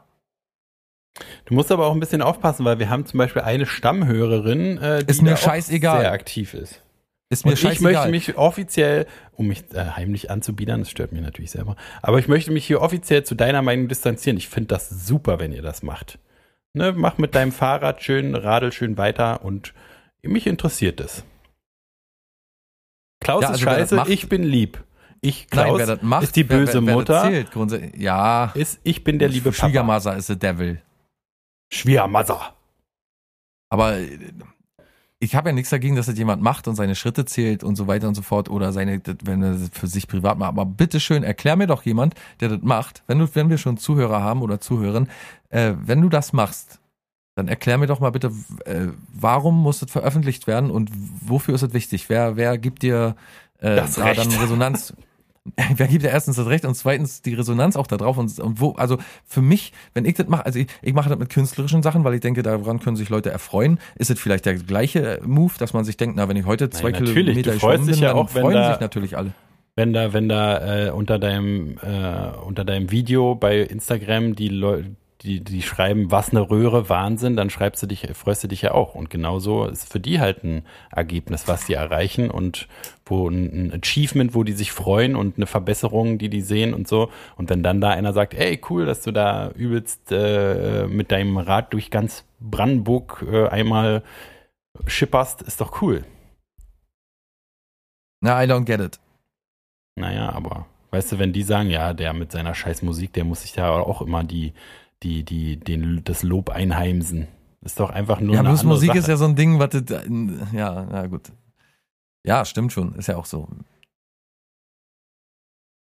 Du 1.46 1.54
musst 1.54 1.70
aber 1.72 1.86
auch 1.86 1.92
ein 1.92 2.00
bisschen 2.00 2.22
aufpassen, 2.22 2.64
weil 2.64 2.78
wir 2.78 2.90
haben 2.90 3.06
zum 3.06 3.18
Beispiel 3.18 3.42
eine 3.42 3.66
Stammhörerin, 3.66 4.78
äh, 4.78 5.04
die 5.04 5.10
Ist 5.10 5.22
mir 5.22 5.36
scheißegal. 5.36 6.00
sehr 6.00 6.12
aktiv 6.12 6.54
ist. 6.54 6.82
Ist 7.28 7.44
mir 7.44 7.52
Und 7.52 7.58
ich 7.58 7.64
möchte 7.64 7.82
scheißegal. 7.82 8.10
mich 8.10 8.36
offiziell, 8.36 9.06
um 9.32 9.48
mich 9.48 9.64
äh, 9.74 9.84
heimlich 9.96 10.30
anzubiedern, 10.30 10.80
das 10.80 10.90
stört 10.90 11.12
mich 11.12 11.22
natürlich 11.22 11.50
selber, 11.50 11.74
aber 12.02 12.18
ich 12.18 12.28
möchte 12.28 12.52
mich 12.52 12.64
hier 12.66 12.80
offiziell 12.82 13.24
zu 13.24 13.34
deiner 13.34 13.62
Meinung 13.62 13.88
distanzieren. 13.88 14.36
Ich 14.36 14.48
finde 14.48 14.68
das 14.68 14.88
super, 14.90 15.38
wenn 15.40 15.52
ihr 15.52 15.62
das 15.62 15.82
macht. 15.82 16.18
Ne, 16.72 16.92
mach 16.94 17.18
mit 17.18 17.34
deinem 17.34 17.52
Fahrrad 17.52 18.02
schön, 18.02 18.34
radel 18.34 18.70
schön 18.70 18.96
weiter 18.98 19.44
und 19.44 19.72
mich 20.22 20.46
interessiert 20.46 21.00
es. 21.00 21.24
Klaus 23.20 23.42
Ja, 23.42 23.48
ist 23.48 23.52
also 23.54 23.66
wer 23.66 23.72
das 23.72 23.80
scheiße, 23.80 23.94
macht- 23.96 24.08
ich 24.10 24.28
bin 24.28 24.42
lieb. 24.42 24.82
Ich, 25.22 25.46
Nein, 25.50 25.64
Klaus, 25.64 25.78
wer 25.78 25.86
das 25.86 26.02
macht, 26.02 26.22
ist 26.24 26.36
die 26.36 26.48
wer- 26.48 26.58
böse 26.58 26.74
wer, 26.74 26.86
wer 26.86 26.94
Mutter, 26.94 27.12
Das 27.14 27.22
zählt, 27.24 27.50
grundsätzlich. 27.50 27.96
ja, 28.00 28.52
ist 28.54 28.78
ich 28.84 29.02
bin 29.02 29.18
der 29.18 29.28
liebe 29.30 29.50
Papa. 29.50 29.66
Schwiegermother 29.66 30.16
ist 30.16 30.26
the 30.28 30.38
devil. 30.38 30.80
Schwiegermother. 31.70 32.54
Aber 33.68 33.98
äh, 33.98 34.18
ich 35.18 35.34
habe 35.34 35.48
ja 35.48 35.54
nichts 35.54 35.70
dagegen, 35.70 35.96
dass 35.96 36.06
das 36.06 36.18
jemand 36.18 36.42
macht 36.42 36.68
und 36.68 36.76
seine 36.76 36.94
Schritte 36.94 37.24
zählt 37.24 37.64
und 37.64 37.74
so 37.76 37.86
weiter 37.86 38.06
und 38.06 38.14
so 38.14 38.22
fort 38.22 38.48
oder 38.50 38.72
seine, 38.72 39.00
das- 39.00 39.16
wenn 39.24 39.42
er 39.42 39.52
das 39.54 39.70
für 39.72 39.86
sich 39.86 40.08
privat 40.08 40.38
macht. 40.38 40.48
Aber 40.50 40.66
bitteschön, 40.66 41.22
erklär 41.24 41.56
mir 41.56 41.66
doch 41.66 41.82
jemand, 41.84 42.14
der 42.40 42.50
das 42.50 42.60
macht. 42.62 43.02
Wenn 43.06 43.18
du, 43.18 43.34
wenn 43.34 43.48
wir 43.50 43.58
schon 43.58 43.76
Zuhörer 43.78 44.22
haben 44.22 44.42
oder 44.42 44.60
Zuhören, 44.60 45.08
äh, 45.48 45.72
wenn 45.80 46.02
du 46.02 46.08
das 46.08 46.32
machst, 46.32 46.80
dann 47.34 47.48
erklär 47.48 47.76
mir 47.78 47.86
doch 47.86 48.00
mal 48.00 48.10
bitte, 48.10 48.32
äh, 48.64 48.88
warum 49.12 49.60
muss 49.62 49.80
das 49.80 49.90
veröffentlicht 49.90 50.46
werden 50.46 50.70
und 50.70 50.90
wofür 51.20 51.54
ist 51.54 51.62
es 51.62 51.72
wichtig? 51.74 52.08
Wer, 52.08 52.36
wer 52.36 52.56
gibt 52.58 52.82
dir 52.82 53.16
äh, 53.58 53.76
Das 53.76 53.94
da 53.94 54.04
Recht. 54.04 54.20
dann 54.20 54.30
Resonanz? 54.32 54.94
Wer 55.76 55.86
gibt 55.88 56.02
dir 56.04 56.08
erstens 56.10 56.36
das 56.36 56.46
Recht 56.46 56.64
und 56.64 56.74
zweitens 56.74 57.22
die 57.22 57.34
Resonanz 57.34 57.76
auch 57.76 57.86
da 57.86 57.96
drauf 57.96 58.18
und, 58.18 58.38
und 58.38 58.60
wo, 58.60 58.72
also 58.72 58.98
für 59.24 59.42
mich, 59.42 59.72
wenn 59.94 60.04
ich 60.04 60.14
das 60.14 60.26
mache, 60.28 60.46
also 60.46 60.58
ich, 60.58 60.66
ich 60.82 60.92
mache 60.94 61.08
das 61.08 61.18
mit 61.18 61.28
künstlerischen 61.30 61.82
Sachen, 61.82 62.04
weil 62.04 62.14
ich 62.14 62.20
denke, 62.20 62.42
daran 62.42 62.80
können 62.80 62.96
sich 62.96 63.08
Leute 63.08 63.30
erfreuen. 63.30 63.78
Ist 63.96 64.10
es 64.10 64.18
vielleicht 64.20 64.46
der 64.46 64.54
gleiche 64.54 65.20
Move, 65.24 65.52
dass 65.58 65.72
man 65.72 65.84
sich 65.84 65.96
denkt, 65.96 66.16
na, 66.16 66.28
wenn 66.28 66.36
ich 66.36 66.46
heute 66.46 66.70
zwei 66.70 66.90
natürlich, 66.90 67.14
Kilometer 67.14 67.52
dich 67.52 67.60
bin, 67.60 67.94
ja 68.02 68.08
dann 68.08 68.16
auch, 68.16 68.28
freuen 68.30 68.54
da- 68.54 68.72
sich 68.72 68.80
natürlich 68.80 69.16
alle. 69.16 69.32
wenn 69.76 69.92
da, 69.92 70.12
wenn 70.12 70.28
da 70.28 70.86
äh, 70.86 70.90
unter 70.90 71.18
deinem 71.18 71.76
äh, 71.82 72.36
unter 72.44 72.64
deinem 72.64 72.90
Video 72.90 73.34
bei 73.34 73.60
Instagram 73.60 74.34
die 74.34 74.48
Leute 74.48 74.96
die, 75.26 75.40
die 75.40 75.62
schreiben, 75.62 76.10
was 76.10 76.30
eine 76.30 76.48
Röhre, 76.48 76.88
Wahnsinn, 76.88 77.36
dann 77.36 77.50
schreibst 77.50 77.82
du 77.82 77.86
dich, 77.86 78.08
freust 78.14 78.44
du 78.44 78.48
dich 78.48 78.62
ja 78.62 78.72
auch. 78.72 78.94
Und 78.94 79.10
genauso 79.10 79.66
ist 79.66 79.90
für 79.92 79.98
die 79.98 80.20
halt 80.20 80.44
ein 80.44 80.64
Ergebnis, 80.90 81.48
was 81.48 81.66
die 81.66 81.74
erreichen 81.74 82.30
und 82.30 82.68
wo 83.04 83.28
ein, 83.28 83.72
Achievement, 83.72 84.34
wo 84.34 84.44
die 84.44 84.52
sich 84.52 84.72
freuen 84.72 85.16
und 85.16 85.36
eine 85.36 85.46
Verbesserung, 85.46 86.18
die 86.18 86.28
die 86.28 86.40
sehen 86.40 86.72
und 86.72 86.86
so. 86.86 87.10
Und 87.36 87.50
wenn 87.50 87.62
dann 87.62 87.80
da 87.80 87.90
einer 87.90 88.12
sagt, 88.12 88.34
ey, 88.34 88.60
cool, 88.70 88.86
dass 88.86 89.02
du 89.02 89.10
da 89.10 89.50
übelst 89.50 90.12
äh, 90.12 90.86
mit 90.86 91.10
deinem 91.10 91.36
Rad 91.38 91.72
durch 91.72 91.90
ganz 91.90 92.24
Brandenburg 92.40 93.24
äh, 93.30 93.48
einmal 93.48 94.02
schipperst, 94.86 95.42
ist 95.42 95.60
doch 95.60 95.82
cool. 95.82 96.04
Na, 98.20 98.42
I 98.42 98.46
don't 98.46 98.64
get 98.64 98.80
it. 98.80 99.00
Naja, 99.96 100.30
aber 100.30 100.66
weißt 100.92 101.12
du, 101.12 101.18
wenn 101.18 101.32
die 101.32 101.42
sagen, 101.42 101.68
ja, 101.68 101.92
der 101.94 102.12
mit 102.12 102.32
seiner 102.32 102.54
scheiß 102.54 102.82
Musik, 102.82 103.12
der 103.12 103.24
muss 103.24 103.42
sich 103.42 103.52
da 103.52 103.70
auch 103.70 104.02
immer 104.02 104.24
die, 104.24 104.52
die, 105.02 105.24
die, 105.24 105.58
den, 105.58 106.02
das 106.04 106.22
Lob 106.22 106.50
einheimsen. 106.50 107.28
Ist 107.62 107.80
doch 107.80 107.90
einfach 107.90 108.20
nur 108.20 108.34
ja, 108.34 108.42
bloß 108.42 108.64
Musik 108.64 108.88
Sache. 108.88 108.98
ist 108.98 109.08
ja 109.08 109.16
so 109.16 109.24
ein 109.24 109.34
Ding, 109.36 109.58
was, 109.58 109.70
das- 109.70 110.04
ja, 110.52 110.86
na 110.90 111.06
gut. 111.06 111.32
Ja, 112.24 112.44
stimmt 112.44 112.72
schon, 112.72 112.94
ist 112.94 113.08
ja 113.08 113.16
auch 113.16 113.26
so. 113.26 113.48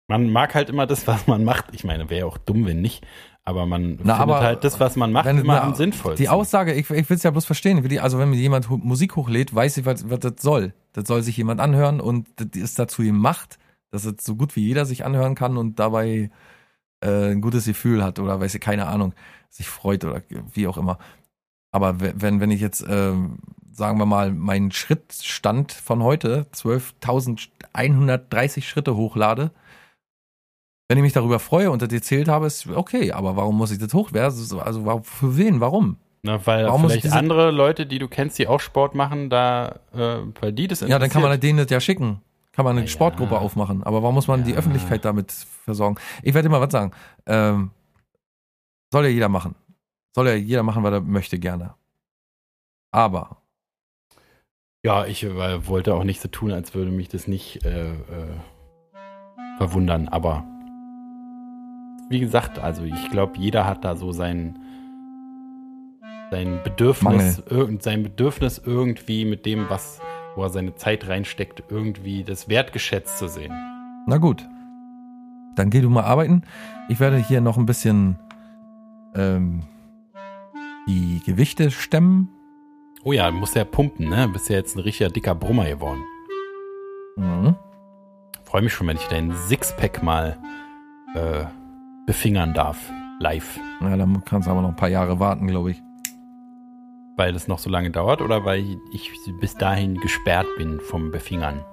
Man 0.07 0.29
mag 0.29 0.53
halt 0.55 0.69
immer 0.69 0.87
das, 0.87 1.07
was 1.07 1.27
man 1.27 1.43
macht. 1.45 1.65
Ich 1.71 1.83
meine, 1.85 2.09
wäre 2.09 2.25
auch 2.25 2.37
dumm, 2.37 2.65
wenn 2.65 2.81
nicht. 2.81 3.05
Aber 3.43 3.65
man 3.65 3.91
Na, 3.91 3.95
findet 3.97 4.19
aber 4.19 4.39
halt 4.41 4.63
das, 4.63 4.79
was 4.79 4.95
man 4.95 5.11
macht, 5.11 5.25
Wenn- 5.25 5.39
immer 5.39 5.55
na, 5.55 5.61
am 5.63 5.73
sinnvollsten. 5.73 6.21
Die 6.23 6.29
Aussage, 6.29 6.73
ich, 6.73 6.89
ich 6.89 7.09
will 7.09 7.17
es 7.17 7.23
ja 7.23 7.31
bloß 7.31 7.45
verstehen. 7.45 7.81
Die, 7.87 7.99
also 7.99 8.19
wenn 8.19 8.29
mir 8.29 8.35
jemand 8.35 8.69
Musik 8.69 9.15
hochlädt, 9.15 9.55
weiß 9.55 9.77
ich, 9.77 9.85
was, 9.85 10.09
was 10.09 10.19
das 10.19 10.33
soll. 10.39 10.73
Das 10.91 11.07
soll 11.07 11.23
sich 11.23 11.37
jemand 11.37 11.59
anhören 11.61 12.01
und 12.01 12.27
das 12.35 12.49
ist 12.61 12.77
dazu 12.77 13.01
gemacht, 13.03 13.57
dass 13.89 14.05
es 14.05 14.23
so 14.23 14.35
gut 14.35 14.55
wie 14.55 14.67
jeder 14.67 14.85
sich 14.85 15.05
anhören 15.05 15.33
kann 15.35 15.57
und 15.57 15.79
dabei 15.79 16.29
äh, 17.01 17.31
ein 17.31 17.41
gutes 17.41 17.65
Gefühl 17.65 18.03
hat 18.03 18.19
oder 18.19 18.39
weiß 18.39 18.55
ich, 18.55 18.61
keine 18.61 18.87
Ahnung, 18.87 19.13
sich 19.49 19.67
freut 19.69 20.05
oder 20.05 20.21
wie 20.53 20.67
auch 20.67 20.77
immer. 20.77 20.97
Aber 21.73 21.99
we- 21.99 22.13
wenn, 22.15 22.39
wenn 22.39 22.51
ich 22.51 22.61
jetzt, 22.61 22.83
ähm, 22.87 23.39
sagen 23.71 23.97
wir 23.99 24.05
mal, 24.05 24.31
meinen 24.31 24.71
Schrittstand 24.71 25.71
von 25.71 26.03
heute, 26.03 26.45
12.130 26.53 28.63
Schritte 28.63 28.95
hochlade, 28.95 29.51
wenn 30.89 30.97
ich 30.97 31.03
mich 31.03 31.13
darüber 31.13 31.39
freue 31.39 31.71
und 31.71 31.81
das 31.81 31.91
erzählt 31.93 32.27
habe, 32.27 32.47
ist 32.47 32.67
okay, 32.67 33.13
aber 33.13 33.37
warum 33.37 33.57
muss 33.57 33.71
ich 33.71 33.79
das 33.79 33.93
hochwerten? 33.93 34.59
Also 34.59 35.01
für 35.03 35.37
wen? 35.37 35.61
Warum? 35.61 35.97
Na, 36.23 36.45
weil 36.45 36.65
Warum 36.65 36.83
muss 36.83 36.93
ich 36.95 37.01
vielleicht 37.01 37.17
andere 37.17 37.49
Leute, 37.51 37.85
die 37.85 37.97
du 37.97 38.07
kennst, 38.07 38.37
die 38.37 38.47
auch 38.47 38.59
Sport 38.59 38.93
machen, 38.93 39.29
da, 39.29 39.79
äh, 39.93 40.17
weil 40.39 40.53
die 40.53 40.67
das 40.67 40.81
Ja, 40.81 40.99
dann 40.99 41.09
kann 41.09 41.21
man 41.21 41.31
interessiert. 41.31 41.43
denen 41.43 41.57
das 41.59 41.69
ja 41.71 41.79
schicken. 41.79 42.21
Kann 42.61 42.65
man 42.75 42.77
eine 42.77 42.85
ja. 42.85 42.91
Sportgruppe 42.91 43.39
aufmachen. 43.39 43.81
Aber 43.81 44.03
warum 44.03 44.13
muss 44.13 44.27
man 44.27 44.43
die 44.43 44.51
Ja. 44.51 44.57
Öffentlichkeit 44.57 45.03
damit 45.03 45.31
versorgen? 45.31 45.95
Ich 46.21 46.35
werde 46.35 46.47
immer 46.47 46.61
was 46.61 46.71
sagen. 46.71 46.91
Ähm, 47.25 47.71
soll 48.93 49.05
ja 49.05 49.09
jeder 49.09 49.29
machen. 49.29 49.55
Soll 50.13 50.27
ja 50.27 50.35
jeder 50.35 50.61
machen, 50.61 50.83
was 50.83 50.93
er 50.93 51.01
möchte, 51.01 51.39
gerne. 51.39 51.73
Aber, 52.91 53.37
Ja, 54.85 55.05
ich 55.07 55.23
äh, 55.23 55.67
wollte 55.67 55.95
auch 55.95 56.03
nicht 56.03 56.21
so 56.21 56.27
tun, 56.27 56.51
als 56.51 56.75
würde 56.75 56.91
mich 56.91 57.07
das 57.09 57.27
nicht 57.27 57.65
äh, 57.65 57.93
äh, 57.93 57.95
verwundern. 59.57 60.07
Aber 60.07 60.43
wie 62.09 62.19
gesagt, 62.19 62.59
also 62.59 62.83
ich 62.83 63.09
glaube, 63.09 63.39
jeder 63.39 63.65
hat 63.65 63.83
da 63.83 63.95
so 63.95 64.11
sein, 64.11 64.59
sein 66.29 66.59
Bedürfnis, 66.63 67.41
irgend, 67.49 67.81
sein 67.81 68.03
Bedürfnis 68.03 68.61
irgendwie 68.63 69.25
mit 69.25 69.47
dem, 69.47 69.67
was, 69.67 69.99
wo 70.35 70.43
er 70.43 70.49
seine 70.49 70.75
Zeit 70.75 71.07
reinsteckt, 71.07 71.63
irgendwie 71.69 72.23
das 72.23 72.47
wertgeschätzt 72.49 73.17
zu 73.17 73.27
sehen. 73.27 73.53
na 74.07 74.17
gut. 74.17 74.47
Dann 75.55 75.69
geh 75.69 75.81
du 75.81 75.89
mal 75.89 76.03
arbeiten. 76.03 76.43
Ich 76.87 77.01
werde 77.01 77.17
hier 77.17 77.41
noch 77.41 77.57
ein 77.57 77.65
bisschen 77.65 78.17
ähm, 79.15 79.63
die 80.87 81.21
Gewichte 81.25 81.71
stemmen. 81.71 82.29
Oh 83.03 83.11
ja, 83.11 83.29
du 83.29 83.37
musst 83.37 83.55
ja 83.55 83.65
pumpen, 83.65 84.09
ne? 84.09 84.29
Bist 84.29 84.49
ja 84.49 84.55
jetzt 84.55 84.77
ein 84.77 84.79
richtiger 84.79 85.09
dicker 85.09 85.35
Brummer 85.35 85.65
geworden. 85.65 85.99
Mhm. 87.17 87.55
Freue 88.43 88.61
mich 88.61 88.73
schon, 88.73 88.87
wenn 88.87 88.97
ich 88.97 89.07
deinen 89.07 89.33
Sixpack 89.33 90.03
mal 90.03 90.37
äh, 91.15 91.45
befingern 92.05 92.53
darf. 92.53 92.77
Live. 93.19 93.59
Ja, 93.81 93.97
dann 93.97 94.23
kannst 94.25 94.47
du 94.47 94.51
aber 94.51 94.61
noch 94.61 94.69
ein 94.69 94.75
paar 94.75 94.89
Jahre 94.89 95.19
warten, 95.19 95.47
glaube 95.47 95.71
ich. 95.71 95.81
Weil 97.17 97.33
das 97.33 97.47
noch 97.47 97.59
so 97.59 97.69
lange 97.69 97.91
dauert 97.91 98.21
oder 98.21 98.45
weil 98.45 98.63
ich 98.93 99.11
bis 99.39 99.55
dahin 99.55 99.95
gesperrt 99.95 100.47
bin 100.57 100.79
vom 100.79 101.11
Befingern? 101.11 101.63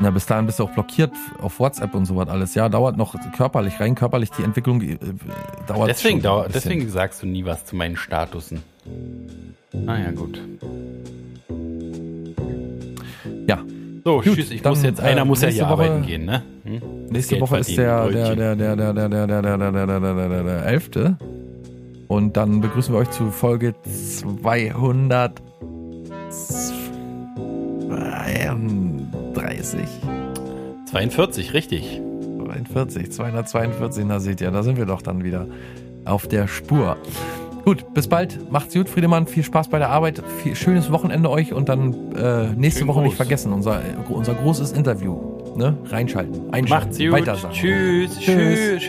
Na, 0.00 0.10
bis 0.10 0.26
dahin 0.26 0.46
bist 0.46 0.58
du 0.60 0.64
auch 0.64 0.70
blockiert 0.70 1.12
auf 1.40 1.58
WhatsApp 1.58 1.94
und 1.94 2.04
sowas 2.06 2.28
alles. 2.28 2.54
Ja, 2.54 2.68
dauert 2.68 2.96
noch 2.96 3.14
körperlich, 3.36 3.80
rein 3.80 3.94
körperlich 3.96 4.30
die 4.30 4.44
Entwicklung 4.44 4.80
äh, 4.80 4.96
dauert 5.66 5.88
Deswegen, 5.88 6.18
schon 6.18 6.22
dau 6.22 6.46
deswegen 6.48 6.88
sagst 6.88 7.22
du 7.22 7.26
nie 7.26 7.44
was 7.44 7.64
zu 7.64 7.74
meinen 7.76 7.96
Statusen. 7.96 8.62
Naja, 9.72 10.12
gut. 10.12 10.40
Ja. 13.48 13.58
So, 14.04 14.20
Gut, 14.20 14.24
tschüss. 14.36 14.50
Ich 14.52 14.62
dann, 14.62 14.70
muss 14.72 14.82
jetzt, 14.84 15.00
äh, 15.00 15.02
einer 15.02 15.24
muss 15.24 15.40
ja 15.42 15.48
nächste 15.48 15.64
hier 15.66 15.72
Woche- 15.76 15.82
arbeiten 15.84 16.06
gehen, 16.06 16.24
ne? 16.24 16.42
Hm? 16.64 16.80
Nächste 17.10 17.34
Geld 17.34 17.42
Woche 17.42 17.58
ist 17.58 17.76
der, 17.76 17.98
verdienen, 18.02 18.14
der, 18.14 18.28
Brötchen. 18.28 18.38
der, 18.38 18.56
der, 18.56 18.76
der, 18.76 19.08
der, 19.08 19.26
der, 19.26 19.26
der, 19.26 19.42
der, 19.42 19.58
der, 19.58 19.72
der, 19.72 19.86
der, 19.86 19.98
der, 19.98 20.14
der, 20.14 20.28
der, 20.28 20.44
der 20.44 20.66
11. 20.66 20.90
Und 22.08 22.36
dann 22.36 22.60
begrüßen 22.60 22.92
wir 22.94 23.00
euch 23.00 23.10
zu 23.10 23.30
Folge 23.30 23.74
232. 23.84 25.34
42, 30.90 31.54
richtig. 31.54 32.00
42, 32.44 33.12
242, 33.12 34.04
na 34.06 34.20
seht 34.20 34.40
ihr, 34.40 34.50
da 34.50 34.62
sind 34.62 34.78
wir 34.78 34.86
doch 34.86 35.02
dann 35.02 35.22
wieder 35.22 35.46
auf 36.06 36.26
der 36.26 36.48
Spur. 36.48 36.96
Gut, 37.64 37.92
bis 37.92 38.08
bald. 38.08 38.50
Macht's 38.50 38.72
gut, 38.72 38.88
Friedemann. 38.88 39.26
Viel 39.26 39.42
Spaß 39.42 39.68
bei 39.68 39.78
der 39.78 39.90
Arbeit. 39.90 40.22
Viel, 40.42 40.56
schönes 40.56 40.90
Wochenende 40.90 41.28
euch 41.28 41.52
und 41.52 41.68
dann 41.68 42.14
äh, 42.16 42.46
nächste 42.56 42.78
Schönen 42.80 42.88
Woche 42.88 43.00
nicht 43.00 43.10
Gruß. 43.10 43.16
vergessen, 43.18 43.52
unser, 43.52 43.82
unser 44.08 44.32
großes 44.34 44.72
Interview. 44.72 45.18
Ne? 45.56 45.76
Reinschalten, 45.90 46.50
einschalten, 46.52 46.86
Macht's 46.86 46.98
gut. 46.98 47.12
weitersagen. 47.12 47.54
Tschüss. 47.54 48.18
Tschüss. 48.18 48.80
Tschüss. 48.80 48.88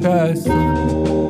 Tschüss. 0.00 0.44
Tschüss. 0.44 1.21